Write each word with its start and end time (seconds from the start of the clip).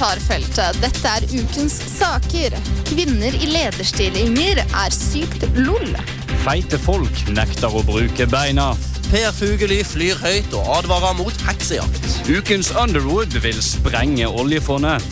Kommentarfeltet. 0.00 0.78
Dette 0.80 1.10
er 1.12 1.24
ukens 1.28 1.74
saker. 1.92 2.54
Kvinner 2.88 3.34
i 3.36 3.48
lederstillinger 3.50 4.62
er 4.64 4.94
sykt 4.96 5.44
lol. 5.58 5.92
Feite 6.40 6.78
folk 6.80 7.20
nekter 7.28 7.68
å 7.68 7.82
bruke 7.84 8.24
beina. 8.32 8.70
Per 9.10 9.28
Fugelli 9.36 9.82
flyr 9.84 10.16
høyt 10.22 10.56
og 10.56 10.72
advarer 10.78 11.18
mot 11.20 11.44
heksejakt. 11.44 12.08
Ukens 12.32 12.72
Underwood 12.72 13.36
vil 13.44 13.60
sprenge 13.60 14.32
oljefondet. 14.40 15.04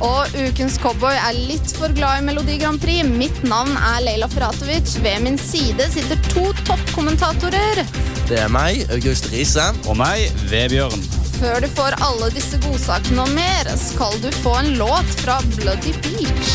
Og 0.00 0.32
ukens 0.32 0.80
cowboy 0.80 1.20
er 1.20 1.36
litt 1.36 1.76
for 1.76 1.92
glad 1.92 2.22
i 2.22 2.28
Melodi 2.30 2.56
Grand 2.64 2.80
Prix. 2.80 3.04
Mitt 3.04 3.44
navn 3.44 3.76
er 3.76 4.00
Leila 4.08 4.32
Feratovic. 4.32 4.96
Ved 5.04 5.20
min 5.28 5.36
side 5.36 5.92
sitter 5.92 6.16
to 6.32 6.48
toppkommentatorer. 6.64 7.84
Det 8.24 8.40
er 8.40 8.48
meg, 8.48 8.86
August 8.88 9.28
Riise. 9.34 9.68
Og 9.84 10.00
meg, 10.00 10.30
Vebjørn. 10.48 11.19
Før 11.40 11.62
du 11.64 11.70
får 11.72 11.94
alle 12.04 12.26
disse 12.34 12.58
godsakene 12.60 13.22
og 13.24 13.30
mer, 13.32 13.68
skal 13.80 14.12
du 14.20 14.26
få 14.42 14.52
en 14.58 14.74
låt 14.76 15.14
fra 15.22 15.38
Bloody 15.54 15.94
Beach. 16.04 16.50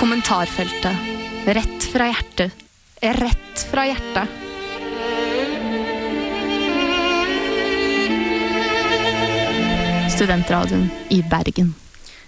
Kommentarfeltet. 0.00 0.96
Rett 1.44 1.90
fra 1.92 2.08
hjertet. 2.08 2.64
Rett 3.20 3.66
fra 3.68 3.90
hjertet. 3.92 4.49
Studentradioen 10.20 10.90
i 11.08 11.22
Bergen. 11.24 11.70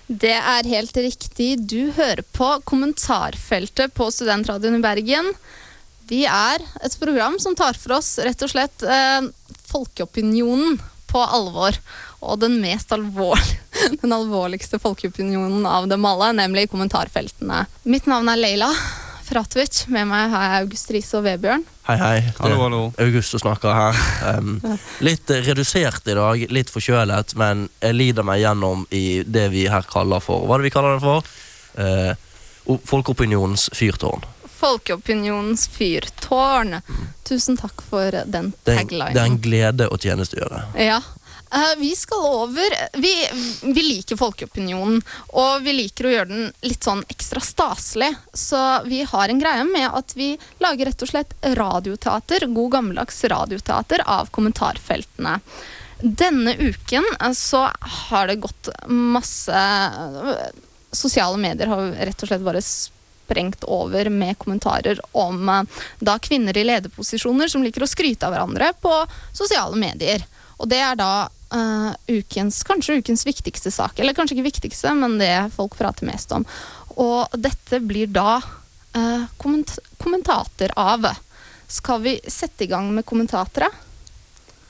Det 0.06 0.32
er 0.32 0.68
helt 0.70 0.96
riktig. 0.96 1.58
Du 1.68 1.92
hører 1.92 2.22
på 2.32 2.46
kommentarfeltet 2.64 3.92
på 3.92 4.06
Studentradioen 4.08 4.78
i 4.78 4.80
Bergen. 4.80 5.28
Vi 6.08 6.22
er 6.24 6.64
et 6.80 6.96
program 7.00 7.36
som 7.42 7.52
tar 7.58 7.76
for 7.76 7.98
oss 7.98 8.14
rett 8.24 8.40
og 8.46 8.52
slett 8.54 8.86
eh, 8.88 9.28
folkeopinionen 9.68 10.80
på 11.12 11.20
alvor. 11.20 11.76
Og 12.24 12.40
den 12.40 12.56
mest 12.64 12.96
alvorlige, 12.96 13.60
den 14.00 14.16
alvorligste 14.16 14.80
folkeopinionen 14.80 15.68
av 15.68 15.90
dem 15.92 16.08
alle, 16.08 16.32
nemlig 16.40 16.70
kommentarfeltene. 16.72 17.66
Mitt 17.84 18.08
navn 18.08 18.32
er 18.32 18.40
Leila 18.40 18.72
Fratovic. 19.26 19.84
Med 19.92 20.08
meg 20.10 20.30
har 20.32 20.42
jeg 20.48 20.64
August 20.66 20.90
Riise 20.94 21.18
og 21.20 21.24
Vebjørn. 21.26 21.64
Hei, 21.88 21.96
hei. 21.98 22.16
Hallo, 22.38 22.58
hallo. 22.62 22.80
August 23.02 23.34
som 23.34 23.42
snakker 23.42 23.74
her. 23.74 24.02
Um, 24.38 24.56
litt 25.08 25.30
redusert 25.46 26.06
i 26.12 26.16
dag, 26.18 26.44
litt 26.54 26.70
forkjølet, 26.72 27.34
men 27.40 27.66
jeg 27.82 27.96
lider 27.98 28.26
meg 28.26 28.42
gjennom 28.44 28.84
i 28.94 29.22
det 29.26 29.48
vi 29.54 29.64
her 29.70 29.86
kaller 29.90 30.22
for 30.22 30.46
Hva 30.46 30.58
er 30.58 30.62
det 30.64 30.70
vi 30.70 30.74
kaller 30.76 30.98
det 30.98 31.04
for? 31.06 31.32
Uh, 31.78 32.76
Folkeopinionens 32.86 33.68
fyrtårn. 33.74 34.22
Folkeopinionens 34.62 35.64
fyrtårn. 35.74 36.76
Tusen 37.26 37.56
takk 37.58 37.82
for 37.82 38.14
den 38.30 38.52
er- 38.70 38.84
det 38.86 39.16
er 39.18 39.24
en 39.26 39.40
glede 39.42 39.88
å 39.90 39.98
tjenestegjøre. 39.98 40.60
Ja. 40.78 41.00
Eh, 41.54 41.78
vi 41.78 41.96
skal 41.96 42.18
over 42.18 42.68
vi, 42.92 43.28
vi 43.62 43.82
liker 43.82 44.16
folkeopinionen, 44.16 45.02
og 45.36 45.60
vi 45.60 45.74
liker 45.76 46.06
å 46.08 46.12
gjøre 46.14 46.30
den 46.30 46.46
litt 46.64 46.86
sånn 46.86 47.02
ekstra 47.12 47.42
staselig. 47.44 48.08
Så 48.32 48.60
vi 48.86 49.02
har 49.08 49.28
en 49.28 49.42
greie 49.42 49.66
med 49.68 49.90
at 49.90 50.14
vi 50.16 50.30
lager 50.64 50.88
rett 50.88 51.04
og 51.04 51.10
slett 51.10 51.34
radioteater, 51.60 52.46
god 52.56 52.72
gammeldags 52.78 53.20
radioteater 53.28 54.04
av 54.08 54.32
kommentarfeltene. 54.32 55.36
Denne 56.00 56.56
uken 56.56 57.04
eh, 57.18 57.36
så 57.36 57.66
har 58.08 58.32
det 58.32 58.40
gått 58.48 58.72
masse 58.88 59.64
eh, 60.32 60.52
Sosiale 60.92 61.38
medier 61.40 61.70
har 61.70 61.86
rett 62.04 62.20
og 62.20 62.28
slett 62.28 62.42
bare 62.44 62.60
sprengt 62.60 63.62
over 63.64 64.10
med 64.12 64.36
kommentarer 64.36 64.98
om 65.16 65.48
da 66.04 66.18
kvinner 66.20 66.58
i 66.60 66.66
lederposisjoner 66.68 67.48
som 67.48 67.64
liker 67.64 67.86
å 67.86 67.88
skryte 67.88 68.28
av 68.28 68.34
hverandre 68.34 68.74
på 68.76 68.92
sosiale 69.32 69.78
medier. 69.80 70.20
Og 70.60 70.68
det 70.68 70.82
er 70.84 70.98
da 71.00 71.30
eh, 71.52 72.16
ukens, 72.18 72.62
kanskje 72.66 72.98
ukens 73.02 73.26
viktigste 73.26 73.70
sak. 73.74 73.98
Eller 74.00 74.16
kanskje 74.16 74.36
ikke 74.38 74.48
viktigste, 74.50 74.94
men 74.98 75.18
det 75.20 75.34
folk 75.56 75.76
prater 75.78 76.08
mest 76.08 76.32
om. 76.32 76.46
Og 77.00 77.32
dette 77.40 77.80
blir 77.80 78.10
da 78.12 78.40
uh, 78.40 79.24
komment 79.40 79.78
kommentater 80.02 80.72
av. 80.76 81.06
Skal 81.72 82.02
vi 82.04 82.18
sette 82.28 82.66
i 82.66 82.68
gang 82.68 82.90
med 82.92 83.06
kommentatere? 83.08 83.70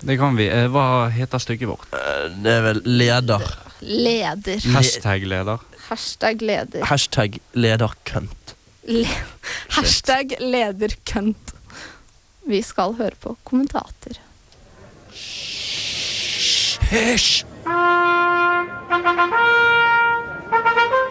Det 0.03 0.17
kan 0.19 0.37
vi. 0.39 0.49
Eh, 0.51 0.69
Hva 0.71 1.09
heter 1.15 1.43
stykket 1.43 1.69
vårt? 1.71 1.87
Eh, 1.95 2.29
Det 2.43 2.53
er 2.59 2.63
vel 2.69 2.83
leder. 2.87 3.43
Leder. 3.83 4.63
Hashtag-leder. 4.75 5.59
Hashtag 5.89 6.43
leder. 6.43 6.85
Hashtag 6.87 7.39
lederkønt. 7.59 8.55
Le 8.87 9.07
hashtag 9.77 10.37
lederkønt. 10.43 11.53
Vi 12.47 12.63
skal 12.67 12.95
høre 12.99 13.19
på 13.23 13.37
kommentater. 13.47 14.19
Hysj! 16.93 17.45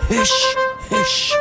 Hysj! 0.09 0.41
Hysj! 0.89 1.33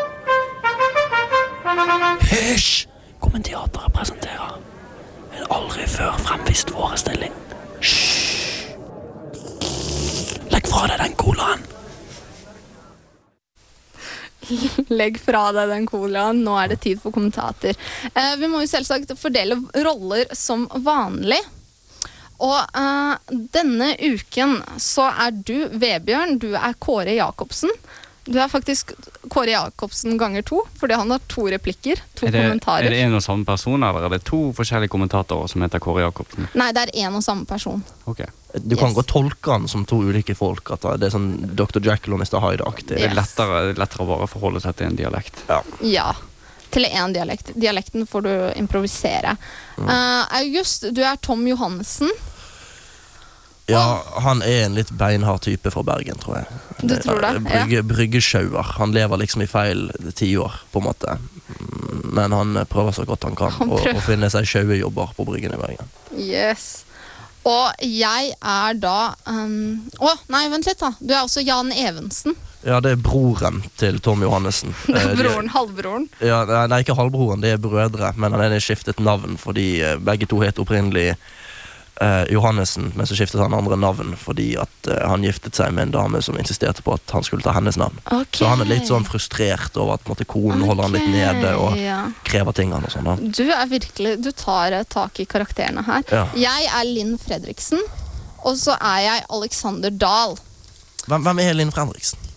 Hysj! 2.31 2.87
Kommenteateret 3.21 3.93
presenterer 3.93 4.55
en 5.37 5.45
aldri 5.53 5.85
før 5.93 6.17
fremvist 6.25 6.73
forestilling. 6.73 7.37
Hysj! 7.83 8.73
Legg 10.57 10.73
fra 10.73 10.89
deg 10.89 11.05
den 11.05 11.21
colaen. 11.21 11.69
Legg 15.03 15.21
fra 15.21 15.51
deg 15.53 15.77
den 15.77 15.85
colaen, 15.93 16.41
nå 16.49 16.57
er 16.65 16.73
det 16.73 16.81
tid 16.89 17.05
for 17.05 17.13
kommentater. 17.13 17.77
Eh, 18.09 18.35
vi 18.41 18.49
må 18.49 18.65
jo 18.65 18.73
selvsagt 18.73 19.19
fordele 19.21 19.61
roller 19.85 20.33
som 20.33 20.65
vanlig. 20.81 21.45
Og 22.41 22.77
uh, 22.77 23.17
denne 23.53 23.93
uken 24.01 24.59
så 24.81 25.11
er 25.13 25.35
du 25.45 25.69
Vebjørn, 25.77 26.39
du 26.41 26.55
er 26.57 26.73
Kåre 26.81 27.13
Jacobsen. 27.19 27.71
Du 28.31 28.37
er 28.39 28.51
faktisk 28.53 28.93
Kåre 29.33 29.51
Jacobsen 29.55 30.19
ganger 30.21 30.45
to, 30.47 30.61
fordi 30.79 30.95
han 31.01 31.11
har 31.11 31.23
to 31.29 31.47
replikker. 31.51 32.01
To 32.21 32.27
Er 32.29 32.35
det, 32.35 32.43
kommentarer. 32.45 32.87
er 32.87 32.95
det 32.95 33.01
en 33.07 33.17
og 33.17 33.23
samme 33.25 33.45
person, 33.49 33.83
eller 33.83 34.07
er 34.07 34.13
det 34.15 34.21
to 34.29 34.41
forskjellige 34.57 34.93
kommentatorer 34.93 35.49
som 35.51 35.65
heter 35.65 35.83
Kåre 35.83 36.05
Jacobsen? 36.05 36.47
Nei, 36.61 36.69
det 36.77 36.85
er 36.87 36.93
én 37.09 37.17
og 37.17 37.25
samme 37.27 37.49
person. 37.49 37.83
Ok. 38.07 38.23
Du 38.61 38.77
kan 38.77 38.89
Yes. 38.91 38.97
godt 39.01 39.09
tolke 39.13 39.53
han 39.57 39.69
som 39.69 39.85
to 39.89 40.01
ulike 40.05 40.35
folk. 40.37 40.71
At 40.77 40.83
det 41.01 41.09
er 41.11 41.17
sånn 41.17 41.55
Dr. 41.57 41.81
Jekyll 41.81 42.15
og 42.15 42.21
Mr. 42.21 42.41
Hyde-aktig. 42.45 42.97
Det 42.97 43.03
er 43.03 43.09
Yes. 43.15 43.17
lettere, 43.21 43.75
lettere 43.77 44.05
å 44.07 44.11
bare 44.15 44.27
forholde 44.29 44.61
seg 44.65 44.77
til 44.77 44.87
en 44.87 44.97
dialekt. 44.97 45.45
Ja. 45.83 46.13
Til 46.71 46.85
én 46.87 47.13
dialekt. 47.13 47.53
Dialekten 47.59 48.07
får 48.07 48.23
du 48.23 48.53
improvisere. 48.61 49.37
Eh, 49.81 50.25
August, 50.39 50.85
du 50.95 51.01
er 51.03 51.17
Tom 51.17 51.43
Johannessen. 51.49 52.11
Ja, 53.71 54.03
han 54.25 54.43
er 54.43 54.67
en 54.67 54.77
litt 54.79 54.91
beinhard 54.99 55.43
type 55.47 55.71
fra 55.73 55.85
Bergen, 55.87 56.19
tror 56.23 56.41
jeg. 56.41 56.61
Du 56.81 56.95
tror 56.97 57.23
det, 57.23 57.33
ja. 57.37 57.43
Brygge, 57.47 57.83
Bryggesjauer. 57.87 58.75
Han 58.81 58.95
lever 58.97 59.23
liksom 59.23 59.45
i 59.45 59.49
feil 59.51 59.89
tiår, 60.17 60.61
på 60.73 60.83
en 60.83 60.89
måte. 60.91 61.17
Men 62.11 62.35
han 62.35 62.61
prøver 62.71 62.97
så 62.97 63.07
godt 63.07 63.27
han 63.29 63.37
kan 63.39 63.53
Han 63.59 63.73
å, 63.73 63.81
å 63.81 64.05
finne 64.05 64.31
seg 64.33 64.49
sjauejobber 64.49 65.15
på 65.17 65.27
Bryggen 65.29 65.55
i 65.55 65.61
Bergen. 65.61 65.91
Yes. 66.17 66.85
Og 67.49 67.73
jeg 67.81 68.35
er 68.37 68.77
da 68.77 69.15
um, 69.25 69.81
oh, 69.99 70.23
nei, 70.33 70.45
vent 70.53 70.69
litt, 70.69 70.81
da. 70.81 70.93
Du 71.01 71.13
er 71.15 71.23
også 71.23 71.45
Jan 71.45 71.73
Evensen. 71.73 72.37
Ja, 72.61 72.77
det 72.85 72.91
er 72.93 73.01
broren 73.01 73.63
til 73.81 74.01
Tom 74.05 74.21
Johannessen. 74.21 74.75
Det 74.85 75.01
Eh, 75.01 75.15
broren, 75.17 75.49
halvbroren. 75.55 76.09
Ja, 76.21 76.43
nei, 76.45 76.67
nei, 76.69 76.83
ikke 76.85 76.99
halvbroren, 76.99 77.41
det 77.41 77.55
er 77.55 77.63
brødre, 77.63 78.13
men 78.21 78.37
han 78.37 78.53
er 78.53 78.61
skiftet 78.61 79.01
navn 79.01 79.39
fordi 79.41 79.81
eh, 79.81 79.97
begge 79.97 80.29
to 80.29 80.43
het 80.45 80.61
opprinnelig 80.61 81.15
eh, 82.01 82.23
Johannessen, 82.33 82.93
men 82.97 83.07
så 83.07 83.17
skiftet 83.17 83.41
han 83.41 83.55
andre 83.55 83.77
navn 83.77 84.15
fordi 84.19 84.55
at 84.61 84.89
eh, 84.91 85.03
han 85.09 85.25
giftet 85.25 85.59
seg 85.59 85.75
med 85.77 85.89
en 85.89 85.95
dame 85.97 86.23
som 86.25 86.39
insisterte 86.41 86.85
på 86.87 86.95
at 86.97 87.15
han 87.15 87.27
skulle 87.27 87.45
ta 87.45 87.55
hennes 87.57 87.79
navn. 87.81 88.01
Okay. 88.07 88.41
Så 88.41 88.51
han 88.51 88.65
er 88.65 88.71
litt 88.71 88.89
sånn 88.91 89.07
frustrert 89.09 89.77
over 89.77 89.99
at 89.99 90.11
måte, 90.11 90.27
konen 90.29 90.65
holder 90.67 90.89
han 90.89 90.97
litt 90.97 91.11
nede 91.13 91.55
og 91.61 91.79
ja. 91.79 92.03
krever 92.27 92.57
ting 92.57 92.75
han 92.77 92.87
og 92.87 92.95
sånn. 92.95 93.11
Du 93.31 93.45
er 93.47 93.67
virkelig 93.71 94.17
Du 94.25 94.31
tar 94.33 94.75
tak 94.91 95.21
i 95.21 95.29
karakterene 95.29 95.85
her. 95.87 96.05
Ja. 96.11 96.27
Jeg 96.39 96.71
er 96.71 96.89
Linn 96.89 97.17
Fredriksen. 97.21 97.83
Og 98.49 98.57
så 98.57 98.73
er 98.81 99.01
jeg 99.05 99.25
Alexander 99.29 99.93
Dahl. 99.93 100.39
Hvem, 101.07 101.25
hvem 101.27 101.43
er 101.45 101.57
Linn 101.59 101.73
Fredriksen? 101.75 102.31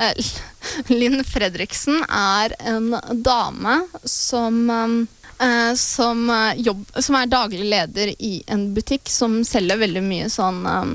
Eh, 0.00 0.16
Linn 1.00 1.20
Fredriksen 1.28 2.00
er 2.08 2.54
en 2.58 2.94
dame 3.24 3.82
som 4.08 4.62
um, 4.70 4.96
eh, 5.42 5.72
som, 5.78 6.28
eh, 6.30 6.60
jobb, 6.68 6.84
som 6.98 7.18
er 7.18 7.32
daglig 7.32 7.64
leder 7.70 8.14
i 8.18 8.42
en 8.46 8.70
butikk 8.76 9.10
som 9.10 9.42
selger 9.46 9.80
veldig 9.82 10.02
mye 10.06 10.30
sånn 10.32 10.62
um, 10.66 10.94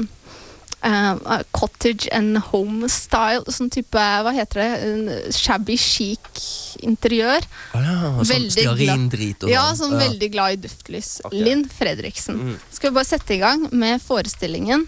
uh, 0.86 1.42
cottage 1.52 2.10
and 2.12 2.38
home 2.52 2.90
style. 2.90 3.46
Sånn 3.52 3.72
type, 3.74 3.98
hva 3.98 4.34
heter 4.36 4.64
det, 4.64 5.18
shabby 5.36 5.78
chic 5.80 6.44
interiør. 6.86 7.46
Ah, 7.74 7.86
ja, 7.86 8.12
sånn 8.22 8.50
stearindrit 8.54 9.42
og 9.42 9.48
sånn. 9.48 9.54
Ja, 9.54 9.66
sånn 9.78 9.98
veldig 10.00 10.32
glad 10.36 10.58
i 10.58 10.62
duftlys. 10.68 11.18
Okay. 11.28 11.42
Linn 11.48 11.66
Fredriksen. 11.72 12.42
Mm. 12.52 12.62
Skal 12.72 12.92
vi 12.92 13.00
bare 13.00 13.10
sette 13.10 13.38
i 13.38 13.42
gang 13.44 13.68
med 13.72 14.02
forestillingen 14.04 14.88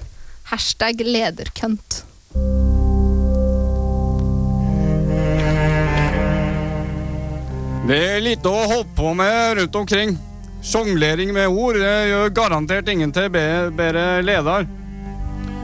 Hashtag 0.50 1.04
lederkønt. 1.06 2.04
Det 7.90 7.98
er 8.06 8.20
lite 8.22 8.46
å 8.46 8.68
holde 8.70 8.92
på 8.94 9.16
med 9.18 9.56
rundt 9.58 9.78
omkring. 9.80 10.12
Sjonglering 10.62 11.32
med 11.34 11.50
ord 11.50 11.80
det 11.82 11.94
gjør 12.12 12.36
garantert 12.38 12.92
ingen 12.92 13.10
til 13.16 13.32
bedre 13.34 14.04
leder. 14.22 14.68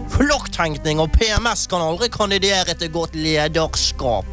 Flokktenkning 0.09 1.03
og 1.03 1.11
PMS 1.13 1.67
kan 1.69 1.83
aldri 1.85 2.09
kandidere 2.09 2.73
til 2.79 2.89
godt 2.95 3.13
lederskap. 3.13 4.25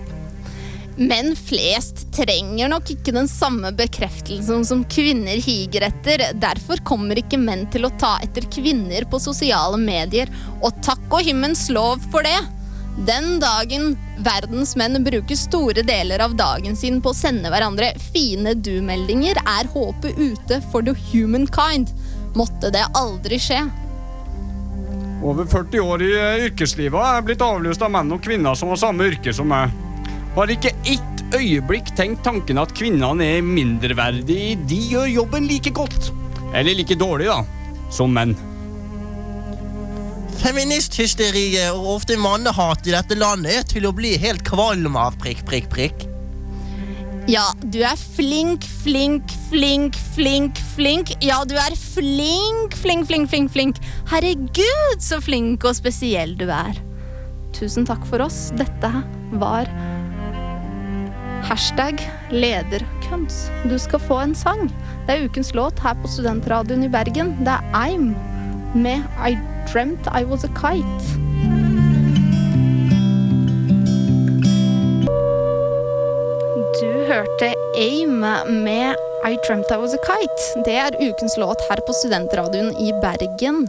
Men 0.97 1.35
flest 1.37 2.07
trenger 2.17 2.73
nok 2.73 2.95
ikke 2.97 3.13
den 3.13 3.29
samme 3.29 3.75
bekreftelsen 3.77 4.65
som 4.65 4.87
kvinner 4.89 5.37
higer 5.45 5.85
etter. 5.91 6.31
Derfor 6.33 6.81
kommer 6.89 7.21
ikke 7.21 7.41
menn 7.45 7.67
til 7.77 7.85
å 7.85 7.93
ta 8.01 8.15
etter 8.25 8.49
kvinner 8.57 9.05
på 9.05 9.21
sosiale 9.21 9.77
medier. 9.77 10.33
Og 10.65 10.81
takk 10.81 11.05
og 11.11 11.29
himmels 11.29 11.69
lov 11.69 12.01
for 12.09 12.25
det! 12.25 12.41
Den 12.93 13.39
dagen 13.41 13.95
verdens 14.21 14.75
menn 14.77 15.01
bruker 15.05 15.37
store 15.39 15.81
deler 15.87 16.21
av 16.21 16.35
dagen 16.37 16.77
sin 16.77 17.01
på 17.01 17.13
å 17.13 17.17
sende 17.17 17.49
hverandre 17.51 17.95
fine 18.13 18.53
du-meldinger, 18.55 19.41
er 19.41 19.71
håpet 19.73 20.19
ute 20.21 20.61
for 20.71 20.85
the 20.85 20.93
humankind. 21.09 21.95
Måtte 22.37 22.69
det 22.75 22.85
aldri 22.99 23.41
skje. 23.41 23.63
Over 25.23 25.49
40 25.49 25.81
år 25.87 26.05
i 26.05 26.13
eh, 26.19 26.45
yrkeslivet 26.49 26.99
er 26.99 27.25
blitt 27.25 27.43
avløst 27.47 27.83
av 27.87 27.93
menn 27.95 28.13
og 28.13 28.23
kvinner 28.25 28.59
som 28.59 28.73
har 28.75 28.81
samme 28.81 29.09
yrke 29.09 29.33
som 29.33 29.49
meg. 29.49 29.73
Har 30.37 30.53
ikke 30.53 30.75
ett 30.85 31.25
øyeblikk 31.33 31.95
tenkt 31.97 32.25
tanken 32.27 32.61
at 32.61 32.75
kvinnene 32.77 33.25
er 33.39 33.45
mindreverdige. 33.47 34.57
De 34.69 34.81
gjør 34.93 35.09
jobben 35.09 35.49
like 35.49 35.73
godt. 35.73 36.11
Eller 36.53 36.77
like 36.77 36.99
dårlig, 36.99 37.31
da. 37.31 37.41
Som 37.93 38.13
menn. 38.13 38.37
Feministhysteriet 40.41 41.75
og 41.75 41.99
ofte 41.99 42.17
mannehat 42.21 42.87
i 42.89 42.95
dette 42.95 43.19
landet 43.19 43.59
er 43.61 43.69
til 43.69 43.87
å 43.89 43.93
bli 43.95 44.17
helt 44.21 44.43
kvalm 44.47 44.97
av. 44.97 45.19
prikk, 45.21 45.45
prikk, 45.49 45.69
prikk. 45.73 46.09
Ja, 47.31 47.45
du 47.63 47.79
er 47.87 47.99
flink, 48.17 48.65
flink, 48.83 49.31
flink, 49.51 49.95
flink, 50.17 50.59
flink. 50.75 51.13
Ja, 51.23 51.45
du 51.47 51.55
er 51.55 51.77
flink, 51.79 52.75
flink, 52.75 53.07
flink, 53.07 53.29
flink, 53.31 53.53
flink. 53.55 53.79
Herregud, 54.11 54.99
så 54.99 55.21
flink 55.23 55.63
og 55.69 55.77
spesiell 55.79 56.35
du 56.41 56.49
er. 56.51 56.81
Tusen 57.55 57.87
takk 57.87 58.03
for 58.11 58.25
oss. 58.25 58.49
Dette 58.59 58.91
var 59.39 59.71
hashtag 61.47 62.03
lederkøns. 62.35 63.47
Du 63.71 63.79
skal 63.79 64.03
få 64.03 64.19
en 64.25 64.35
sang. 64.35 64.67
Det 65.07 65.15
er 65.15 65.31
ukens 65.31 65.55
låt 65.55 65.79
her 65.85 65.95
på 66.03 66.11
Studentradioen 66.11 66.89
i 66.89 66.91
Bergen. 66.91 67.37
Det 67.47 67.55
er 67.55 67.73
I'm 67.87 68.13
med 68.75 69.05
I 69.21 69.37
Dreamt 69.71 70.07
I 70.07 70.25
Was 70.25 70.45
A 70.45 70.49
Kite. 70.49 71.07
Du 76.81 77.05
hørte 77.07 77.55
AIM 77.77 78.21
med 78.65 78.97
I 79.25 79.37
Dreamt 79.47 79.71
I 79.71 79.77
Was 79.77 79.95
A 79.95 80.01
Kite. 80.07 80.65
Det 80.67 80.77
er 80.77 80.99
ukens 81.01 81.37
låt 81.39 81.63
her 81.71 81.83
på 81.87 81.95
Studentradioen 81.95 82.73
i 82.77 82.93
Bergen. 83.03 83.67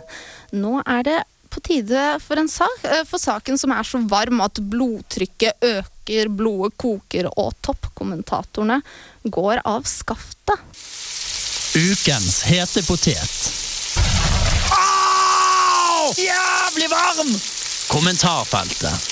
Nå 0.51 0.81
er 0.86 1.04
det 1.07 1.19
på 1.54 1.62
tide 1.62 2.06
for 2.24 2.42
en 2.42 2.50
sak, 2.50 2.84
eh, 2.84 3.04
for 3.06 3.22
saken 3.22 3.57
som 3.57 3.72
er 3.72 3.84
så 3.84 4.01
varm 4.10 4.42
at 4.42 4.60
blodtrykket 4.60 5.62
øker, 5.62 6.30
blodet 6.30 6.78
koker 6.78 7.30
og 7.38 7.54
toppkommentatorene 7.62 8.81
går 9.24 9.62
av 9.66 9.86
skaftet. 9.86 10.57
Ukens 11.74 12.44
hete 12.50 12.84
potet. 12.86 13.62
Jævlig 16.18 16.89
varm! 16.92 17.30
Kommentarfeltet. 17.89 19.10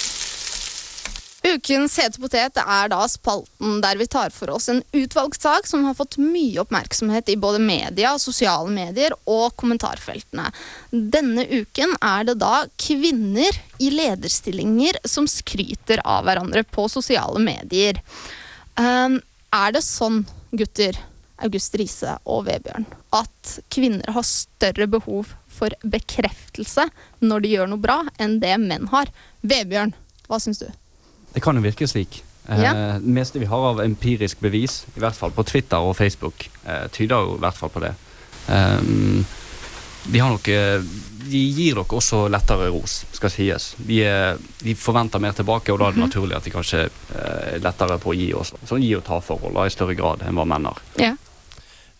Ukens 1.41 1.95
hete 1.97 2.21
potet 2.21 2.59
er 2.61 2.89
da 2.91 2.99
spalten 3.09 3.79
der 3.81 3.97
vi 3.97 4.05
tar 4.05 4.29
for 4.29 4.53
oss 4.53 4.69
en 4.69 4.83
utvalgt 4.93 5.41
sak 5.41 5.65
som 5.65 5.87
har 5.87 5.95
fått 5.97 6.19
mye 6.21 6.61
oppmerksomhet 6.61 7.31
i 7.33 7.37
både 7.41 7.57
media, 7.63 8.13
sosiale 8.21 8.69
medier 8.69 9.15
og 9.25 9.55
kommentarfeltene. 9.57 10.51
Denne 10.91 11.47
uken 11.49 11.97
er 11.97 12.29
det 12.29 12.37
da 12.43 12.67
kvinner 12.77 13.57
i 13.81 13.89
lederstillinger 13.89 15.01
som 15.01 15.25
skryter 15.29 16.03
av 16.05 16.29
hverandre 16.29 16.61
på 16.69 16.85
sosiale 16.93 17.41
medier. 17.41 17.97
Um, 18.77 19.17
er 19.49 19.73
det 19.73 19.81
sånn, 19.87 20.21
gutter, 20.53 20.99
August 21.41 21.73
Riise 21.79 22.19
og 22.29 22.45
Vebjørn, 22.45 22.85
at 23.17 23.57
kvinner 23.73 24.13
har 24.13 24.27
større 24.27 24.85
behov 24.85 25.33
for 25.51 25.75
bekreftelse 25.83 26.87
når 27.21 27.43
de 27.43 27.53
gjør 27.55 27.71
noe 27.71 27.81
bra, 27.81 28.01
enn 28.21 28.39
det 28.43 28.55
menn 28.61 28.89
har? 28.93 29.11
Vebjørn, 29.41 29.93
hva 30.29 30.39
syns 30.41 30.63
du? 30.63 30.69
Det 31.31 31.43
kan 31.43 31.57
jo 31.57 31.63
virke 31.63 31.87
slik. 31.87 32.21
Ja. 32.47 32.71
Eh, 32.71 32.95
det 33.03 33.13
meste 33.15 33.39
vi 33.39 33.49
har 33.51 33.67
av 33.71 33.83
empirisk 33.83 34.41
bevis, 34.43 34.81
i 34.95 35.03
hvert 35.03 35.17
fall 35.17 35.35
på 35.35 35.45
Twitter 35.47 35.83
og 35.83 35.95
Facebook, 35.99 36.49
eh, 36.65 36.87
tyder 36.91 37.27
jo 37.27 37.37
i 37.37 37.43
hvert 37.43 37.59
fall 37.59 37.71
på 37.71 37.83
det. 37.83 37.93
Um, 38.49 39.23
de, 40.03 40.19
har 40.19 40.29
nok, 40.29 40.47
eh, 40.47 40.81
de 41.29 41.41
gir 41.53 41.77
dere 41.77 41.97
også 41.97 42.23
lettere 42.31 42.69
ros, 42.73 43.01
skal 43.13 43.31
sies. 43.31 43.71
De, 43.77 44.01
er, 44.07 44.39
de 44.63 44.75
forventer 44.75 45.21
mer 45.21 45.35
tilbake, 45.37 45.71
og 45.71 45.81
da 45.81 45.89
er 45.89 45.97
det 45.97 46.05
naturlig 46.07 46.37
at 46.37 46.47
de 46.47 46.53
kanskje 46.53 46.87
eh, 46.87 47.57
er 47.57 47.61
lettere 47.63 47.99
på 48.01 48.13
å 48.13 48.17
gi 48.17 48.31
også. 48.37 48.61
Sånn 48.69 48.83
gi 48.83 48.95
og 48.97 49.05
ta-forhold 49.07 49.61
i 49.61 49.73
større 49.73 49.97
grad 49.97 50.25
enn 50.25 50.39
hva 50.39 50.47
menn 50.49 50.67
har. 50.71 50.81
Ja. 51.01 51.13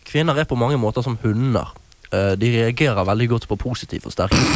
Kvinner 0.08 0.40
er 0.42 0.50
på 0.50 0.58
mange 0.60 0.80
måter 0.82 1.06
som 1.06 1.20
hunder. 1.22 1.76
Eh, 2.12 2.34
De 2.38 2.52
reagerer 2.58 3.06
veldig 3.08 3.28
godt 3.30 3.48
på 3.48 3.56
positiv 3.56 4.04
forsterkning. 4.08 4.48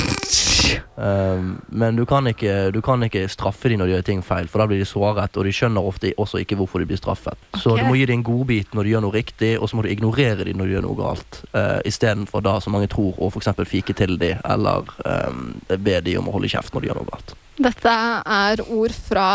Um, 0.95 1.61
Men 1.67 1.95
du 1.95 2.05
kan, 2.05 2.27
ikke, 2.27 2.71
du 2.71 2.81
kan 2.81 3.03
ikke 3.03 3.27
straffe 3.29 3.69
dem 3.69 3.79
når 3.79 3.89
de 3.89 3.93
gjør 3.95 4.05
ting 4.07 4.23
feil, 4.25 4.47
for 4.47 4.59
da 4.61 4.67
blir 4.67 4.79
de 4.79 4.87
såret, 4.87 5.37
og 5.37 5.45
de 5.45 5.53
skjønner 5.53 5.83
ofte 5.83 6.13
også 6.17 6.39
ikke 6.41 6.55
hvorfor 6.59 6.79
de 6.81 6.87
blir 6.89 6.99
straffet. 6.99 7.37
Så 7.59 7.75
du 7.77 7.83
må 7.85 7.95
gi 7.99 8.07
dem 8.07 8.19
en 8.21 8.25
godbit 8.25 8.73
når 8.75 8.83
de 8.83 8.93
gjør 8.95 9.05
noe 9.05 9.15
riktig, 9.15 9.51
og 9.59 9.69
så 9.69 9.77
må 9.77 9.85
du 9.85 9.91
ignorere 9.91 10.47
dem 10.47 10.57
når 10.59 10.65
de 10.65 10.75
gjør 10.77 10.85
noe 10.88 11.00
galt. 11.00 11.41
Uh, 11.53 11.79
Istedenfor 11.88 12.43
da, 12.43 12.57
som 12.63 12.75
mange 12.75 12.89
tror, 12.91 13.15
å 13.19 13.31
f.eks. 13.31 13.51
fike 13.69 13.95
til 13.95 14.17
dem, 14.19 14.39
eller 14.43 14.88
um, 15.05 15.55
be 15.69 16.00
dem 16.01 16.24
om 16.24 16.31
å 16.31 16.38
holde 16.38 16.51
kjeft 16.51 16.74
når 16.75 16.81
de 16.85 16.91
gjør 16.91 17.01
noe 17.03 17.12
galt. 17.12 17.35
Dette 17.55 17.95
er 18.35 18.63
ord 18.67 18.95
fra 18.95 19.29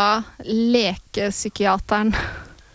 lekepsykiateren 0.45 2.13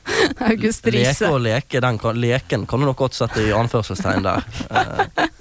August 0.50 0.86
Leke 0.86 1.30
og 1.30 1.40
leke, 1.44 1.80
den 1.82 1.98
kan, 1.98 2.18
leken 2.20 2.66
kan 2.68 2.82
du 2.82 2.86
nok 2.88 2.98
godt 3.04 3.18
sette 3.18 3.42
i 3.42 3.54
anførselstegn 3.56 4.26
der. 4.26 4.46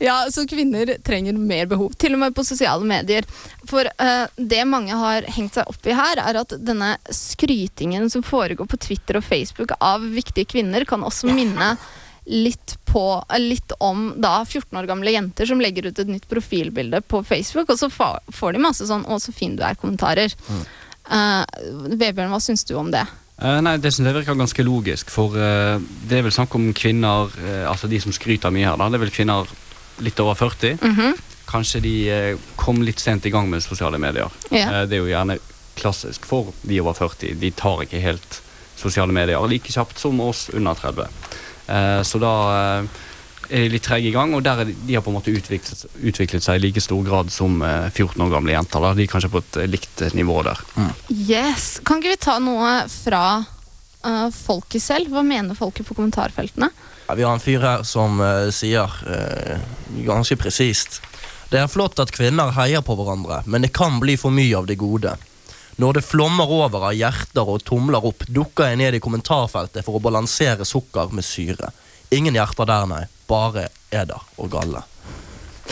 Ja, 0.00 0.26
så 0.32 0.46
kvinner 0.48 0.94
trenger 1.04 1.36
mer 1.36 1.66
behov, 1.68 1.92
til 2.00 2.14
og 2.16 2.22
med 2.22 2.34
på 2.36 2.44
sosiale 2.46 2.84
medier. 2.88 3.26
For 3.68 3.84
uh, 4.00 4.24
det 4.36 4.62
mange 4.68 4.96
har 4.96 5.26
hengt 5.36 5.58
seg 5.58 5.68
opp 5.70 5.88
i 5.88 5.96
her, 5.96 6.20
er 6.22 6.38
at 6.40 6.54
denne 6.56 6.94
skrytingen 7.12 8.08
som 8.12 8.24
foregår 8.24 8.68
på 8.70 8.80
Twitter 8.80 9.20
og 9.20 9.26
Facebook 9.26 9.74
av 9.80 10.04
viktige 10.14 10.48
kvinner, 10.56 10.86
kan 10.88 11.04
også 11.04 11.28
minne 11.32 11.74
litt, 12.24 12.78
på, 12.88 13.24
eh, 13.28 13.40
litt 13.40 13.74
om 13.84 14.14
da 14.16 14.38
14 14.44 14.78
år 14.80 14.88
gamle 14.88 15.12
jenter 15.12 15.48
som 15.48 15.60
legger 15.60 15.90
ut 15.90 15.98
et 16.00 16.08
nytt 16.08 16.24
profilbilde 16.30 17.02
på 17.04 17.20
Facebook, 17.26 17.68
og 17.68 17.80
så 17.80 17.90
får 17.92 18.56
de 18.56 18.64
masse 18.64 18.86
sånn 18.88 19.04
'Å, 19.04 19.20
så 19.20 19.32
fin 19.32 19.56
du 19.56 19.62
er', 19.62 19.76
kommentarer. 19.76 20.32
Eh, 21.10 21.44
Vebjørn, 22.00 22.32
hva 22.32 22.40
syns 22.40 22.64
du 22.64 22.74
om 22.80 22.90
det? 22.90 23.04
Eh, 23.42 23.60
nei, 23.66 23.76
Det 23.82 23.92
synes 23.92 24.06
jeg 24.08 24.14
virker 24.14 24.38
ganske 24.38 24.62
logisk, 24.66 25.10
for 25.10 25.34
uh, 25.34 25.80
det 26.08 26.18
er 26.18 26.26
vel 26.26 26.34
snakk 26.34 26.54
om 26.54 26.68
kvinner 26.76 27.32
uh, 27.34 27.64
Altså 27.70 27.90
de 27.90 27.98
som 28.00 28.14
skryter 28.14 28.52
mye 28.54 28.68
her, 28.68 28.78
da. 28.78 28.88
Det 28.88 29.00
er 29.00 29.04
vel 29.06 29.14
kvinner 29.14 29.50
litt 30.04 30.20
over 30.22 30.34
40. 30.38 30.78
Mhm. 30.82 31.22
Kanskje 31.44 31.80
de 31.84 31.94
kom 32.56 32.80
litt 32.82 32.98
sent 32.98 33.26
i 33.28 33.30
gang 33.30 33.50
med 33.50 33.62
sosiale 33.62 33.98
medier. 34.00 34.32
Yeah. 34.50 34.86
Det 34.88 34.96
er 34.96 35.02
jo 35.04 35.10
gjerne 35.12 35.36
klassisk 35.76 36.24
for 36.26 36.54
de 36.64 36.80
over 36.80 36.96
40. 36.96 37.34
De 37.38 37.50
tar 37.54 37.84
ikke 37.84 38.00
helt 38.02 38.40
sosiale 38.78 39.14
medier 39.14 39.44
like 39.46 39.70
kjapt 39.70 40.00
som 40.00 40.20
oss 40.24 40.48
under 40.54 40.74
30. 40.74 41.06
Eh, 41.68 42.00
så 42.02 42.20
da 42.22 42.34
litt 43.48 43.84
trege 43.84 44.08
i 44.08 44.14
gang, 44.14 44.34
og 44.36 44.42
der 44.44 44.62
er 44.62 44.68
de, 44.68 44.74
de 44.86 44.96
har 44.96 45.02
på 45.04 45.12
en 45.12 45.18
måte 45.18 45.32
utviklet, 45.34 45.84
utviklet 46.00 46.44
seg 46.44 46.58
i 46.58 46.62
like 46.66 46.82
stor 46.82 47.02
grad 47.06 47.32
som 47.32 47.60
eh, 47.62 47.90
14 47.90 48.22
år 48.24 48.32
gamle 48.32 48.54
jenter. 48.54 48.84
Da. 48.84 48.92
De 48.96 49.04
er 49.04 49.10
kanskje 49.10 49.32
på 49.32 49.42
et 49.42 49.58
eh, 49.60 49.70
likt 49.70 50.04
eh, 50.04 50.14
nivå 50.16 50.40
der. 50.46 50.60
Yes. 51.12 51.80
Kan 51.84 52.00
ikke 52.00 52.14
vi 52.14 52.22
ta 52.24 52.38
noe 52.42 52.72
fra 52.90 53.24
uh, 53.44 54.28
folket 54.34 54.82
selv? 54.82 55.12
Hva 55.12 55.24
mener 55.26 55.58
folket 55.58 55.88
på 55.88 55.96
kommentarfeltene? 55.98 56.70
Ja, 57.08 57.18
vi 57.18 57.26
har 57.26 57.36
en 57.36 57.42
fyr 57.42 57.64
her 57.64 57.84
som 57.88 58.20
uh, 58.22 58.48
sier 58.54 58.88
uh, 59.04 59.60
ganske 60.06 60.38
presist 60.40 61.02
Det 61.50 61.60
er 61.60 61.68
flott 61.68 62.00
at 62.00 62.12
kvinner 62.14 62.54
heier 62.56 62.80
på 62.84 62.96
hverandre, 62.96 63.42
men 63.44 63.66
det 63.66 63.74
kan 63.76 64.00
bli 64.02 64.16
for 64.20 64.34
mye 64.34 64.56
av 64.56 64.68
det 64.70 64.80
gode. 64.80 65.12
Når 65.76 65.98
det 65.98 66.04
flommer 66.06 66.50
over 66.50 66.88
av 66.88 66.94
hjerter 66.94 67.48
og 67.50 67.64
tomler 67.66 68.04
opp, 68.06 68.24
dukker 68.30 68.70
jeg 68.70 68.78
ned 68.78 68.96
i 68.96 69.02
kommentarfeltet 69.02 69.82
for 69.86 69.98
å 69.98 70.02
balansere 70.02 70.66
sukker 70.66 71.10
med 71.14 71.26
syre. 71.26 71.72
Ingen 72.14 72.36
hjerter 72.36 72.68
der, 72.68 72.88
nei. 72.90 73.04
Bare 73.28 73.68
eder 73.94 74.22
og 74.38 74.50
galle. 74.52 74.84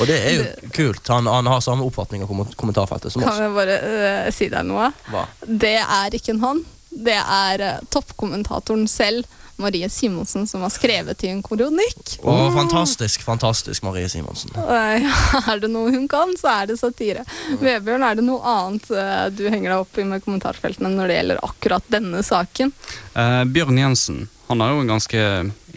Og 0.00 0.08
det 0.08 0.16
er 0.16 0.38
jo 0.38 0.70
kult. 0.72 1.04
Han, 1.12 1.28
han 1.28 1.50
har 1.50 1.60
samme 1.64 1.84
oppfatning 1.84 2.24
av 2.24 2.32
kommentarfeltet 2.56 3.12
som 3.12 3.22
oss. 3.22 3.28
Kan 3.28 3.44
jeg 3.44 3.52
bare 3.56 3.76
uh, 3.82 4.30
si 4.32 4.48
deg 4.52 4.66
noe? 4.68 4.88
Hva? 5.12 5.26
Det 5.44 5.76
er 5.82 6.16
ikke 6.16 6.34
en 6.36 6.42
han. 6.46 6.64
Det 6.90 7.18
er 7.20 7.64
uh, 7.66 7.86
toppkommentatoren 7.92 8.88
selv, 8.90 9.28
Marie 9.60 9.86
Simonsen, 9.92 10.46
som 10.48 10.64
har 10.64 10.72
skrevet 10.72 11.22
i 11.22 11.28
en 11.30 11.42
kronikk. 11.44 12.16
Å, 12.24 12.36
fantastisk, 12.56 13.22
fantastisk, 13.22 13.84
Marie 13.84 14.08
Simonsen. 14.10 14.56
Uh, 14.56 15.04
er 15.52 15.62
det 15.62 15.70
noe 15.70 15.92
hun 15.92 16.08
kan, 16.10 16.32
så 16.40 16.54
er 16.56 16.72
det 16.72 16.80
satire. 16.80 17.26
Vebjørn, 17.60 18.08
er 18.08 18.18
det 18.18 18.26
noe 18.26 18.40
annet 18.56 18.88
du 19.36 19.44
henger 19.44 19.68
deg 19.68 19.78
opp 19.84 20.00
i 20.00 20.08
med 20.08 20.24
kommentarfeltene 20.24 20.96
når 20.96 21.12
det 21.12 21.20
gjelder 21.20 21.44
akkurat 21.52 21.92
denne 21.92 22.24
saken? 22.26 22.72
Eh, 23.12 23.42
Bjørn 23.52 23.78
Jensen 23.78 24.24
han 24.52 24.60
er 24.60 24.74
jo 24.74 24.82
en 24.82 24.90
ganske 24.90 25.20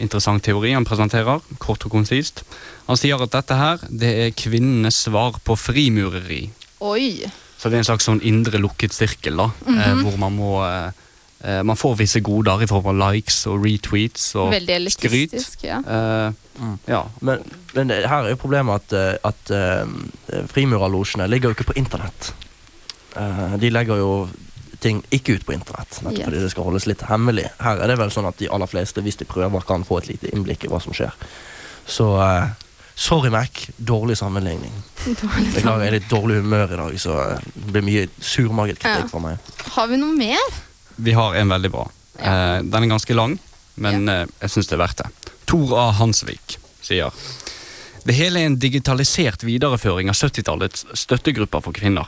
interessant 0.02 0.44
teori 0.44 0.74
han 0.74 0.86
presenterer, 0.86 1.42
kort 1.62 1.84
og 1.86 1.94
konsist. 1.94 2.44
Han 2.86 2.98
sier 2.98 3.20
at 3.22 3.34
dette 3.34 3.56
her, 3.58 3.82
det 3.88 4.12
er 4.26 4.36
kvinnenes 4.36 5.02
svar 5.06 5.40
på 5.44 5.56
frimureri. 5.58 6.46
Oi. 6.84 7.24
Så 7.56 7.70
det 7.70 7.78
er 7.78 7.84
en 7.84 7.88
slags 7.88 8.06
sånn 8.08 8.22
indre 8.26 8.60
lukket 8.60 8.94
sirkel, 8.94 9.40
da, 9.40 9.50
eh, 9.72 10.00
hvor 10.04 10.18
man 10.20 10.34
må 10.36 10.50
eh, 10.66 10.90
eh, 11.40 11.62
Man 11.64 11.78
får 11.80 11.94
visse 12.02 12.20
goder 12.20 12.62
i 12.62 12.68
form 12.68 12.90
av 12.92 12.98
likes 13.00 13.38
og 13.48 13.64
retweets 13.64 14.34
og 14.36 14.52
Veldig 14.52 14.92
skryt. 14.92 15.38
Ja. 15.64 15.80
Eh, 15.80 16.66
ja. 16.92 17.04
Men, 17.20 17.46
men 17.74 17.94
her 17.96 18.26
er 18.26 18.34
jo 18.34 18.42
problemet 18.42 18.84
at, 18.84 18.96
eh, 18.96 19.14
at 19.24 19.54
uh, 19.56 20.44
frimurerlosjene 20.52 21.28
ligger 21.32 21.50
jo 21.50 21.56
ikke 21.56 21.70
på 21.72 21.80
internett. 21.80 22.34
Eh, 23.16 23.56
de 23.60 23.70
legger 23.72 24.00
jo 24.00 24.10
ting 24.80 25.02
ikke 25.14 25.36
ut 25.38 25.46
på 25.46 25.54
internett, 25.56 25.98
nettopp 26.02 26.18
Yes. 26.18 26.24
fordi 26.28 26.40
det 26.44 26.50
skal 26.52 26.64
holdes 26.68 26.86
litt 26.86 27.02
hemmelig. 27.08 27.46
Her 27.60 27.80
er 27.82 27.88
det 27.92 27.96
vel 27.98 28.10
sånn 28.12 28.26
at 28.28 28.38
de 28.38 28.48
aller 28.52 28.66
fleste, 28.70 29.00
hvis 29.02 29.16
de 29.20 29.24
prøver, 29.28 29.64
kan 29.66 29.84
få 29.84 29.98
et 30.02 30.08
lite 30.12 30.30
innblikk 30.34 30.64
i 30.64 30.68
hva 30.72 30.80
som 30.82 30.92
skjer. 30.96 31.12
Så 31.86 32.06
uh, 32.18 32.48
sorry, 32.96 33.30
Mac. 33.30 33.66
Dårlig 33.78 34.16
sammenligning. 34.18 34.72
Dårlig 35.06 35.52
Beklager, 35.54 35.84
jeg 35.84 35.92
er 35.92 35.96
litt 35.98 36.10
dårlig 36.10 36.40
humør 36.42 36.72
i 36.74 36.80
dag, 36.82 36.98
så 37.00 37.16
eh, 37.30 37.46
det 37.54 37.72
blir 37.72 37.86
mye 37.86 38.06
surmaget 38.20 38.80
kritikk 38.82 39.06
Ja. 39.06 39.10
fra 39.12 39.20
meg. 39.22 39.50
Har 39.76 39.86
vi 39.92 39.98
noe 40.00 40.16
mer? 40.16 40.56
Vi 40.96 41.12
har 41.16 41.34
en 41.36 41.48
veldig 41.52 41.70
bra. 41.74 41.86
Eh, 42.18 42.58
den 42.64 42.82
er 42.82 42.92
ganske 42.94 43.14
lang, 43.16 43.38
men 43.76 44.08
eh, 44.08 44.24
jeg 44.42 44.50
syns 44.56 44.70
det 44.70 44.78
er 44.78 44.84
verdt 44.86 45.02
det. 45.04 45.10
Tor 45.46 45.76
A. 45.78 45.90
Hansvik 45.94 46.56
sier 46.82 47.12
Det 48.06 48.14
hele 48.14 48.40
er 48.40 48.46
en 48.46 48.56
digitalisert 48.62 49.42
videreføring 49.46 50.08
av 50.10 50.14
70-tallets 50.18 50.84
støttegrupper 50.94 51.62
for 51.64 51.74
kvinner. 51.74 52.06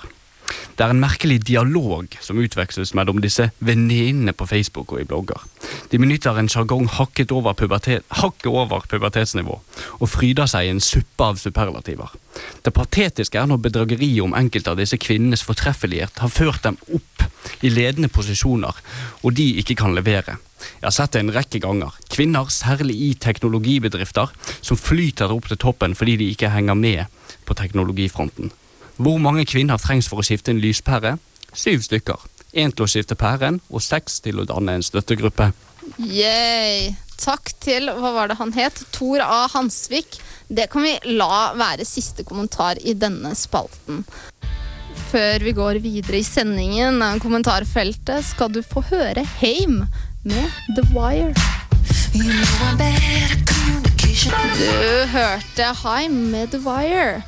Det 0.78 0.84
er 0.84 0.94
en 0.94 1.02
merkelig 1.02 1.40
dialog 1.48 2.12
som 2.22 2.38
utveksles 2.38 2.94
mellom 2.94 3.18
disse 3.22 3.48
venninnene 3.58 4.34
på 4.36 4.46
Facebook 4.46 4.92
og 4.94 5.02
i 5.02 5.06
blogger. 5.08 5.42
De 5.90 5.98
benytter 5.98 6.38
en 6.38 6.50
sjargong 6.50 6.86
hakket 6.98 7.32
over, 7.34 7.56
pubertet, 7.58 8.04
hakket 8.20 8.50
over 8.52 8.84
pubertetsnivå 8.88 9.58
og 9.98 10.10
fryder 10.10 10.46
seg 10.50 10.68
i 10.68 10.72
en 10.74 10.82
suppe 10.84 11.24
av 11.24 11.40
superlativer. 11.40 12.12
Det 12.62 12.74
patetiske 12.76 13.40
er 13.40 13.48
når 13.50 13.64
bedrageriet 13.64 14.22
om 14.24 14.36
enkelte 14.38 14.72
av 14.72 14.78
disse 14.78 14.98
kvinnenes 15.00 15.42
fortreffelighet 15.46 16.22
har 16.22 16.32
ført 16.32 16.62
dem 16.66 16.78
opp 16.94 17.26
i 17.64 17.72
ledende 17.72 18.10
posisjoner, 18.12 18.76
og 19.24 19.34
de 19.38 19.48
ikke 19.62 19.78
kan 19.82 19.96
levere. 19.96 20.36
Jeg 20.78 20.86
har 20.86 20.94
sett 20.94 21.14
det 21.14 21.24
en 21.24 21.34
rekke 21.34 21.60
ganger. 21.62 21.94
Kvinner, 22.12 22.50
særlig 22.52 22.96
i 23.08 23.10
teknologibedrifter, 23.18 24.30
som 24.60 24.78
flyter 24.78 25.32
opp 25.34 25.50
til 25.50 25.60
toppen 25.60 25.96
fordi 25.98 26.18
de 26.20 26.30
ikke 26.34 26.52
henger 26.54 26.78
med 26.78 27.20
på 27.48 27.56
teknologifronten. 27.58 28.52
Hvor 28.98 29.18
mange 29.22 29.44
kvinner 29.46 29.78
trengs 29.78 30.08
for 30.10 30.18
å 30.18 30.26
skifte 30.26 30.50
en 30.50 30.58
lyspære? 30.58 31.14
Syv 31.54 31.84
stykker. 31.86 32.24
Én 32.58 32.72
til 32.74 32.82
å 32.82 32.88
skifte 32.90 33.14
pæren, 33.14 33.60
og 33.70 33.84
seks 33.84 34.18
til 34.24 34.40
å 34.42 34.46
danne 34.48 34.74
en 34.74 34.82
støttegruppe. 34.82 35.52
Yay. 36.02 36.96
Takk 37.18 37.52
til 37.62 37.92
hva 37.94 38.10
var 38.16 38.30
det 38.30 38.38
han 38.40 38.50
het? 38.56 38.82
Tor 38.94 39.22
A. 39.22 39.44
Hansvik. 39.54 40.18
Det 40.50 40.66
kan 40.72 40.82
vi 40.82 40.96
la 41.14 41.52
være 41.58 41.86
siste 41.86 42.26
kommentar 42.26 42.80
i 42.82 42.96
denne 42.98 43.36
spalten. 43.38 44.02
Før 45.12 45.46
vi 45.46 45.54
går 45.54 45.78
videre 45.84 46.18
i 46.18 46.26
sendingen, 46.26 46.98
kommentarfeltet, 47.22 48.26
skal 48.32 48.50
du 48.50 48.64
få 48.66 48.82
høre 48.90 49.22
Heim 49.38 49.84
med 50.26 50.58
The 50.74 50.88
Wire. 50.90 51.34
Du 54.58 55.06
hørte 55.14 55.74
Heim 55.86 56.24
med 56.34 56.50
The 56.50 56.64
Wire. 56.66 57.22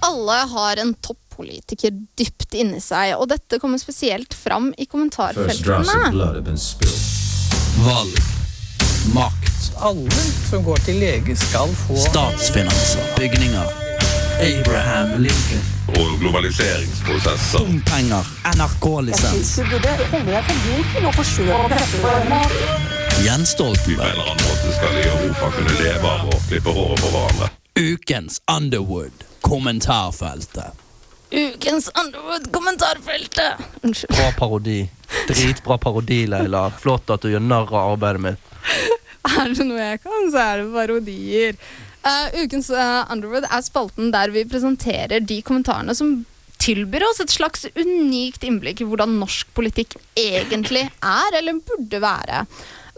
Alle 0.00 0.32
har 0.32 0.76
en 0.76 0.94
toppolitiker 0.94 1.90
dypt 2.16 2.54
inni 2.54 2.80
seg, 2.80 3.14
og 3.20 3.28
dette 3.28 3.58
kommer 3.60 3.78
spesielt 3.78 4.34
fram 4.34 4.72
i 4.78 4.86
kommentarfeltene. 4.86 5.84
Valg. 7.84 8.16
Makt. 9.14 9.70
Alle 9.80 10.24
som 10.50 10.64
går 10.64 10.80
til 10.84 11.00
lege 11.00 11.36
skal 11.36 11.72
få 11.86 11.96
Statsfinanser. 11.96 13.14
Bygninger. 13.18 13.76
Abraham 14.40 15.22
Lincoln. 15.22 15.64
og 15.88 16.18
globaliseringsprosesser. 16.20 17.58
Bompenger. 17.58 18.24
NRK-lisens. 18.56 19.58
Jens 23.24 23.48
Stoltenberg. 23.48 23.86
Vi 23.86 23.94
en 23.94 24.10
eller 24.10 24.22
annen 24.22 24.44
måte 24.46 24.76
skal 24.76 24.96
i 24.96 25.08
Europa 25.08 25.50
kunne 25.56 25.74
leve 25.82 26.14
av 26.14 26.30
å 26.30 26.40
klippe 26.48 26.76
håret 26.78 27.02
på 27.04 27.12
hverandre. 27.16 27.50
Ukens 27.80 28.40
Underwood. 28.56 29.29
Kommentarfeltet. 29.40 30.86
Ukens 31.30 31.90
Underwood-kommentarfeltet! 31.94 33.60
Unnskyld. 33.82 34.16
Bra 34.16 34.32
parodi. 34.38 34.80
Dritbra 35.28 35.78
parodi, 35.78 36.24
Leila. 36.26 36.70
Flott 36.70 37.10
at 37.10 37.22
du 37.22 37.30
gjør 37.30 37.44
narr 37.44 37.70
av 37.70 37.94
arbeidet 37.94 38.24
mitt. 38.24 38.50
Er 39.30 39.52
det 39.52 39.66
noe 39.68 39.78
jeg 39.78 40.00
kan, 40.02 40.26
så 40.32 40.42
er 40.42 40.62
det 40.62 40.72
parodier. 40.74 41.60
Uh, 42.00 42.32
ukens 42.40 42.70
uh, 42.72 43.04
Underwood 43.12 43.46
er 43.46 43.62
spalten 43.62 44.10
der 44.14 44.32
vi 44.34 44.46
presenterer 44.48 45.20
de 45.20 45.42
kommentarene 45.44 45.94
som 45.94 46.22
tilbyr 46.60 47.04
oss 47.06 47.20
et 47.22 47.32
slags 47.32 47.66
unikt 47.76 48.44
innblikk 48.44 48.82
i 48.82 48.88
hvordan 48.88 49.18
norsk 49.20 49.48
politikk 49.56 49.96
egentlig 50.18 50.86
er, 50.88 51.36
eller 51.38 51.60
burde 51.64 52.02
være. 52.02 52.44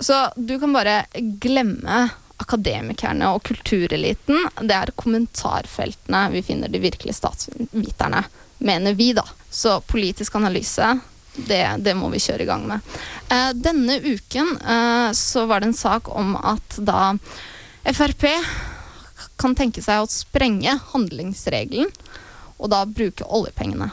Så 0.03 0.25
du 0.37 0.57
kan 0.63 0.75
bare 0.75 1.03
glemme 1.43 2.09
akademikerne 2.43 3.31
og 3.35 3.45
kultureliten. 3.47 4.49
Det 4.61 4.77
er 4.77 4.95
kommentarfeltene 4.99 6.27
vi 6.35 6.45
finner 6.47 6.73
de 6.73 6.83
virkelige 6.83 7.17
statsviterne, 7.17 8.25
mener 8.63 8.99
vi, 8.99 9.13
da. 9.17 9.25
Så 9.51 9.79
politisk 9.87 10.37
analyse, 10.41 10.95
det, 11.37 11.65
det 11.85 11.97
må 11.97 12.11
vi 12.13 12.21
kjøre 12.23 12.45
i 12.45 12.51
gang 12.51 12.67
med. 12.69 12.93
Eh, 13.33 13.51
denne 13.57 13.99
uken 14.05 14.57
eh, 14.61 15.09
så 15.17 15.47
var 15.49 15.63
det 15.63 15.73
en 15.73 15.81
sak 15.83 16.13
om 16.13 16.37
at 16.37 16.79
da 16.79 17.15
Frp 17.83 18.29
kan 19.41 19.57
tenke 19.59 19.83
seg 19.83 20.05
å 20.05 20.11
sprenge 20.11 20.77
handlingsregelen, 20.93 21.91
og 22.63 22.71
da 22.71 22.85
bruke 22.87 23.27
oljepengene. 23.27 23.91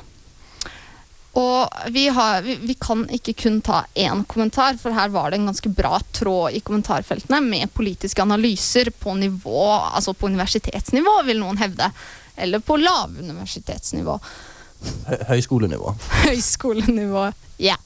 Og 1.38 1.70
vi, 1.94 2.08
har, 2.10 2.42
vi, 2.42 2.56
vi 2.56 2.74
kan 2.74 3.04
ikke 3.14 3.36
kun 3.38 3.60
ta 3.62 3.84
én 3.94 4.24
kommentar, 4.26 4.78
for 4.82 4.96
her 4.96 5.12
var 5.14 5.30
det 5.30 5.40
en 5.40 5.50
ganske 5.52 5.70
bra 5.70 6.00
tråd 6.16 6.58
i 6.58 6.62
kommentarfeltene 6.66 7.42
med 7.46 7.74
politiske 7.74 8.24
analyser 8.24 8.90
på 8.98 9.14
nivå, 9.20 9.66
altså 9.94 10.16
på 10.18 10.32
universitetsnivå, 10.32 11.20
vil 11.30 11.42
noen 11.44 11.62
hevde. 11.62 11.92
Eller 12.40 12.64
på 12.66 12.80
lavuniversitetsnivå. 12.80 14.18
Hø 15.10 15.20
høyskolenivå. 15.30 15.94
Høyskolenivå. 16.26 17.28
Ja. 17.62 17.78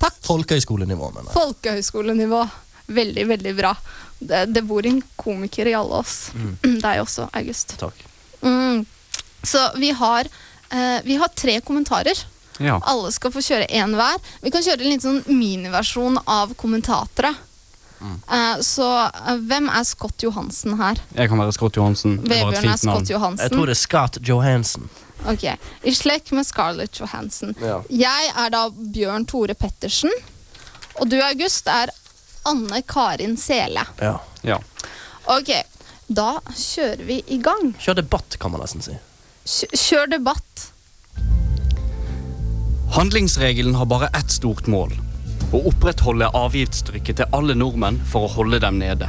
Takk. 0.00 0.16
Folkehøyskolenivå, 0.24 1.10
mener 1.10 1.28
jeg. 1.28 1.34
Folkehøyskolenivå. 1.36 2.44
Veldig, 2.90 3.26
veldig 3.28 3.54
bra. 3.58 3.74
Det, 4.18 4.44
det 4.54 4.62
bor 4.66 4.86
en 4.86 5.02
komiker 5.20 5.68
i 5.68 5.76
alle 5.76 6.00
oss. 6.00 6.30
Deg 6.86 7.02
også, 7.02 7.28
August. 7.36 7.76
Takk. 7.82 8.06
Mm. 8.40 8.86
Så 9.42 9.66
vi 9.76 9.90
har, 9.96 10.28
eh, 10.70 10.98
vi 11.04 11.18
har 11.20 11.28
tre 11.36 11.60
kommentarer. 11.60 12.24
Ja. 12.60 12.78
Alle 12.84 13.10
skal 13.14 13.32
få 13.32 13.42
kjøre 13.44 13.66
én 13.72 13.94
hver. 13.96 14.18
Vi 14.44 14.52
kan 14.52 14.64
kjøre 14.64 14.84
en 14.84 14.90
liten 14.92 15.06
sånn 15.06 15.38
miniversjon 15.38 16.18
av 16.28 16.52
kommentatorer. 16.60 17.38
Eh, 18.00 18.60
så 18.64 18.88
eh, 19.04 19.36
hvem 19.36 19.68
er 19.68 19.84
Scott 19.84 20.22
Johansen 20.24 20.76
her? 20.80 21.00
Jeg 21.16 21.28
kan 21.28 21.40
være 21.40 21.52
Scott 21.56 21.76
Johansen. 21.76 22.16
Det 22.24 22.32
Vebjørn 22.32 22.70
er 22.72 22.80
Scott 22.80 23.12
Johansen. 23.12 23.44
Jeg 23.44 23.54
tror 23.56 23.68
det 23.68 23.76
er 23.76 23.80
Scott 23.82 24.20
Johansen. 24.28 24.88
Ok, 25.28 25.44
I 25.84 25.92
slekt 25.94 26.32
med 26.32 26.46
Scarlett 26.48 26.96
Johansen. 27.00 27.52
Ja. 27.60 27.82
Jeg 27.92 28.30
er 28.40 28.52
da 28.54 28.62
Bjørn 28.72 29.26
Tore 29.28 29.54
Pettersen. 29.54 30.12
Og 31.00 31.10
du, 31.12 31.18
August, 31.22 31.68
er 31.68 31.92
Anne 32.48 32.80
Karin 32.88 33.36
Sele. 33.36 33.84
Ja. 34.00 34.16
Ja. 34.48 34.56
Ok, 35.28 35.52
da 36.08 36.38
kjører 36.56 37.04
vi 37.04 37.20
i 37.28 37.38
gang. 37.44 37.74
Kjør 37.78 38.00
debatt, 38.00 38.38
kan 38.40 38.54
man 38.54 38.64
nesten 38.64 38.84
si. 38.84 38.96
Kjør 39.76 40.08
debatt. 40.16 40.70
Handlingsregelen 42.90 43.74
har 43.74 43.86
bare 43.86 44.06
ett 44.06 44.30
stort 44.30 44.66
mål. 44.66 44.90
Å 45.54 45.60
opprettholde 45.70 46.26
avgiftstrykket 46.34 47.20
til 47.20 47.36
alle 47.36 47.54
nordmenn 47.54 48.00
for 48.10 48.26
å 48.26 48.30
holde 48.32 48.58
dem 48.64 48.80
nede. 48.82 49.06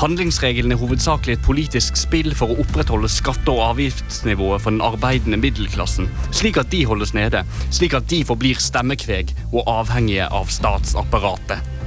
Handlingsregelen 0.00 0.74
er 0.74 0.80
hovedsakelig 0.80 1.36
et 1.36 1.46
politisk 1.46 1.98
spill 2.00 2.34
for 2.34 2.50
å 2.50 2.58
opprettholde 2.64 3.06
skatte- 3.06 3.54
og 3.54 3.62
avgiftsnivået 3.68 4.64
for 4.64 4.74
den 4.74 4.82
arbeidende 4.82 5.38
middelklassen, 5.38 6.10
slik 6.34 6.58
at 6.58 6.74
de 6.74 6.82
holdes 6.90 7.14
nede, 7.14 7.44
slik 7.70 7.94
at 7.94 8.10
de 8.10 8.24
forblir 8.26 8.58
stemmekveg 8.58 9.36
og 9.52 9.70
avhengige 9.70 10.26
av 10.26 10.50
statsapparatet. 10.50 11.79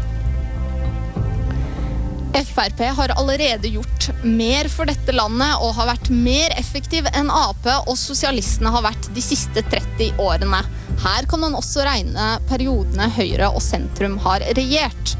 Frp 2.33 2.79
har 2.97 3.09
allerede 3.09 3.67
gjort 3.67 4.09
mer 4.23 4.67
for 4.71 4.89
dette 4.89 5.13
landet 5.13 5.61
og 5.61 5.75
har 5.77 5.91
vært 5.91 6.09
mer 6.09 6.53
effektiv 6.57 7.05
enn 7.13 7.29
Ap 7.29 7.67
og 7.85 7.93
sosialistene 7.99 8.71
har 8.73 8.85
vært 8.87 9.09
de 9.13 9.21
siste 9.21 9.61
30 9.69 10.17
årene. 10.21 10.63
Her 11.03 11.27
kan 11.29 11.43
man 11.43 11.57
også 11.57 11.85
regne 11.85 12.33
periodene 12.49 13.09
Høyre 13.13 13.51
og 13.53 13.61
sentrum 13.61 14.17
har 14.25 14.45
regjert. 14.57 15.13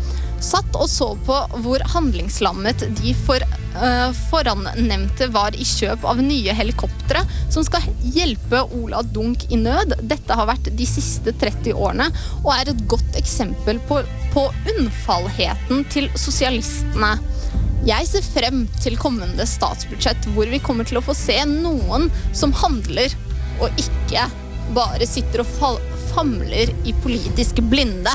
Satt 0.44 0.76
og 0.76 0.90
så 0.92 1.14
på 1.24 1.36
hvor 1.64 1.84
handlingslammet 1.94 2.84
de 3.00 3.14
for, 3.16 3.44
uh, 3.78 4.10
forannevnte 4.30 5.30
var 5.32 5.56
i 5.56 5.64
kjøp 5.68 6.04
av 6.10 6.20
nye 6.24 6.56
helikoptre 6.58 7.22
som 7.54 7.64
skal 7.64 7.86
hjelpe 8.04 8.66
Ola 8.76 9.00
Dunk 9.16 9.48
i 9.50 9.60
nød. 9.62 9.96
Dette 10.04 10.36
har 10.36 10.50
vært 10.50 10.68
de 10.76 10.88
siste 10.90 11.32
30 11.40 11.72
årene 11.78 12.10
og 12.42 12.52
er 12.58 12.74
et 12.74 12.84
godt 12.92 13.20
eksempel 13.20 13.80
på, 13.88 14.02
på 14.36 14.46
unnfallheten 14.76 15.86
til 15.94 16.12
sosialistene. 16.20 17.16
Jeg 17.88 18.08
ser 18.08 18.28
frem 18.36 18.66
til 18.84 19.00
kommende 19.00 19.48
statsbudsjett 19.48 20.28
hvor 20.36 20.48
vi 20.52 20.62
kommer 20.64 20.88
til 20.88 21.00
å 21.00 21.04
få 21.04 21.16
se 21.18 21.40
noen 21.48 22.10
som 22.36 22.54
handler, 22.56 23.12
og 23.64 23.80
ikke 23.80 24.28
bare 24.76 25.08
sitter 25.08 25.44
og 25.44 25.82
famler 26.14 26.72
i 26.88 26.94
politisk 27.04 27.60
blinde. 27.72 28.12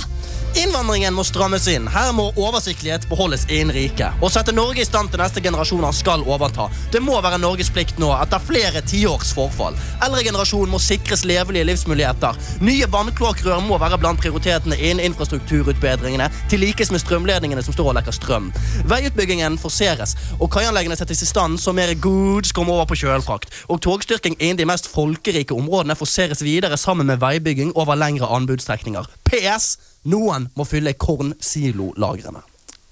Innvandringen 0.57 1.13
må 1.15 1.23
strammes 1.27 1.67
inn. 1.69 1.85
Her 1.93 2.09
må 2.17 2.31
oversiktlighet 2.41 3.05
beholdes 3.11 3.45
innen 3.53 3.75
riket. 3.77 4.17
Å 4.25 4.31
sette 4.33 4.55
Norge 4.55 4.81
i 4.81 4.87
stand 4.87 5.11
til 5.13 5.21
neste 5.21 5.43
generasjoner 5.45 5.93
skal 5.93 6.25
overta. 6.25 6.69
Det 6.93 7.03
må 7.05 7.19
være 7.21 7.41
Norges 7.43 7.69
plikt 7.75 8.01
nå, 8.01 8.09
etter 8.17 8.41
flere 8.43 8.81
tiårs 8.89 9.35
forfall. 9.37 9.77
Eldregenerasjonen 10.07 10.73
må 10.73 10.81
sikres 10.83 11.27
levelige 11.29 11.67
livsmuligheter. 11.69 12.39
Nye 12.65 12.89
vannkloakkrør 12.91 13.61
må 13.67 13.77
være 13.83 13.99
blant 14.01 14.23
prioritetene 14.23 14.79
innen 14.79 15.05
infrastrukturutbedringene, 15.11 16.31
til 16.51 16.65
likes 16.65 16.93
med 16.95 17.03
strømledningene 17.05 17.65
som 17.65 17.77
står 17.77 17.93
og 17.93 17.99
lekker 18.01 18.17
strøm. 18.17 18.49
Veiutbyggingen 18.89 19.61
forseres, 19.61 20.17
og 20.39 20.51
kaianleggene 20.55 20.97
settes 20.99 21.23
i 21.27 21.31
stand 21.31 21.61
så 21.63 21.75
mer 21.77 21.93
goods 22.03 22.55
kommer 22.57 22.79
over 22.79 22.89
på 22.91 23.03
kjølfrakt. 23.03 23.53
Og 23.69 23.83
togstyrking 23.85 24.39
innen 24.39 24.63
de 24.63 24.69
mest 24.69 24.89
folkerike 24.91 25.55
områdene 25.55 25.99
forseres 25.99 26.43
videre 26.47 26.81
sammen 26.81 27.11
med 27.11 27.21
veibygging 27.23 27.77
over 27.77 27.99
lengre 27.99 28.31
anbudstrekninger. 28.39 29.07
PS. 29.29 29.77
Noen 30.09 30.49
må 30.57 30.65
fylle 30.69 30.95
kornsilolagrene. 30.97 32.41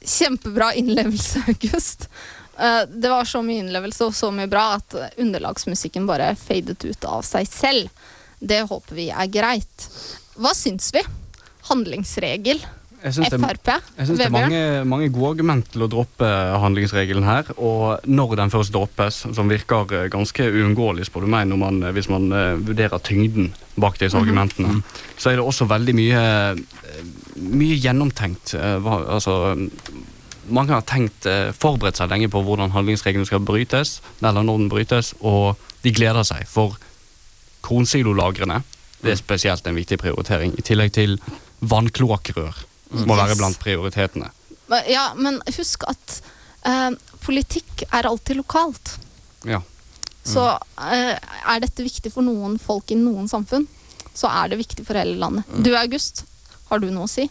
Kjempebra 0.07 0.73
innlevelse, 0.79 1.43
August. 1.49 2.09
Eh, 2.59 2.83
Det 2.87 3.09
var 3.11 3.25
så 3.25 3.43
mye 3.45 3.63
innlevelse 3.65 4.05
og 4.07 4.15
så 4.15 4.31
mye 4.33 4.49
bra 4.53 4.67
at 4.77 4.95
underlagsmusikken 5.17 6.07
bare 6.09 6.35
fadet 6.37 6.85
ut 6.85 7.05
av 7.09 7.25
seg 7.27 7.49
selv. 7.49 7.89
Det 8.39 8.63
håper 8.69 8.95
vi 8.99 9.09
er 9.11 9.27
greit. 9.33 9.89
Hva 10.37 10.53
syns 10.55 10.91
vi? 10.95 11.01
Handlingsregel? 11.71 12.61
Jeg 13.07 13.15
syns 13.15 13.31
det, 13.31 13.39
jeg 13.95 14.07
synes 14.09 14.19
det 14.19 14.25
er 14.27 14.33
mange, 14.35 14.61
mange 14.91 15.09
gode 15.15 15.29
argument 15.37 15.69
til 15.71 15.85
å 15.85 15.89
droppe 15.91 16.27
handlingsregelen 16.59 17.23
her. 17.23 17.53
Og 17.55 18.03
når 18.11 18.35
den 18.41 18.51
først 18.51 18.75
droppes, 18.75 19.21
som 19.37 19.53
virker 19.53 19.95
eh, 19.95 20.09
ganske 20.11 20.49
uunngåelig, 20.51 21.07
spør 21.07 21.23
du 21.23 21.31
meg, 21.31 21.47
når 21.47 21.61
man, 21.61 21.79
eh, 21.87 21.95
hvis 21.95 22.11
man 22.11 22.27
eh, 22.35 22.57
vurderer 22.67 22.99
tyngden 23.07 23.53
bak 23.79 24.01
disse 24.03 24.19
argumentene, 24.19 24.81
så 25.15 25.31
er 25.31 25.39
det 25.39 25.47
også 25.47 25.69
veldig 25.71 25.95
mye, 25.95 26.27
eh, 26.51 27.01
mye 27.47 27.79
gjennomtenkt. 27.79 28.57
eh, 28.59 28.77
hva, 28.83 28.99
altså, 29.21 29.39
mange 30.51 30.75
har 30.75 30.83
tenkt, 30.83 31.31
eh, 31.31 31.55
forberedt 31.55 32.03
seg 32.03 32.11
lenge 32.11 32.33
på 32.33 32.43
hvordan 32.43 32.75
handlingsregelen 32.75 33.27
skal 33.31 33.47
brytes, 33.47 34.01
eller 34.19 34.43
når 34.43 34.65
den 34.65 34.71
brytes, 34.75 35.15
og 35.23 35.55
de 35.87 35.95
gleder 35.95 36.27
seg. 36.27 36.43
For 36.51 36.75
kronsilolagrene, 37.63 38.65
det 39.03 39.15
er 39.15 39.23
spesielt 39.23 39.67
en 39.67 39.79
viktig 39.79 39.99
prioritering, 40.03 40.59
i 40.59 40.63
tillegg 40.67 40.97
til 40.99 41.21
vannkloakkrør. 41.63 42.67
Må 42.91 43.17
være 43.19 43.37
blant 43.39 43.59
prioritetene. 43.63 44.31
Ja, 44.91 45.09
men 45.19 45.41
husk 45.57 45.87
at 45.91 46.21
eh, 46.67 46.91
politikk 47.25 47.87
er 47.91 48.09
alltid 48.09 48.41
lokalt. 48.41 48.97
Ja. 49.47 49.63
Så 50.27 50.45
eh, 50.91 51.15
er 51.17 51.63
dette 51.63 51.87
viktig 51.87 52.11
for 52.15 52.27
noen 52.27 52.59
folk 52.63 52.91
i 52.91 52.99
noen 52.99 53.31
samfunn, 53.31 53.67
så 54.17 54.31
er 54.33 54.53
det 54.53 54.61
viktig 54.63 54.87
for 54.87 54.99
hele 54.99 55.19
landet. 55.21 55.47
Du 55.63 55.71
August, 55.79 56.25
har 56.71 56.83
du 56.83 56.89
noe 56.91 57.07
å 57.07 57.11
si? 57.11 57.29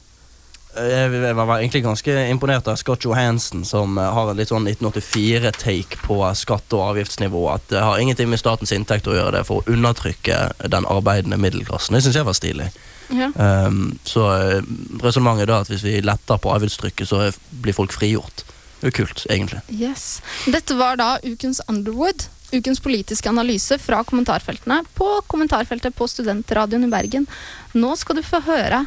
Jeg 0.76 1.12
var 1.24 1.46
var 1.48 1.62
egentlig 1.62 1.86
ganske 1.86 2.14
imponert 2.28 2.68
av 2.68 2.76
Scott 2.76 3.06
Johansen, 3.08 3.64
som 3.68 3.98
eh, 3.98 4.12
har 4.16 4.32
en 4.32 4.40
litt 4.40 4.52
sånn 4.52 4.68
1984-take 4.68 6.02
på 6.04 6.20
skatte- 6.36 6.76
og 6.76 6.92
avgiftsnivå. 6.92 7.46
At 7.54 7.68
det 7.72 7.84
har 7.84 8.00
ingenting 8.00 8.32
med 8.32 8.42
statens 8.42 8.76
inntekt 8.76 9.08
å 9.08 9.16
gjøre, 9.16 9.38
det 9.38 9.46
for 9.48 9.64
å 9.64 9.76
undertrykke 9.76 10.70
den 10.72 10.88
arbeidende 10.92 11.40
middelklassen. 11.40 11.96
Det 11.96 12.04
syns 12.04 12.20
jeg 12.20 12.28
var 12.28 12.36
stilig. 12.36 12.68
Ja. 13.14 13.30
Um, 13.68 14.00
så 14.08 14.24
uh, 14.26 14.62
resonnementet 15.04 15.48
da 15.52 15.60
at 15.62 15.70
hvis 15.70 15.84
vi 15.86 16.00
letter 16.02 16.38
på 16.42 16.54
avgiftstrykket, 16.56 17.08
så 17.10 17.20
er- 17.28 17.38
blir 17.62 17.74
folk 17.78 17.94
frigjort. 17.94 18.44
Det 18.80 18.88
er 18.88 18.92
jo 18.92 18.96
kult, 19.06 19.26
egentlig. 19.30 19.62
Yes. 19.72 20.22
Dette 20.52 20.76
var 20.78 20.98
da 21.00 21.16
ukens 21.24 21.62
Underwood. 21.70 22.28
Ukens 22.54 22.80
politiske 22.80 23.28
analyse 23.30 23.78
fra 23.82 24.04
kommentarfeltene 24.06 24.84
på 24.96 25.08
kommentarfeltet 25.28 25.96
på 25.98 26.06
Studentradioen 26.08 26.86
i 26.86 26.92
Bergen. 26.92 27.26
Nå 27.74 27.96
skal 27.98 28.20
du 28.20 28.24
få 28.24 28.40
høre 28.46 28.84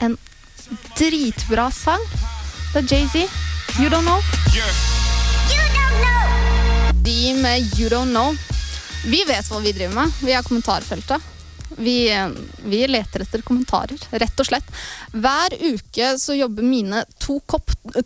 en 0.00 0.14
dritbra 0.96 1.66
sang. 1.74 2.00
Det 2.72 2.84
er 2.84 2.86
Jay-Z. 2.94 3.26
You 3.80 3.90
Don't 3.90 4.06
Know. 4.06 4.22
De 7.02 7.34
med 7.42 7.74
You 7.78 7.88
Don't 7.90 8.10
Know. 8.14 8.34
Vi 9.04 9.24
vet 9.26 9.48
hva 9.50 9.58
vi 9.64 9.72
driver 9.74 9.94
med. 10.04 10.12
Vi 10.22 10.32
er 10.36 10.44
kommentarfeltet. 10.46 11.20
Vi, 11.76 11.96
vi 12.64 12.86
leter 12.86 13.24
etter 13.24 13.42
kommentarer, 13.46 13.98
rett 14.10 14.40
og 14.40 14.48
slett. 14.48 14.68
Hver 15.12 15.56
uke 15.60 16.12
så 16.18 16.36
jobber 16.36 16.66
mine 16.66 17.04
to 17.22 17.38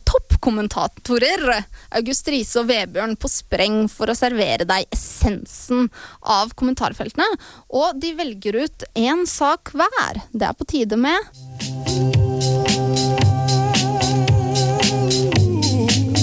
toppkommentatorer, 0.07 1.65
August 1.99 2.29
Riise 2.33 2.63
og 2.63 2.71
Vebjørn, 2.71 3.17
på 3.21 3.31
spreng 3.31 3.85
for 3.93 4.11
å 4.11 4.17
servere 4.19 4.67
deg 4.69 4.87
essensen 4.95 5.89
av 6.23 6.55
kommentarfeltene. 6.59 7.29
Og 7.75 8.01
de 8.01 8.15
velger 8.19 8.61
ut 8.65 8.89
én 8.95 9.27
sak 9.29 9.75
hver. 9.77 10.23
Det 10.33 10.49
er 10.49 10.57
på 10.57 10.69
tide 10.69 10.97
med 11.01 11.17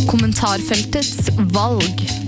Kommentarfeltets 0.10 1.32
valg. 1.56 2.22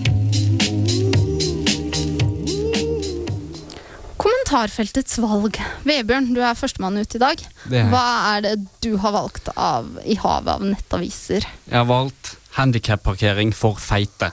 Kommentarfeltets 4.45 5.17
valg. 5.17 5.57
Vebjørn, 5.89 6.27
du 6.35 6.41
er 6.45 6.53
førstemann 6.53 6.99
ut 7.01 7.15
i 7.17 7.21
dag. 7.21 7.39
Er. 7.71 7.87
Hva 7.89 8.03
er 8.35 8.43
det 8.45 8.51
du 8.85 8.91
har 9.01 9.15
valgt 9.15 9.49
av, 9.57 9.87
i 10.05 10.13
havet 10.21 10.51
av 10.53 10.61
nettaviser? 10.61 11.47
Jeg 11.65 11.73
har 11.73 11.87
valgt 11.89 12.35
handikapparkering 12.59 13.55
for 13.57 13.81
feite. 13.81 14.29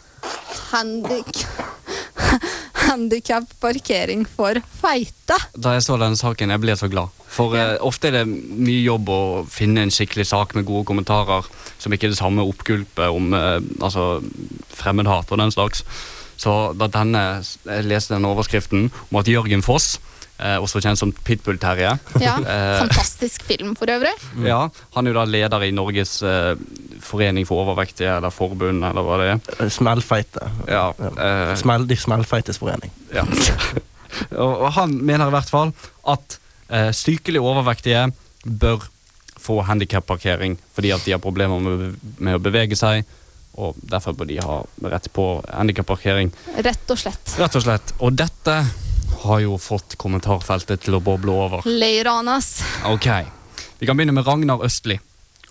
Handik 0.68 1.46
Handikapparkering 2.84 4.26
for 4.28 4.60
feite. 4.82 5.40
Da 5.56 5.78
jeg 5.78 5.86
så 5.88 5.96
denne 5.96 6.20
saken, 6.20 6.52
jeg 6.52 6.60
ble 6.60 6.76
så 6.76 6.92
glad. 6.92 7.08
For 7.32 7.56
eh, 7.56 7.78
ofte 7.80 8.10
er 8.10 8.20
det 8.20 8.26
mye 8.28 8.82
jobb 8.84 9.08
å 9.08 9.20
finne 9.48 9.86
en 9.86 9.94
skikkelig 9.94 10.28
sak 10.28 10.52
med 10.58 10.68
gode 10.68 10.84
kommentarer, 10.92 11.48
som 11.80 11.94
ikke 11.94 12.10
er 12.10 12.12
det 12.12 12.20
samme 12.20 12.44
oppgulpet 12.44 13.08
om 13.08 13.32
eh, 13.32 13.62
altså, 13.80 14.18
fremmedhat 14.76 15.32
og 15.32 15.40
den 15.40 15.56
slags. 15.56 15.86
Så 16.40 16.72
da 16.78 16.88
denne, 16.90 17.22
jeg 17.66 17.84
leste 17.86 18.14
den 18.16 18.24
overskriften 18.28 18.88
om 19.10 19.18
at 19.20 19.28
Jørgen 19.30 19.62
Foss, 19.62 19.98
eh, 20.38 20.56
også 20.58 20.80
kjent 20.82 20.98
som 20.98 21.12
Pitbull-Terje 21.12 21.92
Ja, 22.20 22.36
Eh. 22.52 22.78
Fantastisk 22.80 23.44
film 23.46 23.74
for 23.78 23.86
øvrig. 23.92 24.12
ja, 24.46 24.68
Han 24.94 25.06
er 25.06 25.12
jo 25.12 25.18
da 25.20 25.24
leder 25.28 25.62
i 25.68 25.70
Norges 25.70 26.16
eh, 26.26 26.54
forening 27.02 27.46
for 27.46 27.62
overvektige, 27.64 28.16
eller 28.16 28.30
forbund, 28.34 28.82
eller 28.84 29.02
hva 29.06 29.18
det 29.20 29.28
er. 29.36 29.70
Smellfeite. 29.70 30.48
Ja, 30.68 30.88
eh, 30.98 31.54
Smell, 31.60 31.86
de 31.86 31.96
smellfeites 31.96 32.58
forening. 32.62 32.90
Ja. 33.14 33.22
og, 34.42 34.52
og 34.66 34.72
han 34.78 34.96
mener 35.02 35.30
i 35.30 35.36
hvert 35.36 35.50
fall 35.52 35.72
at 36.08 36.38
eh, 36.72 36.90
sykelig 36.96 37.40
overvektige 37.42 38.08
bør 38.44 38.88
få 39.42 39.60
handikapparkering 39.66 40.56
fordi 40.74 40.90
at 40.94 41.02
de 41.06 41.14
har 41.14 41.18
problemer 41.22 41.58
med, 41.62 41.96
med 42.22 42.36
å 42.38 42.42
bevege 42.42 42.76
seg, 42.78 43.02
og 43.60 43.76
derfor 43.76 44.16
bør 44.16 44.28
de 44.30 44.38
ha 44.42 44.58
rett 44.92 45.08
på 45.12 45.26
handikapparkering. 45.48 46.32
Rett 46.64 46.92
og 46.92 47.00
slett. 47.00 47.34
Rett 47.40 47.58
og 47.58 47.64
slett. 47.66 47.94
Og 48.00 48.16
dette 48.16 48.56
har 49.22 49.40
jo 49.44 49.58
fått 49.60 49.96
kommentarfeltet 50.00 50.86
til 50.86 50.96
å 50.98 51.02
boble 51.04 51.34
over. 51.34 51.66
Leiranas. 51.68 52.54
Ok, 52.88 53.08
vi 53.78 53.88
kan 53.88 53.98
begynne 53.98 54.16
med 54.16 54.26
Ragnar 54.26 54.64
Østli. 54.64 54.98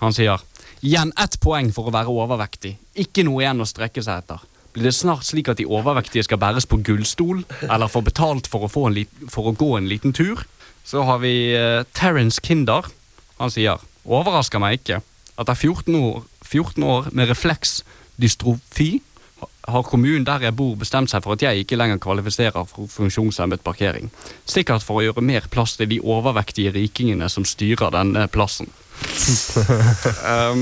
Han 0.02 0.16
sier 0.18 0.42
Igjen 0.82 1.12
ett 1.22 1.36
poeng 1.38 1.68
for 1.70 1.92
å 1.92 1.94
være 1.94 2.10
overvektig. 2.10 2.72
Ikke 3.04 3.22
noe 3.22 3.44
igjen 3.44 3.62
å 3.62 3.68
strekke 3.70 4.02
seg 4.02 4.24
etter. 4.24 4.42
Blir 4.74 4.88
det 4.88 4.96
snart 4.98 5.28
slik 5.28 5.52
at 5.52 5.60
de 5.60 5.68
overvektige 5.70 6.24
skal 6.26 6.40
bæres 6.42 6.66
på 6.66 6.80
gullstol, 6.82 7.44
eller 7.68 7.92
få 7.92 8.02
betalt 8.02 8.48
for 8.50 8.66
å, 8.66 8.70
få 8.72 8.88
for 9.30 9.52
å 9.52 9.54
gå 9.54 9.76
en 9.78 9.90
liten 9.92 10.16
tur? 10.16 10.42
Så 10.88 11.04
har 11.06 11.22
vi 11.22 11.54
uh, 11.54 11.84
Terence 11.94 12.42
Kinder. 12.42 12.90
Han 13.38 13.54
sier 13.54 13.84
Overrasker 14.02 14.58
meg 14.58 14.80
ikke. 14.80 15.04
Etter 15.38 15.54
14 15.54 15.94
år, 16.00 16.24
14 16.52 16.84
år 16.84 17.10
med 17.16 17.32
refleksdystrofi 17.32 18.92
har 19.70 19.84
kommunen 19.86 20.26
der 20.26 20.48
jeg 20.48 20.56
bor 20.58 20.76
bestemt 20.80 21.12
seg 21.12 21.24
for 21.24 21.36
at 21.36 21.44
jeg 21.46 21.64
ikke 21.64 21.78
lenger 21.78 22.02
kvalifiserer 22.02 22.66
for 22.70 22.90
funksjonshemmet 22.92 23.64
parkering. 23.66 24.10
Sikkert 24.50 24.86
for 24.86 25.00
å 25.00 25.06
gjøre 25.06 25.24
mer 25.26 25.48
plass 25.54 25.78
til 25.78 25.90
de 25.92 26.02
overvektige 26.02 26.74
rikingene 26.76 27.30
som 27.30 27.46
styrer 27.48 27.94
denne 27.94 28.28
plassen. 28.32 28.70
Um, 29.02 30.62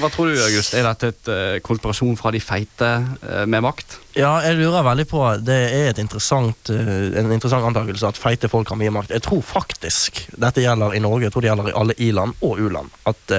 hva 0.00 0.08
tror 0.12 0.30
du, 0.30 0.38
August? 0.42 0.74
Er 0.76 0.86
dette 0.86 1.10
et 1.12 1.30
uh, 1.30 1.56
konspirasjon 1.64 2.16
fra 2.18 2.32
de 2.34 2.40
feite 2.42 2.88
uh, 3.22 3.44
med 3.48 3.62
makt? 3.64 3.98
Ja, 4.18 4.38
jeg 4.42 4.58
lurer 4.58 4.86
veldig 4.86 5.06
på 5.10 5.20
Det 5.46 5.56
er 5.76 5.90
et 5.92 6.00
interessant, 6.02 6.72
uh, 6.72 6.92
en 7.18 7.32
interessant 7.34 7.66
antakelse 7.68 8.10
at 8.10 8.20
feite 8.20 8.50
folk 8.50 8.72
har 8.72 8.80
mye 8.80 8.94
makt. 8.94 9.14
Jeg 9.16 9.24
tror 9.26 9.42
faktisk 9.46 10.24
dette 10.36 10.64
gjelder 10.64 10.96
i 10.96 11.02
Norge, 11.04 11.26
jeg 11.26 11.34
tror 11.34 11.46
det 11.46 11.52
gjelder 11.52 11.70
i 11.70 11.76
alle 11.82 11.98
i-land 12.08 12.44
og 12.46 12.62
u-land. 12.62 12.94
At 13.08 13.34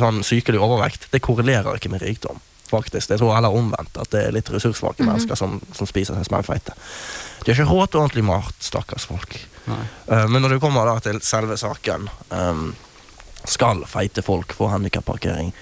sånn 0.00 0.22
sykelig 0.26 0.60
overvekt 0.62 1.08
det 1.12 1.22
korrelerer 1.24 1.78
ikke 1.78 1.92
med 1.92 2.04
rikdom. 2.04 2.42
Faktisk. 2.68 3.10
Jeg 3.10 3.20
tror 3.22 3.32
heller 3.32 3.54
omvendt. 3.54 3.96
At 3.96 4.10
det 4.12 4.26
er 4.26 4.34
litt 4.36 4.50
ressurssvake 4.52 5.06
mennesker 5.06 5.38
som, 5.38 5.56
som 5.72 5.88
spiser 5.88 6.18
seg 6.18 6.28
smellfeite. 6.28 6.74
De 7.44 7.52
har 7.52 7.56
ikke 7.56 7.70
råd 7.70 7.92
til 7.92 8.02
ordentlig 8.02 8.26
mat, 8.28 8.58
stakkars 8.60 9.08
folk. 9.08 9.38
Eh, 9.68 10.28
men 10.28 10.42
når 10.42 10.56
det 10.56 10.60
kommer 10.62 10.88
da 10.88 10.98
til 11.04 11.20
selve 11.24 11.58
saken 11.60 12.08
ehm, 12.34 12.68
Skal 13.44 13.84
feite 13.86 14.22
folk 14.22 14.54
få 14.56 14.70
handikapparkering? 14.72 15.52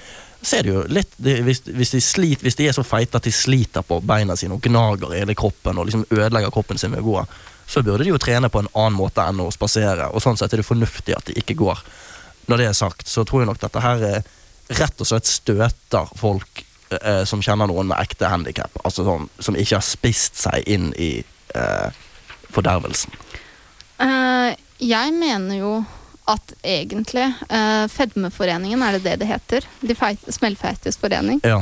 Ser 0.46 0.62
du 0.62 0.70
jo 0.70 0.84
litt 0.92 1.12
det, 1.16 1.40
hvis, 1.42 1.62
hvis, 1.66 1.90
de 1.96 2.00
sliter, 2.04 2.46
hvis 2.46 2.58
de 2.58 2.68
er 2.68 2.76
så 2.76 2.84
feite 2.86 3.18
at 3.18 3.26
de 3.26 3.32
sliter 3.34 3.82
på 3.86 3.98
beina 4.06 4.36
sine 4.38 4.54
og 4.54 4.62
gnager 4.62 5.14
i 5.14 5.22
hele 5.24 5.34
kroppen 5.38 5.80
og 5.80 5.88
liksom 5.88 6.04
ødelegger 6.10 6.54
kroppen 6.54 6.78
sin 6.78 6.92
med 6.92 7.02
å 7.02 7.08
gå, 7.08 7.24
så 7.66 7.82
burde 7.82 8.04
de 8.06 8.12
jo 8.12 8.20
trene 8.22 8.50
på 8.52 8.62
en 8.62 8.70
annen 8.72 8.98
måte 8.98 9.24
enn 9.26 9.42
å 9.42 9.50
spasere. 9.54 10.10
Og 10.14 10.22
sånn 10.22 10.38
sett 10.38 10.54
er 10.54 10.62
det 10.62 10.68
fornuftig 10.68 11.16
at 11.16 11.26
de 11.26 11.34
ikke 11.40 11.58
går. 11.58 11.82
Når 12.46 12.62
det 12.62 12.68
er 12.70 12.78
sagt, 12.78 13.08
så 13.10 13.24
tror 13.26 13.42
jeg 13.42 13.50
nok 13.50 13.62
dette 13.64 13.82
her 13.82 14.04
er 14.06 14.28
rett 14.78 15.02
og 15.02 15.08
slett 15.08 15.26
støter 15.26 16.14
folk 16.18 16.62
eh, 17.00 17.24
som 17.26 17.42
kjenner 17.42 17.70
noen 17.70 17.90
med 17.90 17.98
ekte 17.98 18.30
handikap. 18.30 18.70
Altså 18.86 19.06
sånn 19.06 19.26
som 19.42 19.58
ikke 19.58 19.80
har 19.80 19.86
spist 19.86 20.38
seg 20.44 20.66
inn 20.70 20.92
i 20.94 21.10
eh, 21.58 22.02
fordervelsen. 22.54 23.14
Uh, 23.98 24.52
jeg 24.82 25.14
mener 25.16 25.58
jo 25.58 25.72
at 26.26 26.54
egentlig 26.66 27.26
uh, 27.50 27.86
Fedmeforeningen, 27.92 28.82
er 28.82 28.96
det 28.96 29.04
det 29.06 29.16
det 29.22 29.28
heter? 29.30 29.66
De 29.80 29.94
feite, 29.98 30.32
smellfeites 30.34 30.98
forening. 30.98 31.40
Ja. 31.46 31.60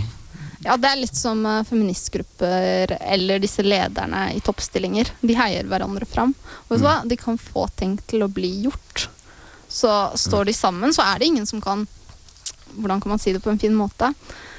Ja, 0.64 0.78
det 0.80 0.88
er 0.88 0.96
litt 1.02 1.16
som 1.18 1.42
uh, 1.44 1.60
feministgrupper 1.68 2.94
eller 3.00 3.42
disse 3.42 3.64
lederne 3.66 4.30
i 4.32 4.40
toppstillinger. 4.40 5.10
De 5.20 5.36
heier 5.36 5.68
hverandre 5.68 6.08
fram. 6.08 6.32
Og 6.64 6.72
vet 6.72 6.80
du 6.80 6.86
hva? 6.86 6.94
De 7.04 7.18
kan 7.20 7.36
få 7.40 7.66
ting 7.76 7.98
til 8.08 8.24
å 8.24 8.30
bli 8.32 8.54
gjort. 8.64 9.08
Så 9.68 9.90
står 10.16 10.48
de 10.48 10.54
sammen, 10.56 10.94
så 10.96 11.04
er 11.04 11.20
det 11.20 11.32
ingen 11.32 11.46
som 11.50 11.60
kan 11.64 11.86
Hvordan 12.74 12.98
kan 13.00 13.12
man 13.12 13.20
si 13.22 13.30
det 13.30 13.38
på 13.38 13.52
en 13.52 13.58
fin 13.62 13.74
måte? 13.76 14.08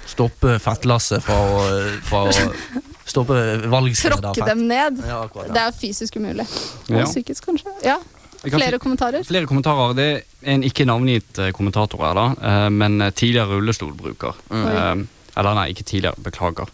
Stoppe 0.08 0.54
fettlasset 0.64 1.24
fra 1.26 1.36
å, 1.36 1.64
fra 2.08 2.22
å 2.30 2.84
Stoppe 3.06 3.36
valgstedet. 3.70 4.22
Tråkke 4.24 4.46
dem 4.48 4.64
ned. 4.70 5.02
Ja, 5.06 5.20
akkurat, 5.28 5.52
Det 5.54 5.62
er 5.62 5.74
fysisk 5.76 6.16
umulig. 6.16 6.46
Og 6.90 6.96
Ja. 6.96 7.06
psykisk, 7.06 7.46
kanskje. 7.46 7.74
Ja. 7.84 8.00
Flere 8.44 8.80
kommentarer? 8.82 9.24
Flere 9.26 9.50
kommentarer. 9.50 9.94
Det 9.98 10.08
er 10.12 10.54
en 10.56 10.66
ikke 10.66 10.86
navngitt 10.88 11.40
eh, 11.42 11.52
kommentator 11.56 12.02
her, 12.06 12.18
da, 12.18 12.26
eh, 12.36 12.70
men 12.74 13.00
eh, 13.02 13.14
tidligere 13.16 13.56
rullestolbruker. 13.56 14.42
Mm. 14.50 15.08
eller 15.36 15.58
nei, 15.58 15.70
ikke 15.74 15.84
tidligere. 15.84 16.22
Beklager. 16.24 16.70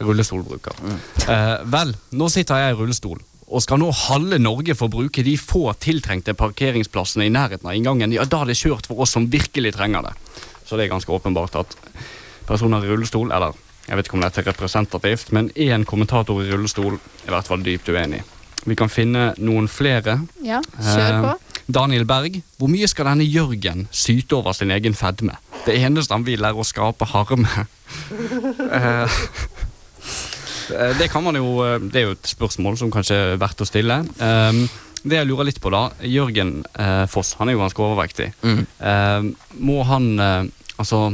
Rullestolbruker. 0.00 0.78
Eh, 1.28 1.56
vel, 1.70 1.92
nå 2.16 2.30
sitter 2.32 2.62
jeg 2.62 2.74
i 2.74 2.78
rullestol. 2.78 3.20
Og 3.50 3.64
skal 3.64 3.80
nå 3.82 3.90
halve 4.06 4.38
Norge 4.38 4.76
få 4.78 4.86
bruke 4.90 5.24
de 5.26 5.34
få 5.38 5.72
tiltrengte 5.82 6.36
parkeringsplassene 6.38 7.26
i 7.26 7.32
nærheten 7.34 7.66
av 7.66 7.74
inngangen, 7.74 8.14
ja, 8.14 8.24
da 8.24 8.44
er 8.44 8.52
det 8.52 8.60
kjørt 8.60 8.86
for 8.86 9.02
oss 9.02 9.16
som 9.16 9.26
virkelig 9.30 9.74
trenger 9.74 10.06
det. 10.06 10.14
Så 10.64 10.78
det 10.78 10.86
er 10.86 10.92
ganske 10.92 11.10
åpenbart 11.10 11.58
at 11.58 11.74
personer 12.46 12.86
i 12.86 12.92
rullestol, 12.92 13.32
eller 13.34 13.58
jeg 13.88 13.98
vet 13.98 14.06
ikke 14.06 14.18
om 14.20 14.22
dette 14.22 14.42
er 14.42 14.46
representativt, 14.46 15.32
men 15.34 15.50
én 15.58 15.82
kommentator 15.88 16.38
i 16.44 16.50
rullestol 16.52 16.94
er 16.94 17.26
i 17.26 17.34
hvert 17.34 17.50
fall 17.50 17.64
dypt 17.66 17.90
uenig. 17.90 18.22
Vi 18.68 18.76
kan 18.76 18.90
finne 18.92 19.30
noen 19.40 19.68
flere. 19.70 20.18
Ja, 20.44 20.60
kjør 20.76 21.22
på. 21.24 21.30
Eh, 21.36 21.62
Daniel 21.70 22.04
Berg, 22.08 22.40
hvor 22.58 22.70
mye 22.70 22.88
skal 22.90 23.06
denne 23.12 23.26
Jørgen 23.26 23.86
syte 23.94 24.36
over 24.40 24.56
sin 24.56 24.72
egen 24.74 24.96
fedme? 24.98 25.36
Det 25.66 25.76
eneste 25.78 26.16
han 26.16 26.26
vil, 26.26 26.44
er 26.44 26.56
å 26.56 26.66
skape 26.66 27.08
harme. 27.14 27.66
Eh, 28.70 29.14
eh, 30.70 30.92
det 30.94 31.08
kan 31.10 31.24
man 31.24 31.34
jo 31.34 31.56
eh, 31.64 31.80
Det 31.82 31.98
er 31.98 32.04
jo 32.04 32.12
et 32.14 32.28
spørsmål 32.30 32.76
som 32.78 32.92
kanskje 32.94 33.16
er 33.32 33.40
verdt 33.42 33.64
å 33.64 33.66
stille. 33.66 33.96
Eh, 34.22 34.60
det 35.02 35.16
jeg 35.16 35.26
lurer 35.26 35.48
litt 35.48 35.58
på, 35.58 35.72
da 35.74 35.88
Jørgen 36.06 36.60
eh, 36.78 37.02
Foss, 37.10 37.32
han 37.40 37.50
er 37.50 37.56
jo 37.56 37.62
ganske 37.64 37.82
overvektig. 37.82 38.28
Mm. 38.46 38.62
Eh, 38.92 39.28
må 39.58 39.82
han 39.88 40.08
eh, 40.20 40.40
Altså, 40.80 41.10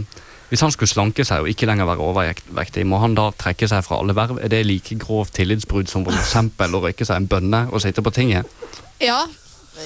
hvis 0.50 0.62
han 0.62 0.72
skulle 0.74 0.90
slanke 0.90 1.24
seg 1.26 1.42
og 1.42 1.50
ikke 1.50 1.66
lenger 1.66 1.88
være 1.88 2.04
overvektig, 2.06 2.85
må 2.87 3.00
han 3.02 3.16
da 3.18 3.30
trekke 3.35 3.66
seg 3.70 3.82
fra 3.87 3.98
alle 4.02 4.14
verv? 4.16 4.38
Er 4.38 4.52
det 4.52 4.62
like 4.66 4.98
grovt 5.02 5.35
tillitsbrudd 5.38 5.90
som 5.90 6.06
eksempel 6.12 6.76
å 6.76 6.85
røyke 6.85 7.06
seg 7.09 7.18
en 7.22 7.28
bønne 7.30 7.64
og 7.72 7.82
sitte 7.82 8.04
på 8.04 8.14
tinget? 8.14 8.46
Ja. 9.02 9.24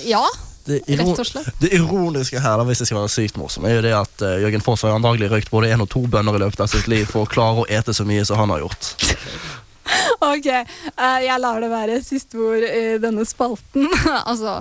Ja, 0.07 0.23
Det, 0.67 0.83
iron 0.93 1.09
rett 1.09 1.19
og 1.19 1.27
slett. 1.27 1.49
det 1.59 1.73
ironiske 1.75 2.39
her, 2.39 2.61
da, 2.61 2.67
hvis 2.69 2.79
det 2.83 2.87
skal 2.87 3.01
være 3.01 3.11
sykt 3.11 3.39
morsom, 3.41 3.65
er 3.67 3.79
jo 3.79 3.81
det 3.83 3.95
at 3.97 4.23
uh, 4.23 4.37
Jørgen 4.39 4.63
Foss 4.63 4.85
har 4.87 4.93
antagelig 4.95 5.31
røykt 5.33 5.51
både 5.51 5.73
én 5.73 5.83
og 5.83 5.89
to 5.91 6.05
bønner 6.07 6.37
i 6.37 6.43
løpet 6.45 6.61
av 6.63 6.69
sitt 6.71 6.87
liv 6.87 7.09
for 7.11 7.25
å 7.25 7.31
klare 7.31 7.65
å 7.65 7.67
ete 7.67 7.97
så 7.97 8.05
mye 8.07 8.23
som 8.29 8.39
han 8.39 8.53
har 8.55 8.67
gjort. 8.67 8.93
Ok, 10.21 10.47
uh, 10.47 11.19
jeg 11.25 11.41
lar 11.43 11.59
det 11.65 11.71
være 11.73 11.97
siste 12.05 12.39
ord 12.39 12.63
i 12.63 12.99
denne 13.03 13.25
spalten. 13.27 13.89
altså, 14.31 14.61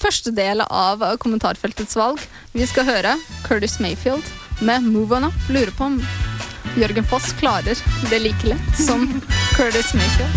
første 0.00 0.32
del 0.32 0.62
av 0.64 1.02
kommentarfeltets 1.20 1.98
valg. 1.98 2.22
Vi 2.54 2.64
skal 2.70 2.86
høre 2.88 3.16
Curtis 3.44 3.76
Mayfield 3.82 4.24
med 4.60 4.82
Move 4.82 5.16
On 5.16 5.24
Up. 5.24 5.48
Lurer 5.48 5.70
på 5.70 5.84
om 5.84 6.00
Jørgen 6.76 7.04
Foss 7.04 7.32
klarer 7.40 7.78
det 8.10 8.18
like 8.18 8.46
lett 8.46 8.76
som 8.86 9.06
Curtis 9.56 9.94
Mayfield. 9.94 10.30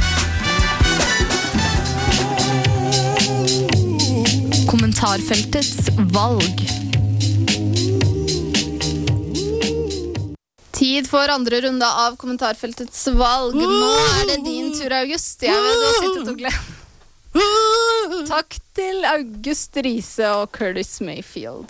Kommentarfeltets 4.70 5.90
valg. 5.98 6.64
Tid 10.72 11.08
for 11.10 11.30
andre 11.30 11.62
runde 11.62 11.86
av 11.86 12.16
kommentarfeltets 12.16 13.08
valg. 13.08 13.56
Nå 13.56 13.92
er 14.20 14.26
det 14.34 14.40
din 14.48 14.74
tur, 14.74 14.92
August. 15.04 15.44
Jeg 15.46 15.54
vet 15.54 15.78
du 15.80 15.86
har 15.86 16.00
sittet 16.02 16.34
og 16.34 16.42
glemt. 16.42 16.80
Takk 18.30 18.58
til 18.78 19.06
August 19.06 19.78
Riise 19.86 20.28
og 20.40 20.52
Curtis 20.54 21.00
Mayfield. 21.06 21.70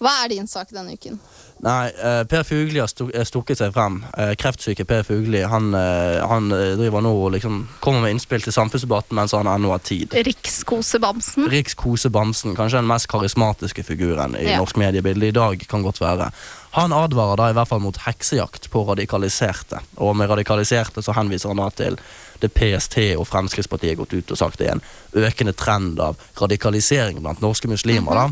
Hva 0.00 0.24
er 0.24 0.30
din 0.32 0.46
sak 0.48 0.70
denne 0.72 0.94
uken? 0.96 1.18
Nei, 1.60 1.90
uh, 2.00 2.22
Per 2.24 2.44
Fugli 2.48 2.80
har 2.80 2.88
eh, 2.88 3.24
stukket 3.28 3.60
seg 3.60 3.74
frem. 3.74 3.98
Uh, 4.14 4.30
kreftsyke 4.40 4.86
Per 4.88 5.02
Fugli 5.04 5.42
han, 5.44 5.74
uh, 5.76 6.22
han 6.30 6.48
driver 6.48 7.04
nå 7.04 7.12
og 7.26 7.34
liksom 7.34 7.58
kommer 7.84 8.06
med 8.06 8.14
innspill 8.14 8.40
til 8.40 8.56
samfunnsdebatten 8.56 9.18
mens 9.18 9.36
han 9.36 9.50
ennå 9.50 9.74
har 9.74 9.84
tid. 9.84 10.16
Rikskosebamsen. 10.16 11.50
Rikskosebamsen, 11.52 12.56
kanskje 12.56 12.80
den 12.80 12.88
mest 12.88 13.10
karismatiske 13.12 13.84
figuren 13.84 14.38
i 14.40 14.48
Ja. 14.48 14.56
norsk 14.62 14.80
mediebilde 14.80 15.28
i 15.28 15.36
dag, 15.36 15.60
kan 15.68 15.84
godt 15.84 16.00
være. 16.00 16.32
Han 16.80 16.96
advarer 16.96 17.36
da 17.36 17.50
i 17.50 17.52
hvert 17.60 17.68
fall 17.68 17.84
mot 17.84 17.96
heksejakt 18.06 18.70
på 18.72 18.86
radikaliserte. 18.88 19.84
Og 20.00 20.16
med 20.16 20.30
radikaliserte 20.30 21.02
så 21.04 21.12
henviser 21.12 21.52
han 21.52 21.60
da 21.60 21.68
til 21.76 22.00
det 22.40 22.54
PST 22.56 23.18
og 23.18 23.26
Fremskrittspartiet 23.28 23.98
har 23.98 24.00
gått 24.00 24.16
ut 24.16 24.32
og 24.32 24.38
sagt 24.38 24.58
det 24.58 24.70
er 24.70 24.78
en 24.78 25.26
økende 25.28 25.52
trend 25.52 26.00
av 26.00 26.16
radikalisering 26.40 27.20
blant 27.20 27.44
norske 27.44 27.68
muslimer. 27.68 28.14
da. 28.14 28.30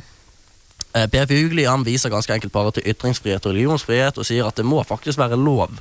Eh, 0.95 1.07
Per 1.11 1.27
Fugli 1.29 1.67
han 1.69 1.85
viser 1.85 2.13
ganske 2.13 2.33
enkelt 2.35 2.53
bare 2.53 2.73
til 2.77 2.89
ytringsfrihet 2.89 3.45
og 3.45 3.53
religionsfrihet 3.53 4.19
og 4.19 4.27
sier 4.27 4.49
at 4.49 4.57
det 4.57 4.67
må 4.67 4.81
faktisk 4.87 5.21
være 5.21 5.37
lov 5.37 5.77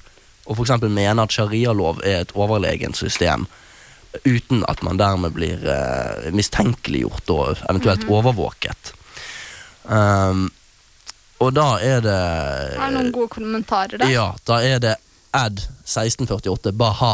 å 0.48 0.56
eksempel 0.56 0.91
mene 0.91 1.24
at 1.24 1.34
sharialov 1.34 2.04
er 2.08 2.24
et 2.24 2.36
overlegent 2.36 2.98
system 2.98 3.48
uten 4.24 4.63
at 4.72 4.82
man 4.84 4.98
dermed 4.98 5.36
blir 5.36 5.60
uh, 5.67 6.30
mistenkeliggjort 6.34 7.30
og 7.30 7.60
eventuelt 7.70 8.08
overvåket. 8.10 8.93
Um, 9.84 10.48
og 11.43 11.52
da 11.54 11.67
er 11.84 12.02
det 12.02 12.15
Er 12.15 12.88
det 12.88 12.93
noen 12.96 13.12
gode 13.13 13.30
kommentarer 13.36 14.02
der? 14.02 14.10
Ja, 14.10 14.32
da 14.48 14.62
er 14.65 14.80
det 14.82 14.96
Ad 15.36 15.60
1648 15.86 16.74
Baha. 16.74 17.13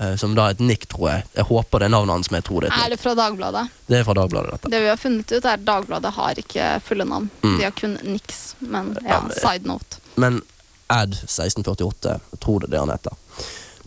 Eh, 0.00 0.14
som 0.16 0.34
da 0.34 0.48
er 0.48 0.56
et 0.56 0.64
nikk, 0.64 0.86
tror 0.90 1.08
jeg. 1.10 1.26
Jeg 1.38 1.48
håper 1.50 1.82
det 1.82 1.88
er 1.88 1.94
navnet 1.94 2.16
hans, 2.16 2.30
men 2.30 2.40
jeg 2.40 2.48
tror 2.48 2.64
det 2.64 2.72
er 2.72 2.84
Er 2.86 2.94
det 2.94 3.00
fra 3.02 3.14
Dagbladet? 3.18 3.64
Det 3.86 4.00
er 4.00 4.04
fra 4.08 4.16
Dagbladet, 4.18 4.50
dette. 4.56 4.72
Det 4.74 4.82
vi 4.82 4.90
har 4.92 5.00
funnet 5.00 5.32
ut, 5.32 5.44
er 5.44 5.54
at 5.54 5.64
Dagbladet 5.66 6.12
har 6.18 6.42
ikke 6.44 6.68
fulle 6.84 7.08
navn. 7.08 7.30
De 7.42 7.62
har 7.62 7.74
kun 7.76 7.98
niks. 8.02 8.44
Men 8.60 8.96
ja, 9.04 9.22
side 9.38 9.68
note. 9.68 10.02
Men 10.16 10.42
Ad 10.88 11.12
1648, 11.12 12.20
jeg 12.32 12.40
tror 12.40 12.60
det 12.60 12.70
er 12.70 12.72
det 12.72 12.78
han 12.80 12.92
heter. 12.94 13.16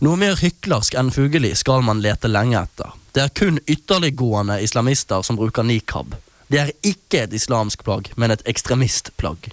Noe 0.02 0.18
mer 0.18 0.38
hyklersk 0.38 0.94
enn 0.98 1.10
Fugeli 1.14 1.52
skal 1.58 1.82
man 1.86 2.02
lete 2.02 2.30
lenge 2.30 2.58
etter. 2.58 2.94
Det 3.14 3.22
er 3.24 3.32
kun 3.34 3.58
ytterliggående 3.70 4.60
islamister 4.62 5.22
som 5.26 5.36
bruker 5.38 5.66
nikab. 5.66 6.14
Det 6.50 6.58
er 6.60 6.70
ikke 6.86 7.24
et 7.24 7.34
islamsk 7.36 7.84
plagg, 7.86 8.10
men 8.16 8.30
et 8.30 8.42
ekstremistplagg. 8.48 9.50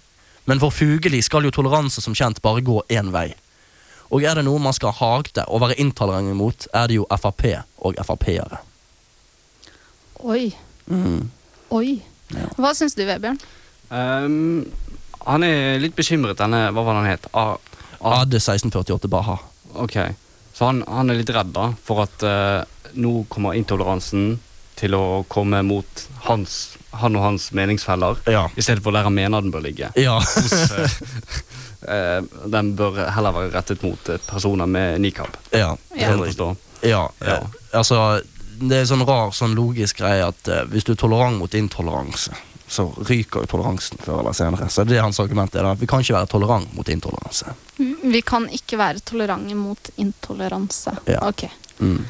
Men 0.50 0.62
for 0.62 0.74
Fugeli 0.74 1.22
skal 1.22 1.46
jo 1.46 1.52
toleranse 1.54 2.02
som 2.02 2.16
kjent 2.18 2.42
bare 2.42 2.64
gå 2.66 2.80
én 2.90 3.12
vei. 3.14 3.28
Og 4.10 4.24
er 4.26 4.40
det 4.40 4.46
noe 4.48 4.60
man 4.62 4.74
skal 4.74 4.94
hate 4.98 5.44
og 5.48 5.62
være 5.62 5.78
intolerant 5.82 6.32
imot, 6.32 6.66
er 6.74 6.88
det 6.90 6.96
jo 6.98 7.06
Frp 7.14 7.44
og 7.86 8.00
Frp-ere. 8.02 8.58
Oi. 10.26 10.50
Mm. 10.90 11.30
Oi. 11.78 12.00
Hva 12.58 12.72
syns 12.78 12.96
du, 12.98 13.04
Vebjørn? 13.08 13.38
Um, 13.90 14.66
han 15.26 15.44
er 15.46 15.80
litt 15.82 15.96
bekymret, 15.98 16.38
denne 16.38 16.68
Hva 16.74 16.84
var 16.86 16.94
det 16.98 17.00
han 17.04 17.12
het? 17.14 17.30
A, 17.34 17.46
A, 18.00 18.12
Ad 18.22 18.34
1648 18.38 19.10
Baha. 19.10 19.38
ok. 19.86 19.98
Så 20.54 20.66
han, 20.68 20.82
han 20.92 21.10
er 21.14 21.22
litt 21.22 21.30
redd 21.32 21.54
da 21.56 21.70
for 21.86 22.02
at 22.04 22.24
uh, 22.26 22.66
nå 23.00 23.24
kommer 23.32 23.56
intoleransen 23.56 24.40
til 24.80 24.96
å 24.98 25.22
komme 25.32 25.62
mot 25.68 26.04
hans 26.26 26.76
han 27.00 27.16
og 27.16 27.22
hans 27.22 27.50
meningsfeller, 27.54 28.18
Ja. 28.32 28.48
i 28.58 28.64
stedet 28.66 28.82
for 28.84 28.96
der 28.96 29.06
han 29.06 29.14
mener 29.14 29.44
den 29.46 29.52
bør 29.54 29.62
ligge. 29.62 29.92
Ja. 30.00 30.16
Hos, 30.20 30.72
eh, 30.74 30.96
den 31.82 32.74
bør 32.76 32.98
heller 33.16 33.32
være 33.32 33.52
rettet 33.54 33.84
mot 33.84 34.10
eh, 34.10 34.18
personer 34.28 34.66
med 34.68 35.00
nikab. 35.02 35.38
ja. 35.52 35.76
Ja. 35.96 36.12
Ja, 36.82 37.10
Ja. 37.22 37.34
eh, 37.38 37.44
altså 37.74 38.22
Det 38.60 38.76
er 38.82 38.86
sånn 38.86 39.06
rar, 39.08 39.32
sånn 39.32 39.54
logisk 39.56 39.98
greie 40.02 40.26
at 40.28 40.48
eh, 40.48 40.66
hvis 40.68 40.84
du 40.84 40.92
er 40.92 40.96
tolerant 41.00 41.38
mot 41.40 41.54
intoleranse, 41.54 42.32
så 42.68 42.84
ryker 43.08 43.42
jo 43.46 43.48
toleransen 43.48 43.98
før 44.04 44.20
eller 44.20 44.34
senere. 44.36 44.68
Så 44.70 44.84
det 44.86 44.98
er 44.98 45.02
hans 45.06 45.20
argument 45.20 45.56
er 45.56 45.64
at 45.66 45.80
vi 45.80 45.88
kan 45.88 46.02
ikke 46.04 46.14
være 46.18 46.28
tolerant 46.28 46.74
mot 46.76 46.90
intoleranse. 46.92 47.54
Vi 48.04 48.22
kan 48.22 48.50
ikke 48.52 48.78
være 48.78 49.00
tolerante 49.00 49.56
mot 49.56 49.90
intoleranse. 49.98 50.92
Ja. 51.08 51.24
Ok. 51.30 51.48
Mm. 51.80 52.04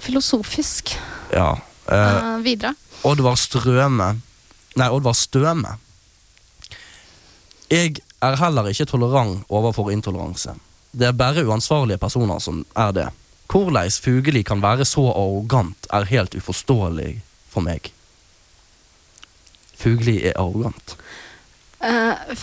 Filosofisk. 0.00 0.96
Ja. 1.32 1.58
Eh, 1.88 2.16
Eh, 2.16 2.38
videre. 2.42 2.74
Oddvar 3.04 3.36
Strøme 3.36 4.16
Nei, 4.76 4.88
Oddvar 4.90 5.14
Støme. 5.14 5.76
Jeg 7.70 7.96
er 8.22 8.38
heller 8.40 8.70
ikke 8.70 8.88
tolerant 8.88 9.44
overfor 9.48 9.90
intoleranse. 9.92 10.54
Det 10.96 11.08
er 11.08 11.16
bare 11.16 11.44
uansvarlige 11.44 12.00
personer 12.00 12.40
som 12.40 12.64
er 12.76 12.92
det. 12.96 13.08
Hvordan 13.52 13.90
Fugeli 14.02 14.42
kan 14.42 14.62
være 14.62 14.84
så 14.84 15.04
arrogant, 15.12 15.86
er 15.92 16.08
helt 16.08 16.34
uforståelig 16.34 17.20
for 17.52 17.62
meg. 17.62 17.92
Fugeli 19.76 20.18
er 20.24 20.38
arrogant. 20.40 20.96
Eh, 21.84 22.36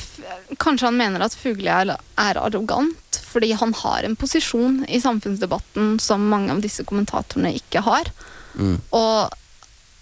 kanskje 0.62 0.88
han 0.88 0.98
mener 0.98 1.26
at 1.26 1.36
Fugli 1.36 1.68
er, 1.68 1.96
er 1.98 2.38
arrogant 2.40 3.20
fordi 3.34 3.52
han 3.58 3.74
har 3.74 4.06
en 4.06 4.16
posisjon 4.16 4.84
i 4.86 5.00
samfunnsdebatten 5.02 5.98
som 6.00 6.28
mange 6.30 6.54
av 6.54 6.62
disse 6.62 6.86
kommentatorene 6.86 7.56
ikke 7.58 7.82
har. 7.82 8.12
Mm. 8.54 8.78
Og 8.94 9.34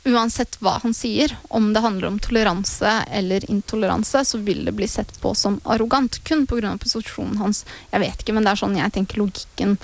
uansett 0.04 0.58
hva 0.60 0.80
han 0.84 0.94
sier, 0.94 1.36
om 1.54 1.74
det 1.74 1.84
handler 1.84 2.08
om 2.08 2.20
toleranse 2.20 2.94
eller 3.12 3.46
intoleranse, 3.52 4.26
så 4.26 4.38
vil 4.38 4.66
det 4.66 4.72
bli 4.72 4.88
sett 4.88 5.14
på 5.22 5.36
som 5.36 5.60
arrogant 5.64 6.24
kun 6.24 6.48
pga. 6.48 6.78
posisjonen 6.78 7.38
hans. 7.38 7.66
Jeg 7.92 8.00
vet 8.00 8.24
ikke, 8.24 8.34
men 8.34 8.48
det 8.48 8.56
er 8.56 8.64
sånn 8.64 8.80
jeg 8.80 8.94
tenker 8.98 9.22
logikken 9.22 9.78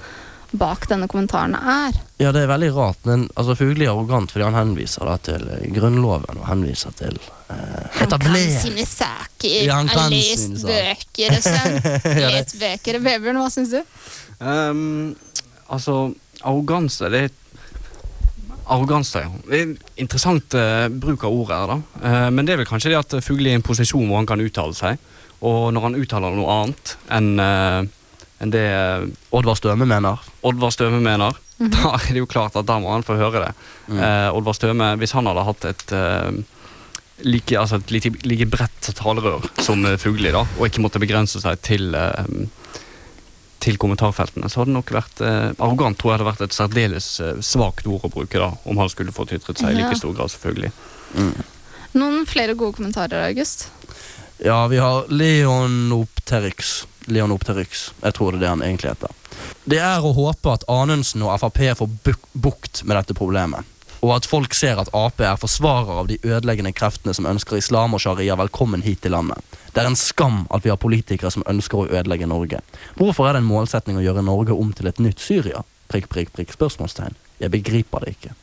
bak 0.51 0.87
denne 0.89 1.07
kommentaren 1.11 1.55
er. 1.55 1.97
Ja, 2.17 2.31
det 2.31 2.45
er 2.45 2.49
veldig 2.49 2.69
rart, 2.73 2.99
men 3.05 3.27
altså, 3.35 3.55
Fugli 3.59 3.85
er 3.85 3.91
arrogant 3.91 4.31
fordi 4.31 4.45
han 4.47 4.55
henviser 4.55 5.05
da 5.05 5.17
til 5.21 5.43
eh, 5.53 5.65
Grunnloven 5.75 6.39
og 6.39 6.47
henviser 6.47 6.95
til 6.97 7.17
eh, 7.51 7.97
Han 7.99 8.13
kan 8.15 8.37
sine 8.55 8.85
saker, 8.87 9.57
Ja, 9.67 9.81
han 9.81 9.91
har 9.91 10.13
lest 10.13 10.63
bøker 10.63 11.35
og 11.35 11.43
sånn. 11.45 11.77
Lest 12.23 12.55
bøker. 12.61 13.01
Vebjørn, 13.03 13.41
hva 13.43 13.49
syns 13.53 13.75
du? 13.75 13.81
Um, 14.39 15.17
altså, 15.67 15.99
arroganse 16.47 17.11
det 17.11 17.25
er 17.27 17.35
Arroganse, 18.73 19.21
ja. 19.23 19.43
Det 19.47 19.59
er 19.59 19.75
interessant 20.03 20.55
uh, 20.57 20.87
bruk 20.91 21.23
av 21.27 21.35
ordet 21.35 21.59
her, 21.59 21.73
da. 21.73 22.01
Uh, 22.03 22.29
men 22.35 22.47
det 22.47 22.55
er 22.55 22.61
vel 22.61 22.69
kanskje 22.69 22.91
det 22.93 22.99
at 22.99 23.19
Fugli 23.25 23.51
er 23.51 23.57
i 23.57 23.59
en 23.61 23.65
posisjon 23.65 24.07
hvor 24.07 24.19
han 24.19 24.29
kan 24.29 24.43
uttale 24.43 24.75
seg. 24.77 24.99
Og 25.47 25.69
når 25.73 25.85
han 25.85 25.99
uttaler 26.01 26.35
noe 26.35 26.59
annet 26.63 26.95
enn 27.13 27.31
uh, 27.37 27.93
en 28.43 28.53
det 28.53 28.65
eh, 28.69 29.07
Oddvar 29.33 29.57
Støme 29.57 29.87
mener. 29.89 30.21
Oddvar 30.45 30.73
Støme 30.73 30.99
mener, 31.01 31.37
da 31.57 31.95
er 31.97 32.11
det 32.11 32.21
jo 32.21 32.29
klart 32.29 32.57
at 32.59 32.67
da 32.69 32.77
må 32.81 32.91
han 32.93 33.05
få 33.05 33.17
høre 33.17 33.47
det. 33.47 33.53
Mm. 33.87 33.97
Eh, 33.97 34.29
Oddvar 34.37 34.57
Støme, 34.57 34.91
hvis 35.01 35.15
han 35.17 35.29
hadde 35.29 35.47
hatt 35.47 35.67
et 35.71 35.95
eh, 35.97 36.37
like, 37.25 37.57
altså 37.57 37.81
et 37.81 37.93
like, 37.95 38.13
like 38.29 38.49
bredt 38.53 38.91
talerør 38.99 39.47
som 39.63 39.85
eh, 39.85 39.97
Fugli, 40.01 40.29
da, 40.33 40.45
og 40.57 40.69
ikke 40.69 40.83
måtte 40.85 41.01
begrense 41.01 41.41
seg 41.41 41.61
til 41.65 41.97
eh, 41.97 42.29
til 43.63 43.77
kommentarfeltene, 43.81 44.49
så 44.49 44.61
hadde 44.61 44.71
det 44.71 44.77
nok 44.77 44.91
vært 44.93 45.21
eh, 45.25 45.49
arrogant, 45.57 45.97
tror 45.97 46.11
jeg 46.13 46.19
hadde 46.19 46.29
vært 46.31 46.43
et 46.45 46.55
særdeles 46.57 47.07
eh, 47.25 47.39
svakt 47.41 47.87
ord 47.89 48.05
å 48.05 48.11
bruke, 48.13 48.37
da, 48.39 48.51
om 48.69 48.77
han 48.81 48.89
skulle 48.93 49.11
fått 49.15 49.33
ytret 49.37 49.57
seg 49.61 49.73
i 49.73 49.79
Ja. 49.79 49.87
like 49.87 49.97
stor 49.99 50.13
grad, 50.17 50.29
selvfølgelig. 50.33 50.71
Noen 51.97 52.25
flere 52.29 52.53
gode 52.59 52.77
kommentarer, 52.77 53.25
August? 53.31 53.69
Ja, 54.43 54.67
vi 54.69 54.77
har 54.77 55.07
Leonopteryx. 55.09 56.85
Leonopteryx. 57.07 57.91
Jeg 58.03 58.13
tror 58.13 58.31
det 58.31 58.37
er 58.37 58.43
det 58.43 58.49
han 58.51 58.61
egentlig 58.61 58.91
heter. 58.91 59.15
Det 59.65 59.79
er 59.81 60.03
å 60.05 60.11
håpe 60.13 60.53
at 60.53 60.65
Anundsen 60.69 61.23
og 61.25 61.33
Frp 61.39 61.61
får 61.79 61.89
buk 62.05 62.27
bukt 62.33 62.83
med 62.83 62.97
dette 62.99 63.15
problemet. 63.17 63.65
Og 64.05 64.11
at 64.13 64.27
folk 64.29 64.53
ser 64.53 64.77
at 64.77 64.91
Ap 64.93 65.21
er 65.25 65.39
forsvarer 65.41 66.03
av 66.03 66.09
de 66.11 66.19
ødeleggende 66.21 66.73
kreftene 66.77 67.15
som 67.17 67.25
ønsker 67.25 67.57
islam 67.57 67.95
og 67.97 68.03
sharia 68.03 68.35
velkommen 68.37 68.83
hit 68.85 69.01
til 69.01 69.15
landet. 69.15 69.41
Det 69.77 69.83
er 69.83 69.91
en 69.91 69.99
skam 69.99 70.39
at 70.49 70.63
vi 70.65 70.71
har 70.73 70.79
politikere 70.81 71.29
som 71.29 71.43
ønsker 71.45 71.83
å 71.83 71.87
ødelegge 71.91 72.25
Norge. 72.25 72.63
Hvorfor 72.97 73.27
er 73.29 73.37
det 73.37 73.43
en 73.43 73.51
målsetning 73.51 73.99
å 73.99 74.01
gjøre 74.01 74.23
Norge 74.25 74.55
om 74.57 74.71
til 74.73 74.89
et 74.89 74.97
nytt 75.05 75.21
Syria? 75.21 75.61
Prikk, 75.87 76.09
prikk, 76.09 76.31
prikk, 76.33 76.55
spørsmålstegn. 76.57 77.13
Jeg 77.39 77.53
begriper 77.53 78.01
det 78.01 78.15
ikke. 78.17 78.33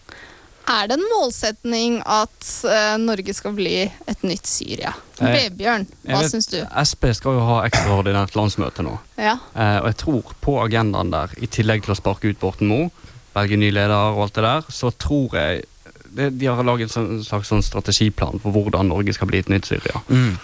Er 0.70 0.86
det 0.88 0.96
en 0.96 1.02
målsetning 1.10 1.98
at 2.08 2.46
uh, 2.64 2.94
Norge 3.02 3.34
skal 3.36 3.52
bli 3.58 3.82
et 3.84 4.22
nytt 4.24 4.46
Syria? 4.48 4.94
Vebjørn, 5.18 5.84
hva 6.06 6.22
vet- 6.22 6.30
syns 6.32 6.46
du? 6.54 6.56
Sp 6.86 7.10
skal 7.18 7.36
jo 7.36 7.42
ha 7.50 7.58
ekstraordinært 7.66 8.32
landsmøte 8.38 8.86
nå. 8.86 8.94
Ja. 9.20 9.34
Uh, 9.52 9.82
og 9.82 9.90
jeg 9.90 9.98
tror 10.06 10.32
på 10.46 10.54
agendaen 10.62 11.10
der, 11.12 11.34
i 11.42 11.50
tillegg 11.52 11.84
til 11.84 11.92
å 11.92 11.98
sparke 11.98 12.30
ut 12.32 12.40
Borten 12.40 12.70
Moe, 12.70 12.88
velge 13.34 13.58
ny 13.60 13.68
leder 13.74 14.14
og 14.14 14.22
alt 14.28 14.38
det 14.38 14.46
der, 14.46 14.70
så 14.72 14.94
tror 14.94 15.34
jeg 15.36 15.64
det, 16.14 16.30
De 16.38 16.46
har 16.46 16.62
laget 16.64 16.86
en 16.88 16.94
sånn- 16.94 17.24
slags 17.26 17.50
sånn 17.50 17.62
strategiplan 17.66 18.38
for 18.40 18.54
hvordan 18.54 18.86
Norge 18.88 19.12
skal 19.18 19.26
bli 19.28 19.42
et 19.42 19.50
nytt 19.52 19.66
Syria. 19.68 19.98
Mm. 20.08 20.36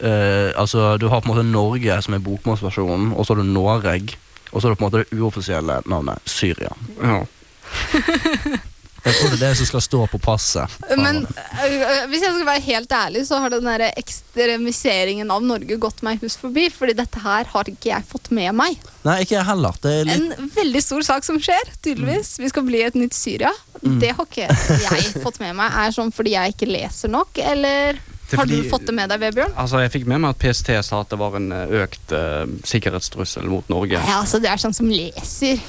Eh, 0.00 0.60
altså, 0.60 0.96
du 1.00 1.08
har 1.08 1.20
på 1.20 1.28
en 1.28 1.34
måte 1.34 1.46
Norge 1.48 2.00
som 2.04 2.14
er 2.14 2.24
bokmålsversjonen, 2.24 3.12
og 3.14 3.26
så 3.26 3.34
har 3.34 3.42
du 3.42 3.50
Noreg, 3.50 4.14
og 4.50 4.60
så 4.60 4.68
har 4.68 4.74
du 4.74 4.80
på 4.80 4.86
en 4.86 4.90
måte 4.90 5.04
det 5.04 5.18
uoffisielle 5.18 5.82
navnet 5.90 6.22
Syria. 6.28 6.74
Ja. 7.02 7.22
Jeg 9.08 9.14
tror 9.14 9.30
det 9.30 9.36
er 9.38 9.42
det 9.44 9.58
som 9.60 9.68
skal 9.68 9.82
stå 9.84 10.00
på 10.10 10.18
passet. 10.20 10.74
Men 10.98 11.22
øh, 11.22 12.00
hvis 12.10 12.24
jeg 12.24 12.34
skal 12.34 12.46
være 12.48 12.64
helt 12.66 12.92
ærlig, 12.92 13.22
så 13.28 13.38
har 13.40 13.52
den 13.54 13.68
der 13.68 13.86
ekstremiseringen 13.88 15.30
av 15.30 15.44
Norge 15.46 15.78
gått 15.80 16.02
meg 16.06 16.20
hus 16.24 16.36
forbi. 16.40 16.66
Fordi 16.74 16.96
dette 16.98 17.22
her 17.22 17.48
har 17.52 17.70
ikke 17.70 17.92
jeg 17.92 18.08
fått 18.10 18.32
med 18.34 18.50
meg. 18.58 18.76
Nei, 19.06 19.20
ikke 19.22 19.38
jeg 19.38 19.46
heller. 19.48 19.78
Det 19.80 19.94
er 19.94 20.10
litt 20.10 20.36
En 20.38 20.50
veldig 20.56 20.82
stor 20.84 21.06
sak 21.06 21.28
som 21.28 21.38
skjer, 21.40 21.72
tydeligvis. 21.84 22.34
Vi 22.42 22.50
skal 22.50 22.66
bli 22.66 22.82
et 22.84 22.98
nytt 22.98 23.16
Syria. 23.16 23.54
Mm. 23.80 24.00
Det 24.02 24.12
har 24.18 24.26
ikke 24.26 24.50
jeg 24.50 25.22
fått 25.22 25.40
med 25.44 25.56
meg. 25.56 25.78
Er 25.78 25.94
sånn 25.94 26.12
fordi 26.14 26.34
jeg 26.34 26.56
ikke 26.56 26.70
leser 26.70 27.14
nok, 27.14 27.38
eller 27.38 28.02
Har 28.36 28.46
du 28.46 28.56
fått 28.68 28.86
det 28.86 28.92
med 28.94 29.08
deg, 29.08 29.20
Vebjørn? 29.22 29.54
Altså, 29.56 29.80
Jeg 29.80 29.92
fikk 29.94 30.06
med 30.10 30.20
meg 30.20 30.34
at 30.34 30.38
PST 30.42 30.68
sa 30.84 31.00
at 31.00 31.08
det 31.08 31.18
var 31.18 31.36
en 31.38 31.52
eh, 31.52 31.76
økt 31.84 32.12
uh, 32.12 32.44
sikkerhetstrussel 32.68 33.46
mot 33.48 33.68
Norge. 33.72 33.96
Ja, 33.96 34.18
altså 34.20 34.38
Det 34.42 34.50
er 34.52 34.60
sånn 34.60 34.74
som 34.76 34.90
leser 34.90 35.60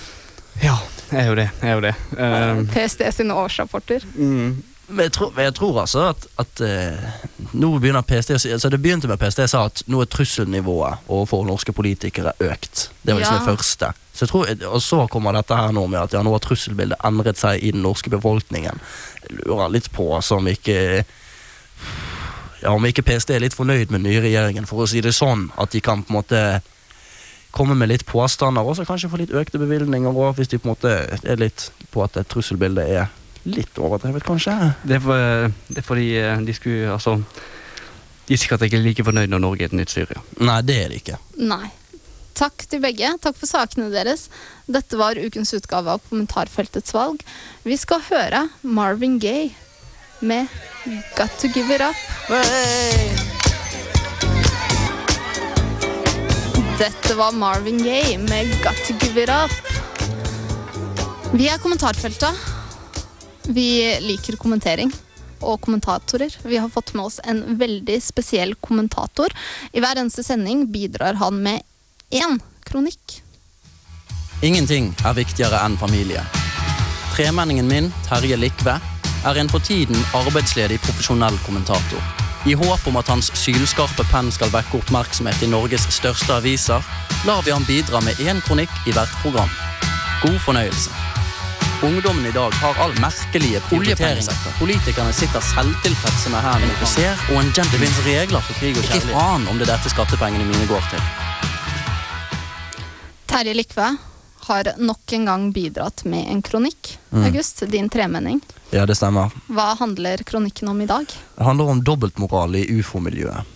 Ja, 0.62 0.76
jeg 1.12 1.22
er 1.24 1.30
jo 1.32 1.38
det. 1.40 1.48
Jeg 1.62 1.70
er 1.70 1.78
jo 1.80 1.86
det. 1.88 1.96
Uh, 2.18 2.66
PST 2.74 3.06
sine 3.16 3.38
årsrapporter. 3.40 4.04
mm, 4.16 4.58
Men 4.90 5.04
jeg 5.06 5.12
tror, 5.16 5.32
men 5.36 5.46
jeg 5.46 5.54
tror 5.60 5.80
altså 5.86 6.04
at, 6.10 6.28
at 6.42 6.62
uh, 6.66 7.48
nå 7.54 7.72
begynner 7.80 8.02
PST 8.04 8.32
å 8.36 8.40
si 8.42 8.52
altså 8.52 8.70
Det 8.74 8.80
begynte 8.82 9.08
med 9.08 9.20
PST 9.22 9.44
sa 9.48 9.64
at 9.70 9.84
nå 9.88 10.02
er 10.02 10.10
trusselnivået 10.12 11.06
overfor 11.08 11.46
norske 11.48 11.72
politikere 11.78 12.34
økt. 12.42 12.90
Det 13.04 13.14
var 13.14 13.22
liksom 13.22 13.38
Ja. 13.38 13.40
det 13.46 13.50
første. 13.56 13.94
Så 14.14 14.26
jeg 14.26 14.30
tror, 14.34 14.74
og 14.74 14.82
så 14.84 15.06
kommer 15.08 15.32
dette 15.38 15.56
her 15.56 15.72
nå 15.72 15.86
med 15.88 16.02
at 16.02 16.14
ja, 16.18 16.20
nå 16.26 16.34
har 16.36 16.42
trusselbildet 16.44 17.00
endret 17.08 17.38
seg 17.40 17.64
i 17.64 17.72
den 17.72 17.86
norske 17.86 18.10
befolkningen. 18.12 18.82
Jeg 19.24 19.38
lurer 19.46 19.70
litt 19.72 19.88
på 19.96 20.10
altså, 20.18 20.42
om 20.42 20.48
ikke 20.52 21.06
ja, 22.62 22.74
om 22.74 22.86
ikke 22.86 23.06
PST 23.08 23.32
er 23.36 23.44
litt 23.44 23.56
fornøyd 23.56 23.90
med 23.90 24.02
den 24.02 24.10
nye 24.10 24.24
regjeringen, 24.24 24.68
for 24.70 24.84
å 24.84 24.90
si 24.90 25.02
det 25.04 25.16
sånn. 25.16 25.48
At 25.60 25.72
de 25.76 25.82
kan 25.84 26.04
på 26.04 26.14
en 26.14 26.20
måte 26.20 26.42
komme 27.56 27.76
med 27.78 27.90
litt 27.92 28.06
påstander, 28.06 28.66
og 28.66 28.82
kanskje 28.88 29.10
få 29.10 29.22
litt 29.22 29.34
økte 29.36 29.62
bevilgninger 29.62 30.14
òg, 30.14 30.36
hvis 30.38 30.52
de 30.52 30.60
på 30.60 30.70
en 30.70 30.76
måte 30.76 30.94
er 31.24 31.40
litt 31.42 31.70
på 31.94 32.04
at 32.06 32.20
et 32.22 32.30
trusselbilde 32.30 32.86
er 32.86 33.10
litt 33.50 33.80
overdrevet, 33.80 34.26
kanskje. 34.28 34.54
det, 34.84 35.00
er 35.00 35.04
for, 35.04 35.52
det 35.70 35.82
er 35.82 35.86
fordi 35.88 36.10
eh, 36.20 36.42
de 36.44 36.54
skulle 36.54 36.92
Altså 36.92 37.16
De 38.28 38.36
er 38.36 38.42
sikkert 38.42 38.66
ikke 38.68 38.82
like 38.84 39.06
fornøyd 39.08 39.32
når 39.32 39.42
Norge 39.42 39.64
er 39.66 39.72
et 39.72 39.78
nytt 39.80 39.94
Syria. 39.94 40.22
Nei, 40.38 40.60
det 40.62 40.76
er 40.84 40.92
de 40.92 41.00
ikke. 41.00 41.18
Nei. 41.42 41.72
Takk 42.38 42.68
til 42.70 42.84
begge. 42.84 43.10
Takk 43.24 43.40
for 43.40 43.50
sakene 43.50 43.88
deres. 43.90 44.28
Dette 44.70 45.00
var 45.00 45.18
ukens 45.18 45.56
utgave 45.58 45.96
av 45.96 46.04
Kommentarfeltets 46.12 46.94
valg. 46.94 47.24
Vi 47.66 47.80
skal 47.80 48.04
høre 48.12 48.44
Marvin 48.62 49.18
Gaye 49.24 49.50
med 50.22 50.48
'Got 51.16 51.40
To 51.40 51.48
Give 51.48 51.76
It 51.76 51.82
Up'. 51.82 51.96
Dette 56.80 57.14
var 57.14 57.32
Marvin 57.32 57.84
Gaye 57.84 58.18
med 58.18 58.48
'Got 58.64 58.88
To 58.88 58.94
Give 59.02 59.24
It 59.24 59.30
Up'. 59.30 59.54
Vi 61.34 61.48
er 61.50 61.58
kommentarfeltet. 61.58 62.36
Vi 63.44 64.00
liker 64.02 64.36
kommentering 64.36 64.94
og 65.40 65.62
kommentatorer. 65.62 66.36
Vi 66.44 66.58
har 66.58 66.70
fått 66.70 66.94
med 66.94 67.06
oss 67.06 67.20
en 67.24 67.58
veldig 67.58 68.02
spesiell 68.04 68.56
kommentator. 68.56 69.34
I 69.72 69.80
hver 69.80 69.98
eneste 70.02 70.24
sending 70.24 70.68
bidrar 70.72 71.14
han 71.14 71.44
med 71.44 71.62
én 72.10 72.40
kronikk. 72.64 73.22
Ingenting 74.42 74.94
er 75.06 75.14
viktigere 75.14 75.60
enn 75.66 75.78
familie. 75.78 76.24
Tremenningen 77.16 77.68
min, 77.68 77.92
Terje 78.08 78.38
Likve, 78.40 78.80
er 79.26 79.40
en 79.40 79.50
for 79.50 79.60
tiden 79.60 79.98
arbeidsledig 80.16 80.80
profesjonell 80.84 81.38
kommentator. 81.46 82.02
I 82.48 82.56
håp 82.56 82.88
om 82.88 82.96
at 82.96 83.10
hans 83.12 83.32
sylskarpe 83.36 84.06
penn 84.14 84.32
skal 84.32 84.52
vekke 84.54 84.80
oppmerksomhet 84.80 85.44
i 85.44 85.50
Norges 85.52 85.90
største 85.92 86.38
aviser, 86.40 86.84
lar 87.28 87.44
vi 87.44 87.52
ham 87.52 87.66
bidra 87.68 88.00
med 88.06 88.20
én 88.24 88.40
kronikk 88.46 88.72
i 88.88 88.96
hvert 88.96 89.12
program. 89.24 89.52
God 90.24 90.40
fornøyelse. 90.46 90.92
Ungdommen 91.84 92.26
i 92.28 92.32
dag 92.36 92.52
har 92.60 92.80
all 92.84 92.96
merkelige 93.00 93.60
prioriteringer. 93.70 94.36
Politikerne 94.60 95.14
sitter 95.16 95.44
selvtilfredse 95.52 96.32
med 96.32 96.44
hæren 96.44 96.76
på 96.80 96.88
ser, 96.92 97.16
og 97.32 97.40
en 97.40 97.52
gent 97.56 97.72
det 97.72 97.80
finnes 97.80 98.02
regler 98.08 98.44
for 98.44 98.60
krig 98.60 98.76
og 98.76 98.84
kjærlighet. 98.84 99.08
Ikke 99.08 99.16
faen 99.16 99.48
om 99.48 99.60
det 99.60 99.68
er 99.68 99.76
dette 99.76 99.92
skattepengene 99.96 100.48
mine 100.48 100.68
går 100.68 100.84
til. 100.92 101.04
Terje 103.32 103.56
Likve 103.56 103.94
har 104.50 104.72
nok 104.82 105.14
en 105.18 105.26
gang 105.30 105.48
bidratt 105.56 106.04
med 106.10 106.26
en 106.34 106.42
kronikk. 106.46 106.96
Mm. 107.14 107.24
August, 107.30 107.64
din 107.72 107.90
tremenning. 107.90 108.42
Ja, 108.74 108.86
det 108.90 108.96
stemmer. 109.00 109.32
Hva 109.48 109.72
handler 109.80 110.22
kronikken 110.28 110.68
om 110.74 110.82
i 110.82 110.88
dag? 110.90 111.06
Det 111.38 111.44
handler 111.48 111.72
om 111.76 111.84
dobbeltmoral 111.86 112.56
i 112.60 112.66
ufo-miljøet. 112.80 113.56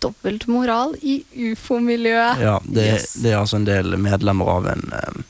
Dobbeltmoral 0.00 0.94
i 1.00 1.22
ufo-miljøet. 1.50 2.40
Ja, 2.40 2.60
det, 2.64 2.86
Yes. 2.86 3.12
det 3.14 3.32
er 3.32 3.38
altså 3.40 3.56
en 3.56 3.64
del 3.68 3.96
medlemmer 3.96 4.48
av 4.48 4.68
en, 4.68 4.92
eh, 4.92 5.22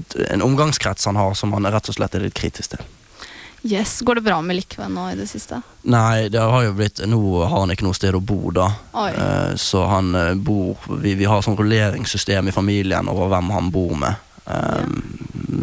et, 0.00 0.16
en 0.30 0.42
omgangskrets 0.42 1.04
han 1.06 1.16
har 1.16 1.34
som 1.34 1.52
han 1.52 1.66
rett 1.66 1.88
og 1.88 1.94
slett 1.94 2.14
er 2.14 2.26
litt 2.26 2.34
kritisk 2.34 2.74
til. 2.74 2.84
Yes. 3.66 4.00
Går 4.06 4.14
det 4.20 4.24
bra 4.28 4.36
med 4.46 4.56
Likve 4.60 4.86
nå 4.92 5.08
i 5.10 5.16
det 5.18 5.26
siste? 5.30 5.58
Nei, 5.90 6.28
det 6.30 6.42
har 6.42 6.62
jo 6.66 6.74
blitt 6.78 7.00
Nå 7.06 7.18
har 7.42 7.56
han 7.64 7.72
ikke 7.74 7.86
noe 7.86 7.96
sted 7.98 8.14
å 8.14 8.20
bo, 8.22 8.52
da. 8.54 8.68
Eh, 8.94 9.54
så 9.58 9.84
han 9.90 10.12
eh, 10.14 10.34
bor 10.38 10.86
vi, 11.02 11.16
vi 11.18 11.26
har 11.26 11.42
sånn 11.42 11.58
rulleringssystem 11.58 12.46
i 12.50 12.54
familien 12.54 13.10
over 13.10 13.32
hvem 13.32 13.50
han 13.56 13.72
bor 13.74 13.96
med. 13.98 14.22
Eh, 14.46 14.86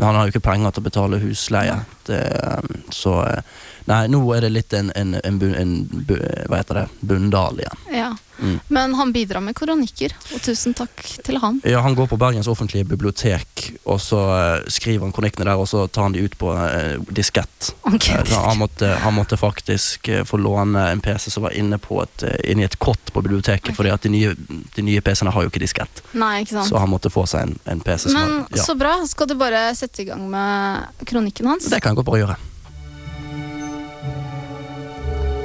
Han 0.04 0.16
har 0.18 0.26
jo 0.28 0.34
ikke 0.34 0.44
penger 0.52 0.74
til 0.76 0.84
å 0.84 0.88
betale 0.90 1.20
husleie. 1.22 1.78
Det, 2.08 2.20
um, 2.44 2.82
så 2.92 3.14
eh, 3.24 3.44
Nei, 3.90 4.04
nå 4.12 4.22
er 4.36 4.46
det 4.46 4.54
litt 4.54 4.74
en, 4.78 4.92
en, 4.96 5.16
en, 5.24 5.42
en 5.60 5.74
Hva 6.08 6.62
heter 6.62 6.84
det? 6.84 6.86
Bunndal 7.02 7.60
igjen. 7.64 7.84
Ja. 7.94 8.12
Mm. 8.40 8.60
Men 8.68 8.94
han 8.94 9.12
bidrar 9.14 9.42
med 9.42 9.56
kronikker, 9.56 10.14
og 10.34 10.42
tusen 10.44 10.74
takk 10.74 11.04
til 11.24 11.38
han. 11.40 11.60
Ja, 11.64 11.82
Han 11.86 11.96
går 11.96 12.08
på 12.12 12.18
Bergens 12.18 12.48
offentlige 12.48 12.86
bibliotek, 12.86 13.70
og 13.84 14.02
så 14.02 14.20
eh, 14.36 14.70
skriver 14.74 15.06
han 15.06 15.14
kronikkene 15.16 15.46
der, 15.48 15.60
og 15.62 15.70
så 15.70 15.86
tar 15.88 16.08
han 16.08 16.16
de 16.16 16.24
ut 16.26 16.38
på 16.38 16.50
eh, 16.58 16.98
diskett. 17.14 17.74
Okay. 17.88 18.18
Eh, 18.18 18.34
han, 18.34 18.58
måtte, 18.58 18.90
han 19.04 19.14
måtte 19.16 19.38
faktisk 19.38 20.08
eh, 20.08 20.24
få 20.28 20.38
låne 20.42 20.88
en 20.92 21.02
PC 21.04 21.30
som 21.32 21.46
var 21.48 21.56
inne, 21.58 21.78
på 21.78 22.02
et, 22.04 22.26
inne 22.44 22.66
i 22.66 22.68
et 22.68 22.80
kott 22.82 23.14
på 23.14 23.22
biblioteket, 23.22 23.76
fordi 23.78 23.94
at 23.94 24.04
de 24.04 24.14
nye, 24.14 24.34
de 24.76 24.86
nye 24.86 25.02
PC-ene 25.02 25.34
har 25.34 25.46
jo 25.46 25.54
ikke 25.54 25.64
diskett. 25.64 26.04
Nei, 26.18 26.42
ikke 26.44 26.58
sant. 26.58 26.72
Så 26.74 26.82
han 26.82 26.92
måtte 26.92 27.14
få 27.14 27.28
seg 27.30 27.48
en, 27.48 27.60
en 27.70 27.84
PC 27.86 28.10
Men 28.12 28.40
var, 28.42 28.58
ja. 28.58 28.66
så 28.66 28.76
bra. 28.80 28.96
Skal 29.08 29.30
du 29.30 29.38
bare 29.40 29.68
sette 29.78 30.04
i 30.04 30.10
gang 30.10 30.26
med 30.32 31.06
kronikken 31.08 31.54
hans? 31.54 31.70
Det 31.70 31.80
kan 31.84 31.94
jeg 31.94 32.02
godt 32.02 32.12
bare 32.12 32.26
gjøre. 32.26 32.42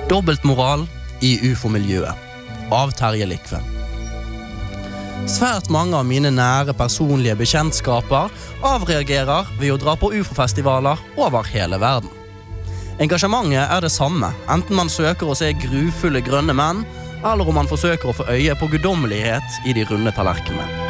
Dobbeltmoral 0.08 0.86
i 1.20 1.34
ufo-miljøet 1.50 2.16
av 2.72 2.92
Terje 2.96 3.26
Likve. 3.28 3.58
Svært 5.28 5.68
mange 5.68 5.98
av 5.98 6.06
mine 6.08 6.30
nære 6.32 6.72
personlige 6.78 7.34
bekjentskaper 7.36 8.32
avreagerer 8.64 9.50
ved 9.58 9.74
å 9.74 9.76
dra 9.82 9.98
på 10.00 10.08
ufo-festivaler 10.16 11.02
over 11.20 11.44
hele 11.52 11.76
verden. 11.82 12.08
Engasjementet 13.04 13.68
er 13.68 13.84
det 13.84 13.92
samme, 13.92 14.32
enten 14.48 14.80
man 14.80 14.88
søker 14.88 15.28
å 15.28 15.36
se 15.36 15.52
grufulle 15.60 16.24
grønne 16.24 16.56
menn, 16.56 16.86
eller 17.20 17.44
om 17.44 17.60
man 17.60 17.68
forsøker 17.68 18.08
å 18.08 18.16
få 18.16 18.30
øye 18.32 18.56
på 18.56 18.72
guddommelighet 18.72 19.60
i 19.68 19.76
de 19.76 19.84
runde 19.92 20.16
tallerkenene. 20.16 20.88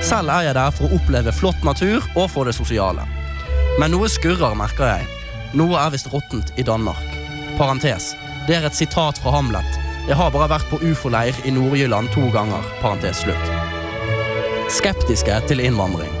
Selv 0.00 0.32
er 0.32 0.48
jeg 0.48 0.56
der 0.56 0.72
for 0.72 0.88
å 0.88 0.96
oppleve 0.96 1.36
flott 1.36 1.60
natur 1.68 2.00
og 2.16 2.30
for 2.32 2.48
det 2.48 2.56
sosiale. 2.56 3.04
Men 3.76 3.92
noe 3.92 4.08
skurrer, 4.08 4.56
merker 4.56 4.94
jeg. 4.94 5.08
Noe 5.52 5.76
er 5.84 5.92
visst 5.92 6.08
råttent 6.08 6.56
i 6.56 6.64
Danmark. 6.64 7.18
Parentes. 7.60 8.14
Det 8.44 8.58
er 8.58 8.66
et 8.68 8.76
sitat 8.76 9.16
fra 9.16 9.30
Hamlet. 9.32 9.76
Jeg 10.04 10.18
har 10.20 10.32
bare 10.34 10.50
vært 10.52 10.66
på 10.68 10.76
ufo-leir 10.84 11.36
i 11.48 11.52
Nord-Jylland 11.56 12.10
to 12.12 12.26
ganger. 12.34 12.66
Parentes 12.82 13.22
slutt. 13.24 13.46
Skeptiske 14.68 15.38
til 15.48 15.62
innvandring. 15.64 16.12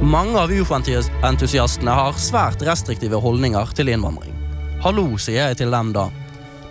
Mange 0.00 0.40
av 0.40 0.48
ufo-entusiastene 0.48 1.92
har 1.98 2.16
svært 2.16 2.64
restriktive 2.64 3.20
holdninger 3.20 3.74
til 3.76 3.92
innvandring. 3.92 4.32
Hallo, 4.80 5.04
sier 5.20 5.50
jeg 5.50 5.60
til 5.60 5.76
dem 5.76 5.92
da. 5.92 6.06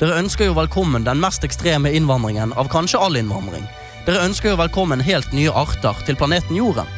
Dere 0.01 0.17
ønsker 0.17 0.49
jo 0.49 0.57
velkommen 0.57 1.05
den 1.05 1.21
mest 1.21 1.45
ekstreme 1.45 1.93
innvandringen 1.93 2.55
av 2.57 2.73
kanskje 2.73 2.97
all 3.05 3.21
innvandring. 3.21 3.69
Dere 4.09 4.25
ønsker 4.25 4.55
jo 4.55 4.63
velkommen 4.63 5.05
helt 5.05 5.29
nye 5.37 5.53
arter 5.53 6.01
til 6.09 6.17
planeten 6.17 6.57
Jorden. 6.57 6.89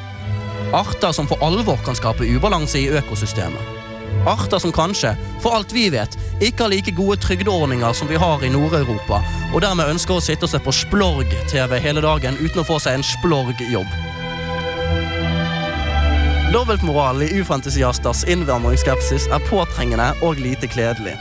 Arter 0.71 1.11
som 1.11 1.27
for 1.27 1.43
alvor 1.43 1.83
kan 1.83 1.99
skape 1.99 2.31
ubalanse 2.31 2.79
i 2.79 2.87
økosystemet. 2.95 3.80
Arter 4.27 4.59
som 4.59 4.71
kanskje, 4.71 5.15
for 5.41 5.55
alt 5.57 5.73
vi 5.73 5.87
vet, 5.89 6.13
ikke 6.41 6.65
har 6.65 6.69
like 6.69 6.93
gode 6.93 7.17
trygdeordninger 7.23 7.93
som 7.97 8.09
vi 8.09 8.19
har 8.21 8.43
i 8.45 8.51
Nord-Europa, 8.53 9.21
og 9.53 9.63
dermed 9.63 9.89
ønsker 9.95 10.19
å 10.19 10.21
sitte 10.21 10.45
og 10.45 10.51
se 10.53 10.61
på 10.61 10.73
splorg-TV 10.83 11.79
hele 11.81 12.03
dagen 12.05 12.37
uten 12.37 12.61
å 12.61 12.67
få 12.67 12.77
seg 12.83 12.99
en 12.99 13.07
splorg-jobb. 13.07 13.97
Dobbeltmoralen 16.53 17.25
i 17.25 17.41
ufantasiasters 17.41 18.25
innvandringsskepsis 18.29 19.29
er 19.31 19.45
påtrengende 19.49 20.11
og 20.21 20.41
lite 20.43 20.69
kledelig. 20.69 21.15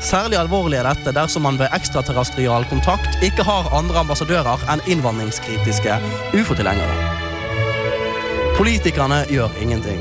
Særlig 0.00 0.38
alvorlig 0.38 0.78
er 0.78 0.86
dette 0.88 1.12
dersom 1.16 1.44
man 1.44 1.58
ved 1.60 1.72
ekstraterrestrial 1.76 2.64
kontakt 2.70 3.24
ikke 3.26 3.44
har 3.48 3.72
andre 3.76 4.04
ambassadører 4.04 4.64
enn 4.72 4.84
innvandringskritiske 4.86 5.98
ufo-tilhengere. 6.38 7.16
Politikerne 8.56 9.26
gjør 9.28 9.58
ingenting. 9.60 10.00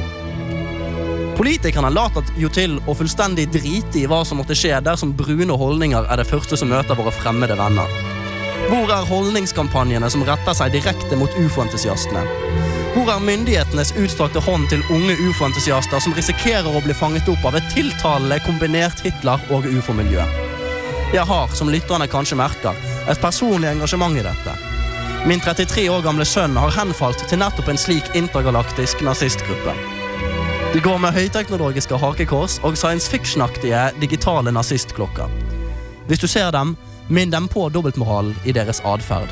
Politikerne 1.35 1.89
later 1.91 2.23
jo 2.39 2.47
til 2.47 2.77
å 2.87 2.93
fullstendig 2.95 3.49
drite 3.51 3.99
i 3.99 4.05
hva 4.07 4.21
som 4.23 4.39
måtte 4.39 4.55
skje 4.55 4.77
dersom 4.85 5.11
brune 5.19 5.57
holdninger 5.59 6.07
er 6.07 6.21
det 6.21 6.27
første 6.29 6.55
som 6.55 6.69
møter 6.71 6.95
våre 6.95 7.11
fremmede 7.11 7.57
venner. 7.59 7.91
Hvor 8.69 8.89
er 8.89 9.09
holdningskampanjene 9.09 10.07
som 10.09 10.23
retter 10.25 10.55
seg 10.55 10.71
direkte 10.73 11.17
mot 11.19 11.35
ufo-entusiastene? 11.35 12.23
Hvor 12.95 13.11
er 13.11 13.25
myndighetenes 13.27 13.91
utstrakte 13.99 14.39
hånd 14.45 14.69
til 14.71 14.85
unge 14.95 15.17
ufo-entusiaster 15.27 15.99
som 15.99 16.15
risikerer 16.15 16.71
å 16.71 16.83
bli 16.85 16.95
fanget 16.95 17.27
opp 17.33 17.43
av 17.51 17.59
et 17.59 17.67
tiltalende 17.73 18.39
kombinert 18.47 19.03
Hitler- 19.03 19.43
og 19.51 19.67
ufo-miljø? 19.67 20.23
Jeg 21.11 21.27
har, 21.27 21.51
som 21.51 21.69
lytterne 21.69 22.07
kanskje 22.07 22.39
merker, 22.39 22.79
et 23.11 23.21
personlig 23.21 23.73
engasjement 23.73 24.15
i 24.15 24.23
dette. 24.23 24.55
Min 25.27 25.43
33 25.43 25.89
år 25.91 26.01
gamle 26.05 26.25
sønn 26.25 26.55
har 26.55 26.73
henfalt 26.79 27.27
til 27.27 27.43
nettopp 27.43 27.69
en 27.73 27.81
slik 27.81 28.07
intergalaktisk 28.15 29.03
nazistgruppe. 29.03 29.75
De 30.75 30.81
går 30.81 30.97
med 30.99 31.13
høyteknologiske 31.15 31.95
hakekors 31.95 32.57
og 32.67 32.73
science 32.75 33.07
fiction-aktige 33.07 33.79
digitale 34.01 34.51
nazistklokker. 34.51 35.31
Hvis 36.09 36.19
du 36.19 36.27
ser 36.27 36.49
dem, 36.51 36.73
minn 37.07 37.31
dem 37.31 37.47
på 37.47 37.69
dobbeltmoralen 37.71 38.35
i 38.43 38.51
deres 38.51 38.81
atferd. 38.83 39.31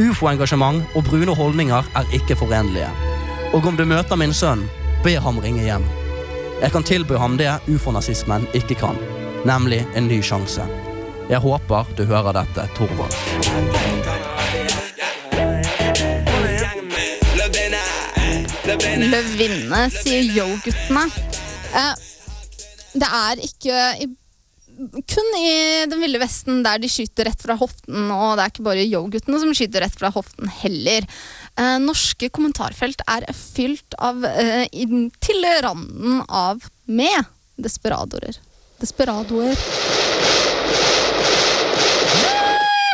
Ufo-engasjement 0.00 0.96
og 0.96 1.04
brune 1.10 1.34
holdninger 1.36 1.92
er 1.92 2.16
ikke 2.16 2.38
forenlige. 2.40 2.88
Og 3.52 3.68
om 3.68 3.76
du 3.76 3.84
møter 3.84 4.16
min 4.16 4.32
sønn, 4.32 4.64
be 5.04 5.18
ham 5.20 5.44
ringe 5.44 5.68
hjem. 5.68 5.84
Jeg 6.62 6.72
kan 6.72 6.88
tilby 6.88 7.20
ham 7.20 7.36
det 7.36 7.52
ufo-nazismen 7.68 8.48
ikke 8.56 8.80
kan, 8.80 8.96
nemlig 9.44 9.84
en 9.92 10.08
ny 10.08 10.22
sjanse. 10.24 10.64
Jeg 11.28 11.44
håper 11.44 11.92
du 12.00 12.06
hører 12.08 12.32
dette, 12.32 12.64
Torvald. 12.80 13.97
Løvinne, 18.68 19.86
sier 19.94 20.26
yo-guttene. 20.36 21.04
Eh, 21.72 21.94
det 22.98 23.08
er 23.08 23.40
ikke 23.46 23.76
i, 24.04 24.08
kun 25.08 25.30
i 25.38 25.86
den 25.88 26.02
ville 26.02 26.20
vesten 26.20 26.60
der 26.66 26.78
de 26.82 26.90
skyter 26.92 27.30
rett 27.30 27.40
fra 27.42 27.56
hoften, 27.58 28.10
og 28.12 28.36
det 28.36 28.44
er 28.44 28.52
ikke 28.52 28.66
bare 28.66 28.84
yo-guttene 28.84 29.40
som 29.40 29.54
skyter 29.56 29.86
rett 29.86 29.96
fra 29.98 30.10
hoften 30.14 30.50
heller. 30.60 31.06
Eh, 31.58 31.78
norske 31.80 32.28
kommentarfelt 32.34 33.00
er 33.08 33.24
fylt 33.34 33.96
av 34.04 34.20
eh, 34.28 34.66
inn- 34.76 35.08
til 35.24 35.48
randen 35.64 36.20
av 36.28 36.68
med 36.84 37.24
desperadorer. 37.58 38.36
Desperadoer. 38.84 39.56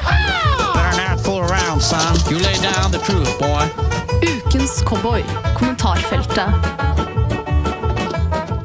Better 0.05 0.97
not 1.03 1.21
fool 1.27 1.43
around, 1.43 1.83
son. 1.83 2.15
You 2.31 2.39
lay 2.39 2.55
down 2.63 2.93
the 2.93 2.99
truth, 3.05 3.35
boy. 3.43 3.69
Ukens 4.65 4.83
cowboy, 4.89 5.25
kommentarfeltet. 5.59 6.49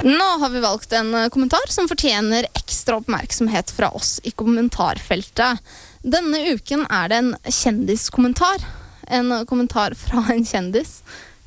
Nå 0.04 0.28
har 0.40 0.50
vi 0.50 0.60
valgt 0.60 0.94
en 0.94 1.16
eh, 1.16 1.28
kommentar 1.30 1.68
som 1.68 1.88
fortjener 1.88 2.48
ekstra 2.54 2.96
oppmerksomhet 2.96 3.72
fra 3.72 3.90
oss 3.90 4.22
i 4.24 4.32
kommentarfeltet. 4.32 5.60
Denne 6.02 6.40
uken 6.54 6.86
er 6.90 7.12
det 7.12 7.20
en 7.20 7.36
kjendiskommentar. 7.44 8.64
En 9.12 9.32
eh, 9.32 9.44
kommentar 9.44 9.98
fra 10.00 10.24
en 10.32 10.46
kjendis. 10.46 11.02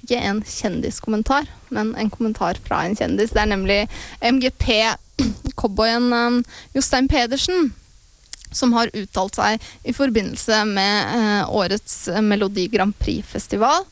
Ikke 0.05 0.21
en 0.21 0.45
kjendiskommentar, 0.45 1.49
men 1.73 1.97
en 1.97 2.13
kommentar 2.13 2.61
fra 2.61 2.85
en 2.85 2.97
kjendis. 2.99 3.33
Det 3.33 3.47
er 3.47 3.53
nemlig 3.57 3.81
MGP-cowboyen 4.21 6.13
eh, 6.21 6.41
Jostein 6.77 7.09
Pedersen 7.09 7.73
som 8.53 8.77
har 8.77 8.93
uttalt 8.93 9.41
seg 9.41 9.71
i 9.89 9.97
forbindelse 9.97 10.67
med 10.69 11.47
årets 11.49 12.03
Melodi 12.21 12.69
Grand 12.69 12.93
Prix-festival. 13.01 13.89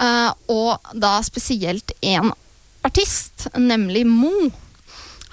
Eh, 0.00 0.30
og 0.50 0.94
da 0.94 1.16
spesielt 1.26 1.94
én 2.02 2.32
artist, 2.84 3.48
nemlig 3.56 4.04
Mo. 4.06 4.32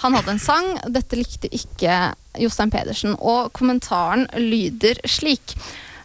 Han 0.01 0.17
hadde 0.17 0.33
en 0.33 0.41
sang, 0.41 0.67
dette 0.89 1.17
likte 1.19 1.49
ikke 1.53 2.13
Jostein 2.41 2.71
Pedersen, 2.73 3.13
og 3.19 3.51
kommentaren 3.53 4.25
lyder 4.39 5.01
slik. 5.05 5.55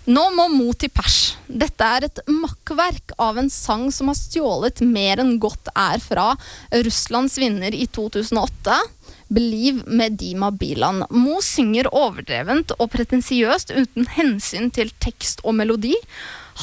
Nå 0.07 0.23
må 0.37 0.47
Mo 0.53 0.71
til 0.79 0.93
pers. 0.95 1.35
Dette 1.49 1.87
er 1.97 2.07
et 2.07 2.21
makkverk 2.31 3.17
av 3.23 3.41
en 3.41 3.49
sang 3.51 3.89
som 3.95 4.11
har 4.11 4.19
stjålet 4.19 4.83
mer 4.87 5.23
enn 5.23 5.35
godt 5.43 5.71
er 5.73 5.99
fra 6.03 6.29
Russlands 6.87 7.39
vinner 7.43 7.75
i 7.75 7.89
2008. 7.91 8.77
Believe 9.35 9.83
med 9.91 10.15
Dima 10.21 10.53
Bilan. 10.55 11.03
Mo 11.11 11.41
synger 11.43 11.89
overdrevent 11.91 12.77
og 12.79 12.93
pretensiøst 12.93 13.75
uten 13.75 14.07
hensyn 14.15 14.71
til 14.71 14.93
tekst 15.03 15.43
og 15.43 15.57
melodi. 15.59 15.97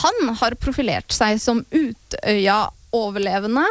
Han 0.01 0.35
har 0.39 0.55
profilert 0.61 1.13
seg 1.13 1.41
som 1.41 1.61
Utøya-overlevende. 1.69 3.65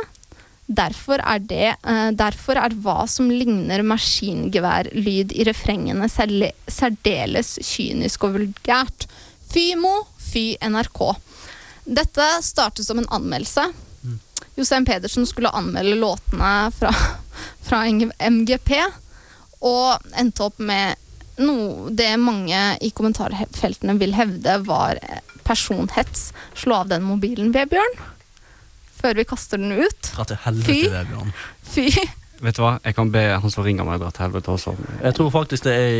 Derfor 0.72 1.18
er, 1.18 1.38
det, 1.42 1.74
eh, 1.82 2.10
derfor 2.14 2.56
er 2.60 2.76
hva 2.84 3.02
som 3.10 3.30
ligner 3.30 3.82
maskingeværlyd 3.84 5.34
i 5.34 5.44
refrengene 5.48 6.08
særdeles 6.08 7.58
kynisk 7.66 8.24
og 8.28 8.38
vulgært. 8.38 9.08
Fy 9.52 9.72
Mo, 9.76 10.06
fy 10.22 10.54
NRK. 10.62 11.00
Dette 11.84 12.28
startet 12.46 12.86
som 12.86 13.02
en 13.02 13.10
anmeldelse. 13.10 13.66
Jostein 14.56 14.84
Pedersen 14.84 15.26
skulle 15.26 15.50
anmelde 15.50 15.96
låtene 15.98 16.70
fra, 16.76 16.92
fra 17.66 17.82
MGP, 18.30 18.74
og 19.62 20.12
endte 20.18 20.44
opp 20.44 20.58
med 20.60 20.98
noe 21.42 21.90
det 21.96 22.10
mange 22.20 22.60
i 22.84 22.90
kommentarfeltene 22.92 23.96
vil 24.00 24.12
hevde 24.14 24.58
var 24.66 25.00
personhets. 25.44 26.30
Slå 26.58 26.82
av 26.82 26.90
den 26.92 27.04
mobilen, 27.06 27.52
Vebjørn, 27.54 28.00
før 29.02 29.18
vi 29.18 29.26
kaster 29.28 29.60
den 29.60 29.74
ut. 29.76 30.10
Dra 30.14 30.26
til 30.28 30.40
helvete, 30.44 30.72
Fy. 30.72 30.90
Vebjørn. 30.92 31.32
Fy. 31.72 31.86
Vet 32.42 32.58
du 32.58 32.64
hva, 32.64 32.72
jeg 32.82 32.96
kan 32.98 33.10
be 33.14 33.22
han 33.38 33.54
som 33.54 33.62
ringer 33.62 33.86
meg, 33.86 34.00
dra 34.02 34.10
til 34.10 34.26
helvete 34.26 34.50
også. 34.50 34.74
Jeg 35.02 35.14
tror 35.18 35.30
faktisk 35.34 35.68
det 35.68 35.74
er 35.78 35.92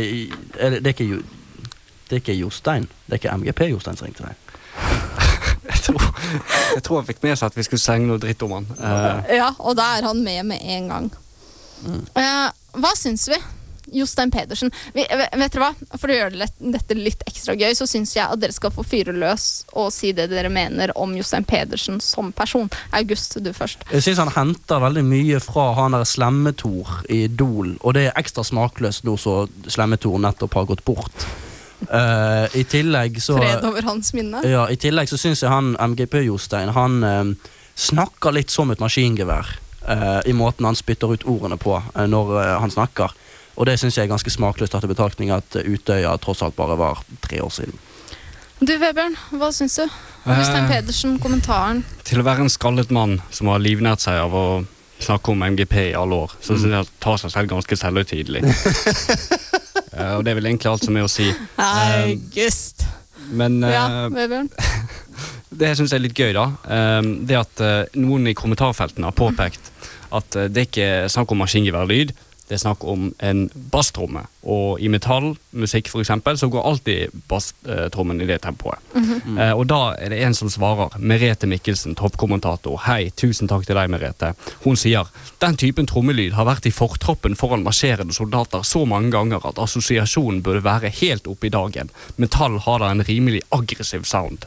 er 0.59 0.75
det, 0.75 0.83
det 0.83 0.91
er 0.91 0.95
ikke 0.97 1.23
Det 2.09 2.17
er 2.17 2.21
ikke 2.21 2.33
Jostein. 2.35 2.83
Det 3.07 3.15
er 3.15 3.21
ikke 3.21 3.37
MGP-Jostein 3.39 3.97
som 3.97 4.05
ringte 4.09 4.27
deg. 4.27 4.35
Jeg 5.63 5.79
tror, 5.85 6.03
jeg 6.75 6.83
tror 6.83 6.97
han 6.99 7.05
fikk 7.07 7.21
med 7.23 7.37
seg 7.39 7.45
at 7.47 7.55
vi 7.55 7.63
skulle 7.63 7.79
senge 7.81 8.07
noe 8.09 8.19
dritt 8.19 8.41
om 8.43 8.51
han. 8.57 8.65
Uh. 8.75 9.29
Ja, 9.31 9.47
og 9.63 9.77
da 9.79 9.85
er 9.97 10.03
han 10.03 10.19
med 10.23 10.43
med 10.49 10.59
en 10.75 10.89
gang. 10.91 11.05
Eh, 12.19 12.49
hva 12.83 12.91
syns 12.99 13.29
vi? 13.31 13.39
Jostein 13.93 14.31
Pedersen. 14.33 14.71
Vi, 14.93 15.05
vet 15.07 15.53
dere 15.53 15.63
hva? 15.63 15.97
For 15.97 16.11
å 16.11 16.17
gjøre 16.17 16.47
dette 16.59 16.97
litt 16.97 17.23
ekstra 17.29 17.55
gøy, 17.57 17.71
så 17.77 17.87
syns 17.89 18.15
jeg 18.15 18.25
at 18.25 18.41
dere 18.41 18.55
skal 18.55 18.73
få 18.73 18.85
fyre 18.87 19.15
løs 19.15 19.63
og 19.77 19.91
si 19.93 20.13
det 20.15 20.29
dere 20.31 20.51
mener 20.53 20.93
om 20.99 21.15
Jostein 21.17 21.45
Pedersen 21.47 22.01
som 22.03 22.31
person. 22.35 22.69
August, 22.91 23.37
du 23.43 23.51
først. 23.55 23.85
Jeg 23.91 24.05
syns 24.05 24.21
han 24.21 24.33
henter 24.35 24.83
veldig 24.83 25.05
mye 25.07 25.41
fra 25.43 25.71
han 25.77 25.97
der 25.97 26.07
Slemmetor 26.07 26.99
i 27.09 27.23
Idol, 27.27 27.75
og 27.81 27.95
det 27.97 28.09
er 28.09 28.19
ekstra 28.19 28.45
smakløst 28.47 29.07
nå 29.07 29.17
så 29.19 29.43
Slemmetor 29.71 30.19
nettopp 30.21 30.59
har 30.59 30.69
gått 30.69 30.85
bort. 30.85 31.25
Uh, 31.89 32.47
I 32.59 32.63
tillegg 32.69 33.19
så 33.23 33.37
Fred 33.39 33.65
over 33.67 33.85
hans 33.87 34.13
minne. 34.15 34.43
Ja, 34.47 34.67
I 34.71 34.79
tillegg 34.79 35.11
så 35.11 35.19
syns 35.19 35.43
jeg 35.43 35.51
han 35.51 35.73
MGP-Jostein 35.75 36.71
Han 36.77 37.03
uh, 37.03 37.51
snakker 37.75 38.35
litt 38.35 38.53
som 38.53 38.71
et 38.71 38.83
maskingevær 38.83 39.59
Uh, 39.83 40.21
i 40.23 40.31
måten 40.31 40.63
han 40.63 40.77
spytter 40.79 41.11
ut 41.11 41.25
ordene 41.27 41.57
på 41.59 41.73
når 42.07 42.29
han 42.63 42.71
snakker. 42.71 43.11
Og 43.55 43.67
det 43.69 43.77
syns 43.79 43.97
jeg 43.97 44.07
er 44.07 44.13
ganske 44.13 44.33
smakløst 44.33 44.73
tatt 44.73 44.85
i 44.87 44.91
betraktning 44.91 45.33
at 45.35 45.57
eh, 45.59 45.67
Utøya 45.69 46.15
tross 46.21 46.41
alt 46.45 46.55
bare 46.57 46.77
var 46.79 47.03
tre 47.21 47.41
år 47.43 47.51
siden. 47.53 47.77
Du 48.63 48.73
Vebjørn, 48.79 49.15
hva 49.35 49.49
syns 49.51 49.75
du? 49.81 49.87
Øystein 50.23 50.63
Eh. 50.63 50.69
Pedersen, 50.69 51.17
kommentaren. 51.19 51.83
til 52.07 52.21
å 52.21 52.23
være 52.23 52.45
en 52.45 52.49
skallet 52.49 52.91
mann 52.95 53.17
som 53.31 53.49
har 53.51 53.59
livnært 53.59 53.99
seg 54.05 54.15
av 54.21 54.33
å 54.33 54.45
snakke 55.03 55.33
om 55.33 55.43
MGP 55.43 55.75
i 55.89 55.95
alle 55.99 56.15
år, 56.15 56.35
så 56.39 56.55
syns 56.55 56.69
jeg 56.71 56.79
han 56.79 56.91
tar 57.03 57.17
seg 57.19 57.33
selv 57.33 57.51
ganske 57.55 57.79
selvhøytidelig. 57.83 58.43
Eh, 59.93 60.15
og 60.17 60.23
det 60.25 60.31
er 60.31 60.37
vel 60.39 60.47
egentlig 60.49 60.71
alt 60.71 60.85
som 60.87 60.95
er 60.97 61.03
å 61.05 61.09
si. 61.11 61.27
August. 61.61 62.81
Men 63.29 63.59
eh, 63.61 63.73
Ja, 63.75 64.07
Vebjørn. 64.09 64.47
det 65.59 65.69
jeg 65.69 65.85
er 65.85 66.01
litt 66.01 66.17
gøy, 66.17 66.31
da, 66.33 66.47
eh, 66.65 67.09
det 67.29 67.37
at 67.37 67.61
eh, 67.61 67.99
noen 68.01 68.25
i 68.31 68.33
kommentarfeltene 68.33 69.11
har 69.11 69.13
påpekt 69.13 69.69
at 70.17 70.37
det 70.49 70.65
ikke 70.65 70.87
er 70.87 71.11
snakk 71.13 71.29
om 71.33 71.43
maskingeværlyd, 71.43 72.15
det 72.47 72.57
er 72.57 72.61
snakk 72.61 72.83
om 72.83 73.07
en 73.23 73.45
basstromme. 73.71 74.25
Og 74.43 74.81
i 74.83 74.89
metallmusikk 74.91 75.87
eksempel, 76.01 76.37
så 76.37 76.49
går 76.51 76.65
alltid 76.67 77.13
basstrommen 77.31 78.19
i 78.21 78.27
det 78.27 78.41
tempoet. 78.43 78.79
eh, 79.39 79.53
og 79.55 79.67
da 79.71 79.95
er 79.95 80.11
det 80.11 80.19
en 80.25 80.35
som 80.35 80.49
svarer, 80.51 80.97
Merete 80.99 81.47
Mikkelsen, 81.47 81.95
toppkommentator. 81.95 82.81
Hei, 82.87 83.11
tusen 83.15 83.47
takk 83.47 83.65
til 83.65 83.79
deg, 83.79 83.89
Merete. 83.89 84.33
Hun 84.65 84.75
sier 84.75 85.07
den 85.39 85.55
typen 85.57 85.87
trommelyd 85.87 86.35
har 86.35 86.49
vært 86.49 86.67
i 86.67 86.75
fortroppen 86.75 87.37
foran 87.39 87.63
marsjerende 87.63 88.13
soldater 88.13 88.65
så 88.67 88.83
mange 88.85 89.13
ganger 89.15 89.45
at 89.47 89.61
assosiasjonen 89.63 90.43
burde 90.43 90.65
være 90.65 90.91
helt 91.01 91.27
oppe 91.31 91.47
i 91.47 91.53
dagen. 91.53 91.91
Metall 92.17 92.59
har 92.65 92.83
da 92.83 92.91
en 92.91 93.05
rimelig 93.07 93.41
aggressiv 93.55 94.03
sound. 94.03 94.45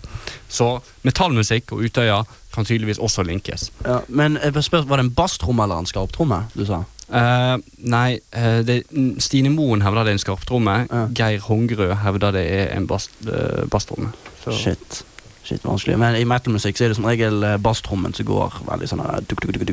Så 0.48 0.80
metallmusikk 1.06 1.72
og 1.72 1.86
Utøya 1.88 2.24
kan 2.56 2.64
tydeligvis 2.64 2.98
også 2.98 3.22
linkes. 3.22 3.70
Ja, 3.84 4.00
men 4.08 4.38
jeg 4.42 4.64
spør, 4.64 4.86
var 4.88 5.00
det 5.00 5.08
en 5.08 5.16
basstromme 5.16 5.64
eller 5.64 5.82
en 5.82 5.88
skarptromme 5.88 6.44
du 6.54 6.64
sa? 6.68 6.84
Eh, 7.12 7.56
nei, 7.86 8.20
eh, 8.32 8.62
det, 8.66 8.80
Stine 9.22 9.50
Moen 9.54 9.82
hevder 9.84 10.04
det 10.04 10.14
er 10.14 10.18
en 10.18 10.24
skarptromme. 10.24 10.76
Ja. 10.90 11.04
Geir 11.14 11.44
Hongerød 11.46 11.94
hevder 12.02 12.32
det 12.34 12.46
er 12.60 12.72
en 12.76 12.86
bass, 12.90 13.08
eh, 13.26 13.64
basstromme. 13.70 14.12
Shit. 14.50 15.02
Shit, 15.46 15.62
vanskelig. 15.62 15.98
Men 15.98 16.16
i 16.18 16.24
metalmusikk 16.26 16.76
så 16.78 16.84
er 16.84 16.88
det 16.90 16.96
som 16.98 17.06
regel 17.06 17.44
basstrommen 17.62 18.14
som 18.14 18.26
går 18.26 18.56
veldig 18.66 18.88
sånn 18.90 19.02
duk, 19.30 19.44
duk, 19.46 19.66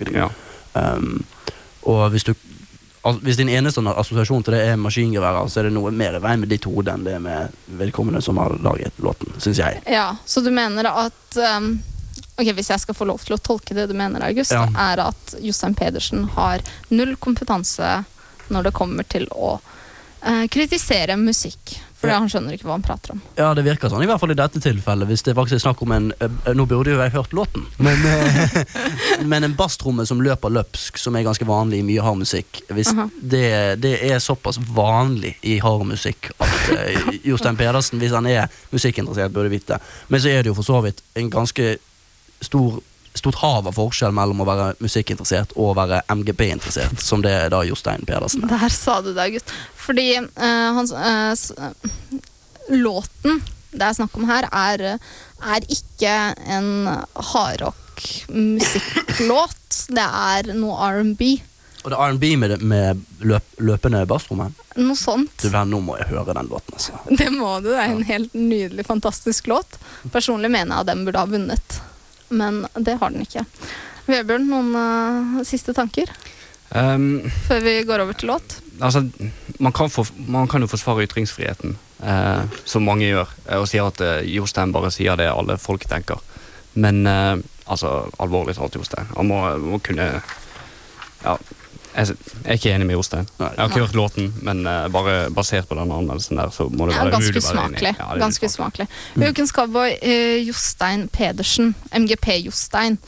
duk. 0.00 0.14
Ja. 0.16 0.26
Um, 0.74 1.22
og 1.86 2.10
hvis 2.10 2.24
du 2.26 2.34
al- 3.06 3.20
hvis 3.22 3.38
din 3.38 3.48
eneste 3.48 3.80
assosiasjon 3.94 4.42
til 4.42 4.54
det 4.54 4.64
er 4.68 4.76
maskingeværer, 4.76 5.46
så 5.48 5.60
er 5.60 5.68
det 5.68 5.72
noe 5.72 5.90
mer 5.94 6.18
i 6.18 6.22
veien 6.22 6.40
med 6.42 6.50
ditt 6.50 6.66
hode 6.66 6.90
enn 6.92 7.04
det 7.06 7.20
med 7.22 7.54
vedkommende 7.78 8.22
som 8.22 8.36
har 8.42 8.56
laget 8.62 8.92
låten, 8.98 9.30
syns 9.38 9.58
jeg. 9.62 9.80
Ja, 9.86 10.16
så 10.26 10.42
du 10.44 10.50
mener 10.50 10.86
at 10.90 11.38
um, 11.56 11.76
Ok, 12.40 12.54
Hvis 12.56 12.70
jeg 12.72 12.80
skal 12.80 12.96
få 12.96 13.04
lov 13.10 13.20
til 13.24 13.36
å 13.36 13.42
tolke 13.42 13.76
det 13.76 13.88
du 13.90 13.94
mener, 13.94 14.24
August, 14.24 14.52
Ja. 14.56 14.66
er 14.76 15.02
at 15.10 15.34
Jostein 15.40 15.74
Pedersen 15.74 16.24
har 16.36 16.64
null 16.88 17.16
kompetanse 17.16 18.04
når 18.50 18.62
det 18.64 18.72
kommer 18.72 19.04
til 19.04 19.28
å 19.30 19.60
eh, 20.22 20.46
kritisere 20.48 21.16
musikk. 21.16 21.78
For 22.00 22.08
Ja. 22.08 22.18
han 22.18 22.28
skjønner 22.28 22.54
ikke 22.56 22.64
hva 22.64 22.78
han 22.78 22.82
prater 22.82 23.12
om. 23.12 23.20
Ja, 23.36 23.52
det 23.52 23.62
virker 23.64 23.90
sånn, 23.92 24.02
i 24.02 24.06
hvert 24.08 24.20
fall 24.20 24.30
i 24.32 24.34
dette 24.34 24.60
tilfellet. 24.60 25.06
Hvis 25.06 25.22
det 25.22 25.34
faktisk 25.36 25.58
er 25.58 25.64
snakk 25.68 25.82
om 25.82 25.92
en 25.92 26.12
eh, 26.18 26.54
Nå 26.54 26.64
burde 26.66 26.94
jo 26.94 26.96
jeg 26.96 27.12
hørt 27.12 27.34
låten, 27.36 27.66
men, 27.76 28.00
eh, 28.06 28.64
men 29.30 29.44
en 29.44 29.54
basstromme 29.54 30.06
som 30.06 30.22
løper 30.24 30.48
løpsk, 30.48 30.96
som 30.96 31.16
er 31.16 31.26
ganske 31.28 31.44
vanlig 31.44 31.82
i 31.82 31.82
mye 31.82 32.00
hard 32.00 32.16
musikk 32.22 32.62
Hvis 32.68 32.94
-huh. 32.94 33.10
det, 33.20 33.80
det 33.82 34.10
er 34.10 34.18
såpass 34.18 34.56
vanlig 34.58 35.36
i 35.42 35.58
hard 35.58 35.86
musikk 35.86 36.30
at 36.40 36.70
uh, 36.72 37.14
Jostein 37.22 37.56
Pedersen, 37.56 37.98
hvis 37.98 38.12
han 38.12 38.26
er 38.26 38.48
musikkinteressert, 38.72 39.32
burde 39.32 39.50
vite. 39.50 39.78
Men 40.08 40.20
så 40.20 40.28
er 40.28 40.42
det 40.42 40.46
jo 40.46 40.54
for 40.54 40.62
så 40.62 40.80
vidt 40.80 41.02
en 41.14 41.30
ganske 41.30 41.76
stor 42.40 42.80
stort 43.14 43.34
hav 43.40 43.66
av 43.66 43.72
forskjell 43.74 44.12
mellom 44.14 44.40
å 44.42 44.44
være 44.46 44.74
musikkinteressert 44.80 45.52
og 45.56 45.72
å 45.72 45.74
være 45.80 46.02
MGP-interessert, 46.14 47.00
som 47.02 47.22
det 47.24 47.32
er 47.34 47.48
da 47.52 47.64
Jostein 47.66 48.04
Pedersen 48.06 48.44
er. 48.46 48.50
Der 48.54 48.68
sa 48.72 49.00
du 49.02 49.10
det, 49.10 49.24
August. 49.24 49.50
Fordi 49.74 50.20
uh, 50.22 50.70
hans, 50.78 50.94
uh, 50.94 51.34
eh, 51.34 51.74
låten 52.70 53.42
det 53.70 53.86
er 53.86 53.94
snakk 53.94 54.10
om 54.18 54.24
her, 54.26 54.48
er, 54.50 54.98
er 55.54 55.62
ikke 55.70 56.34
en 56.50 56.90
hardrock-musikklåt. 57.30 59.86
Det 59.94 60.02
er 60.02 60.50
noe 60.58 60.74
R&B. 60.88 61.38
Og 61.84 61.90
det 61.92 61.96
er 61.96 62.02
R&B 62.10 62.24
med, 62.42 62.50
med 62.66 62.98
løp, 63.22 63.46
løpende 63.62 64.02
bassrommet? 64.10 64.50
Noe 64.80 64.96
sånt. 64.98 65.38
Du, 65.38 65.46
nå 65.54 65.78
må 65.86 65.94
jeg 66.00 66.10
høre 66.10 66.34
den 66.34 66.50
låten, 66.50 66.74
altså. 66.74 66.92
Det 67.06 67.30
må 67.32 67.60
du. 67.62 67.70
Det 67.70 67.78
er 67.78 67.94
en 67.94 68.02
helt 68.10 68.34
nydelig, 68.34 68.84
fantastisk 68.90 69.46
låt. 69.50 69.78
Personlig 70.10 70.50
mener 70.50 70.74
jeg 70.74 70.80
at 70.82 70.90
den 70.90 71.04
burde 71.06 71.22
ha 71.22 71.26
vunnet, 71.30 71.80
men 72.30 72.64
det 72.78 72.98
har 73.00 73.12
den 73.12 73.26
ikke. 73.26 73.44
Vebjørn, 74.10 74.48
noen 74.50 74.76
uh, 74.76 75.40
siste 75.46 75.76
tanker 75.76 76.12
Um, 76.70 77.24
før 77.48 77.64
vi 77.64 77.72
går 77.82 77.98
over 78.04 78.14
til 78.14 78.28
låt? 78.30 78.60
altså, 78.78 79.00
man 79.58 79.72
kan, 79.74 79.90
for, 79.90 80.06
man 80.30 80.46
kan 80.48 80.62
jo 80.62 80.68
forsvare 80.70 81.02
ytringsfriheten, 81.02 81.72
uh, 81.98 82.44
som 82.64 82.86
mange 82.86 83.08
gjør, 83.08 83.32
eh, 83.48 83.58
og 83.58 83.66
sier 83.66 83.88
at 83.90 83.98
uh, 83.98 84.20
Jostein 84.22 84.70
bare 84.70 84.92
sier 84.94 85.18
det 85.18 85.26
alle 85.32 85.58
folk 85.58 85.88
tenker. 85.90 86.22
Men 86.78 87.02
altså, 87.66 88.06
alvorlig 88.22 88.54
talt, 88.54 88.76
Jostein. 88.78 89.10
Han 89.16 89.26
må, 89.26 89.40
må 89.58 89.80
kunne 89.82 90.06
Ja, 91.24 91.34
jeg, 91.96 92.06
jeg 92.06 92.16
er 92.44 92.52
ikke 92.58 92.72
enig 92.74 92.86
med 92.86 92.94
Jostein. 92.94 93.26
Jeg 93.40 93.50
har 93.58 93.68
ikke 93.68 93.80
hørt 93.84 93.94
låten, 93.98 94.30
men 94.46 94.62
eh, 94.66 94.86
bare 94.94 95.30
basert 95.34 95.68
på 95.68 95.74
den 95.78 95.90
anmeldelsen 95.90 96.38
der, 96.38 96.50
så 96.54 96.68
må 96.70 96.86
det 96.86 96.94
Ja, 96.96 97.04
være 97.04 97.10
ganske 97.16 97.34
være 97.34 97.64
enig. 97.66 97.80
usmakelig. 97.82 97.94
Ja, 97.98 98.18
ganske 98.24 98.46
usmakelig. 98.46 98.86
usmakelig. 98.88 99.30
Ukens 99.30 99.50
cowboy, 99.56 99.90
uh, 100.02 100.48
Jostein 100.48 101.08
Pedersen. 101.08 101.74
MGP-Jostein. 101.92 102.98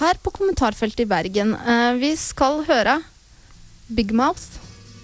Her 0.00 0.20
på 0.22 0.30
kommentarfeltet 0.30 1.00
i 1.00 1.08
Bergen. 1.10 1.54
Uh, 1.54 2.00
vi 2.00 2.14
skal 2.16 2.64
høre 2.68 3.00
Big 3.96 4.14
Mouth. 4.14 4.42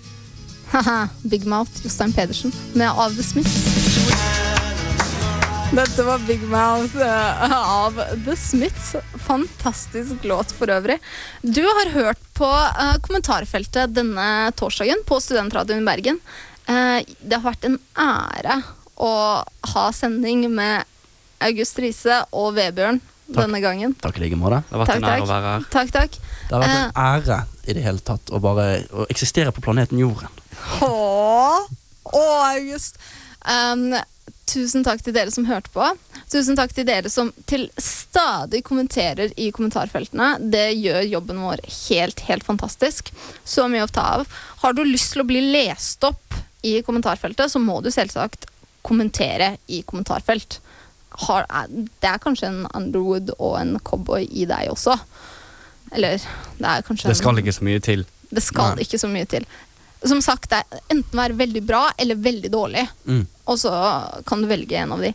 Haha, 0.72 1.06
Big 1.30 1.46
Mouth, 1.46 1.70
Jostein 1.84 2.12
Pedersen, 2.12 2.52
med 2.74 2.86
Av 2.88 3.10
The 3.14 3.22
Smiths. 3.22 4.65
Dette 5.72 6.02
var 6.02 6.18
Big 6.18 6.42
Mouth 6.42 6.96
eh, 6.96 7.52
av 7.70 8.02
The 8.24 8.36
Smiths. 8.36 8.96
Fantastisk 9.26 10.24
låt 10.24 10.52
for 10.52 10.70
øvrig. 10.70 10.98
Du 11.42 11.62
har 11.66 11.90
hørt 11.90 12.20
på 12.38 12.48
eh, 12.48 12.94
kommentarfeltet 13.04 13.92
denne 13.96 14.52
torsdagen 14.56 15.02
på 15.08 15.18
Studentradioen 15.20 15.82
i 15.82 15.88
Bergen. 15.88 16.20
Eh, 16.70 17.02
det 17.20 17.38
har 17.40 17.44
vært 17.50 17.66
en 17.68 17.78
ære 17.98 18.60
å 18.96 19.12
ha 19.74 19.84
sending 19.92 20.46
med 20.54 20.86
August 21.44 21.78
Riise 21.82 22.22
og 22.32 22.54
Vebjørn 22.56 23.02
denne 23.26 23.60
gangen. 23.60 23.92
Takk 24.00 24.20
i 24.20 24.24
like 24.26 24.38
måte. 24.40 24.62
Det 24.70 24.76
har 24.78 24.84
vært 24.84 24.94
Takk, 24.94 25.02
en 25.02 25.10
ære 25.10 25.18
takk. 25.18 25.26
å 25.28 25.32
være 25.34 25.52
her. 25.52 25.68
Takk, 25.76 25.94
takk. 25.98 26.18
Det 26.46 26.56
har 26.56 26.64
vært 26.64 26.80
en 26.80 26.98
ære 27.10 27.40
i 27.66 27.76
det 27.76 27.84
hele 27.84 28.04
tatt 28.06 28.32
å 28.32 28.40
bare 28.40 28.66
å 28.94 29.08
eksistere 29.12 29.52
på 29.52 29.64
planeten 29.66 30.00
Jorden. 30.00 30.42
Å, 30.86 30.92
Åh, 32.06 32.42
August. 32.54 33.00
Um, 33.46 33.90
tusen 34.46 34.84
takk 34.86 35.02
til 35.04 35.14
dere 35.16 35.32
som 35.34 35.46
hørte 35.48 35.70
på. 35.74 35.86
Tusen 36.32 36.56
takk 36.58 36.72
til 36.76 36.86
dere 36.88 37.10
som 37.12 37.32
til 37.50 37.66
stadig 37.82 38.62
kommenterer 38.66 39.32
i 39.36 39.50
kommentarfeltene. 39.54 40.36
Det 40.52 40.68
gjør 40.78 41.02
jobben 41.10 41.40
vår 41.42 41.62
helt, 41.90 42.20
helt 42.28 42.46
fantastisk. 42.46 43.10
Så 43.44 43.66
mye 43.70 43.86
å 43.86 43.90
ta 43.92 44.04
av. 44.20 44.26
Har 44.62 44.76
du 44.78 44.84
lyst 44.86 45.12
til 45.14 45.24
å 45.24 45.28
bli 45.28 45.42
lest 45.52 46.04
opp 46.06 46.38
i 46.66 46.78
kommentarfeltet, 46.86 47.50
så 47.52 47.60
må 47.62 47.80
du 47.84 47.90
selvsagt 47.94 48.46
kommentere 48.86 49.56
i 49.66 49.82
kommentarfelt. 49.86 50.60
Har, 51.26 51.46
det 51.66 52.06
er 52.10 52.18
kanskje 52.22 52.48
en 52.50 52.66
Underwood 52.76 53.30
og 53.38 53.54
en 53.60 53.76
cowboy 53.86 54.26
i 54.30 54.44
deg 54.50 54.70
også. 54.72 54.96
Eller 55.94 56.18
det 56.58 56.66
er 56.66 56.82
kanskje 56.86 57.08
Det 57.10 57.16
skal 57.18 57.36
en- 57.36 57.44
ikke 57.44 57.54
så 57.56 57.64
mye 57.66 57.80
til. 57.80 58.04
det 58.30 58.42
skal 58.42 58.74
Nei. 58.76 58.82
ikke 58.84 58.98
så 58.98 59.08
mye 59.08 59.24
til. 59.30 59.46
Som 60.06 60.20
sagt, 60.22 60.50
det 60.52 60.60
er 60.60 60.84
enten 60.92 61.18
være 61.18 61.38
veldig 61.38 61.62
bra 61.66 61.86
eller 61.98 62.18
veldig 62.20 62.50
dårlig. 62.52 62.84
Mm. 63.08 63.24
Og 63.46 63.58
så 63.62 63.72
kan 64.26 64.42
du 64.42 64.48
velge 64.50 64.78
en 64.78 64.94
av 64.96 65.02
de. 65.02 65.12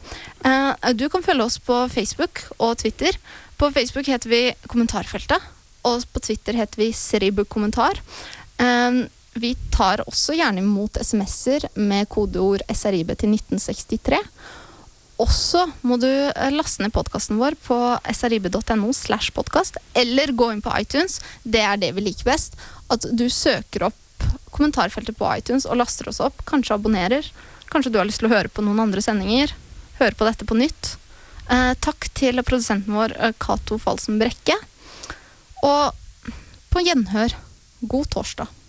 Eh, 0.47 0.91
du 0.97 1.07
kan 1.11 1.23
følge 1.23 1.47
oss 1.47 1.57
på 1.63 1.83
Facebook 1.93 2.43
og 2.57 2.77
Twitter. 2.83 3.17
På 3.59 3.71
Facebook 3.71 4.07
heter 4.09 4.31
vi 4.31 4.43
Kommentarfeltet, 4.67 5.43
og 5.87 6.05
på 6.13 6.23
Twitter 6.23 6.57
heter 6.57 6.81
vi 6.81 6.91
Seribu-kommentar. 6.95 7.99
Eh, 8.57 9.03
vi 9.33 9.53
tar 9.71 10.03
også 10.07 10.35
gjerne 10.35 10.63
imot 10.63 10.99
SMS-er 10.99 11.69
med 11.79 12.09
kodeord 12.11 12.65
SRIB 12.67 13.13
til 13.15 13.35
1963. 13.37 14.19
Også 15.21 15.67
må 15.85 15.97
du 16.01 16.09
eh, 16.09 16.51
laste 16.55 16.83
ned 16.83 16.93
podkasten 16.95 17.39
vår 17.39 17.55
på 17.61 17.77
srib.no 18.15 18.91
slash 18.95 19.33
podkast, 19.35 19.77
eller 19.93 20.33
gå 20.33 20.49
inn 20.53 20.63
på 20.65 20.73
iTunes. 20.79 21.19
Det 21.43 21.61
er 21.61 21.79
det 21.81 21.93
vi 21.97 22.07
liker 22.07 22.31
best. 22.31 22.57
At 22.91 23.05
du 23.05 23.27
søker 23.29 23.87
opp 23.91 24.00
kommentarfeltet 24.51 25.17
på 25.17 25.29
iTunes 25.35 25.67
og 25.67 25.79
laster 25.81 26.09
oss 26.11 26.21
opp. 26.23 26.43
Kanskje 26.49 26.77
abonnerer. 26.77 27.27
Kanskje 27.71 27.93
du 27.93 27.99
har 28.01 28.07
lyst 28.07 28.21
til 28.23 28.29
å 28.29 28.33
høre 28.35 28.51
på 28.51 28.63
noen 28.65 28.83
andre 28.83 29.03
sendinger. 29.03 29.53
Høre 29.99 30.17
på 30.17 30.27
dette 30.27 30.47
på 30.47 30.57
nytt. 30.59 30.95
Eh, 31.51 31.73
takk 31.83 32.09
til 32.17 32.41
produsenten 32.45 32.95
vår 32.95 33.15
eh, 33.17 33.35
Cato 33.41 33.79
Falsen 33.81 34.19
Brekke. 34.21 34.57
Og 35.65 35.93
på 36.71 36.83
gjenhør. 36.85 37.35
God 37.81 38.11
torsdag. 38.13 38.60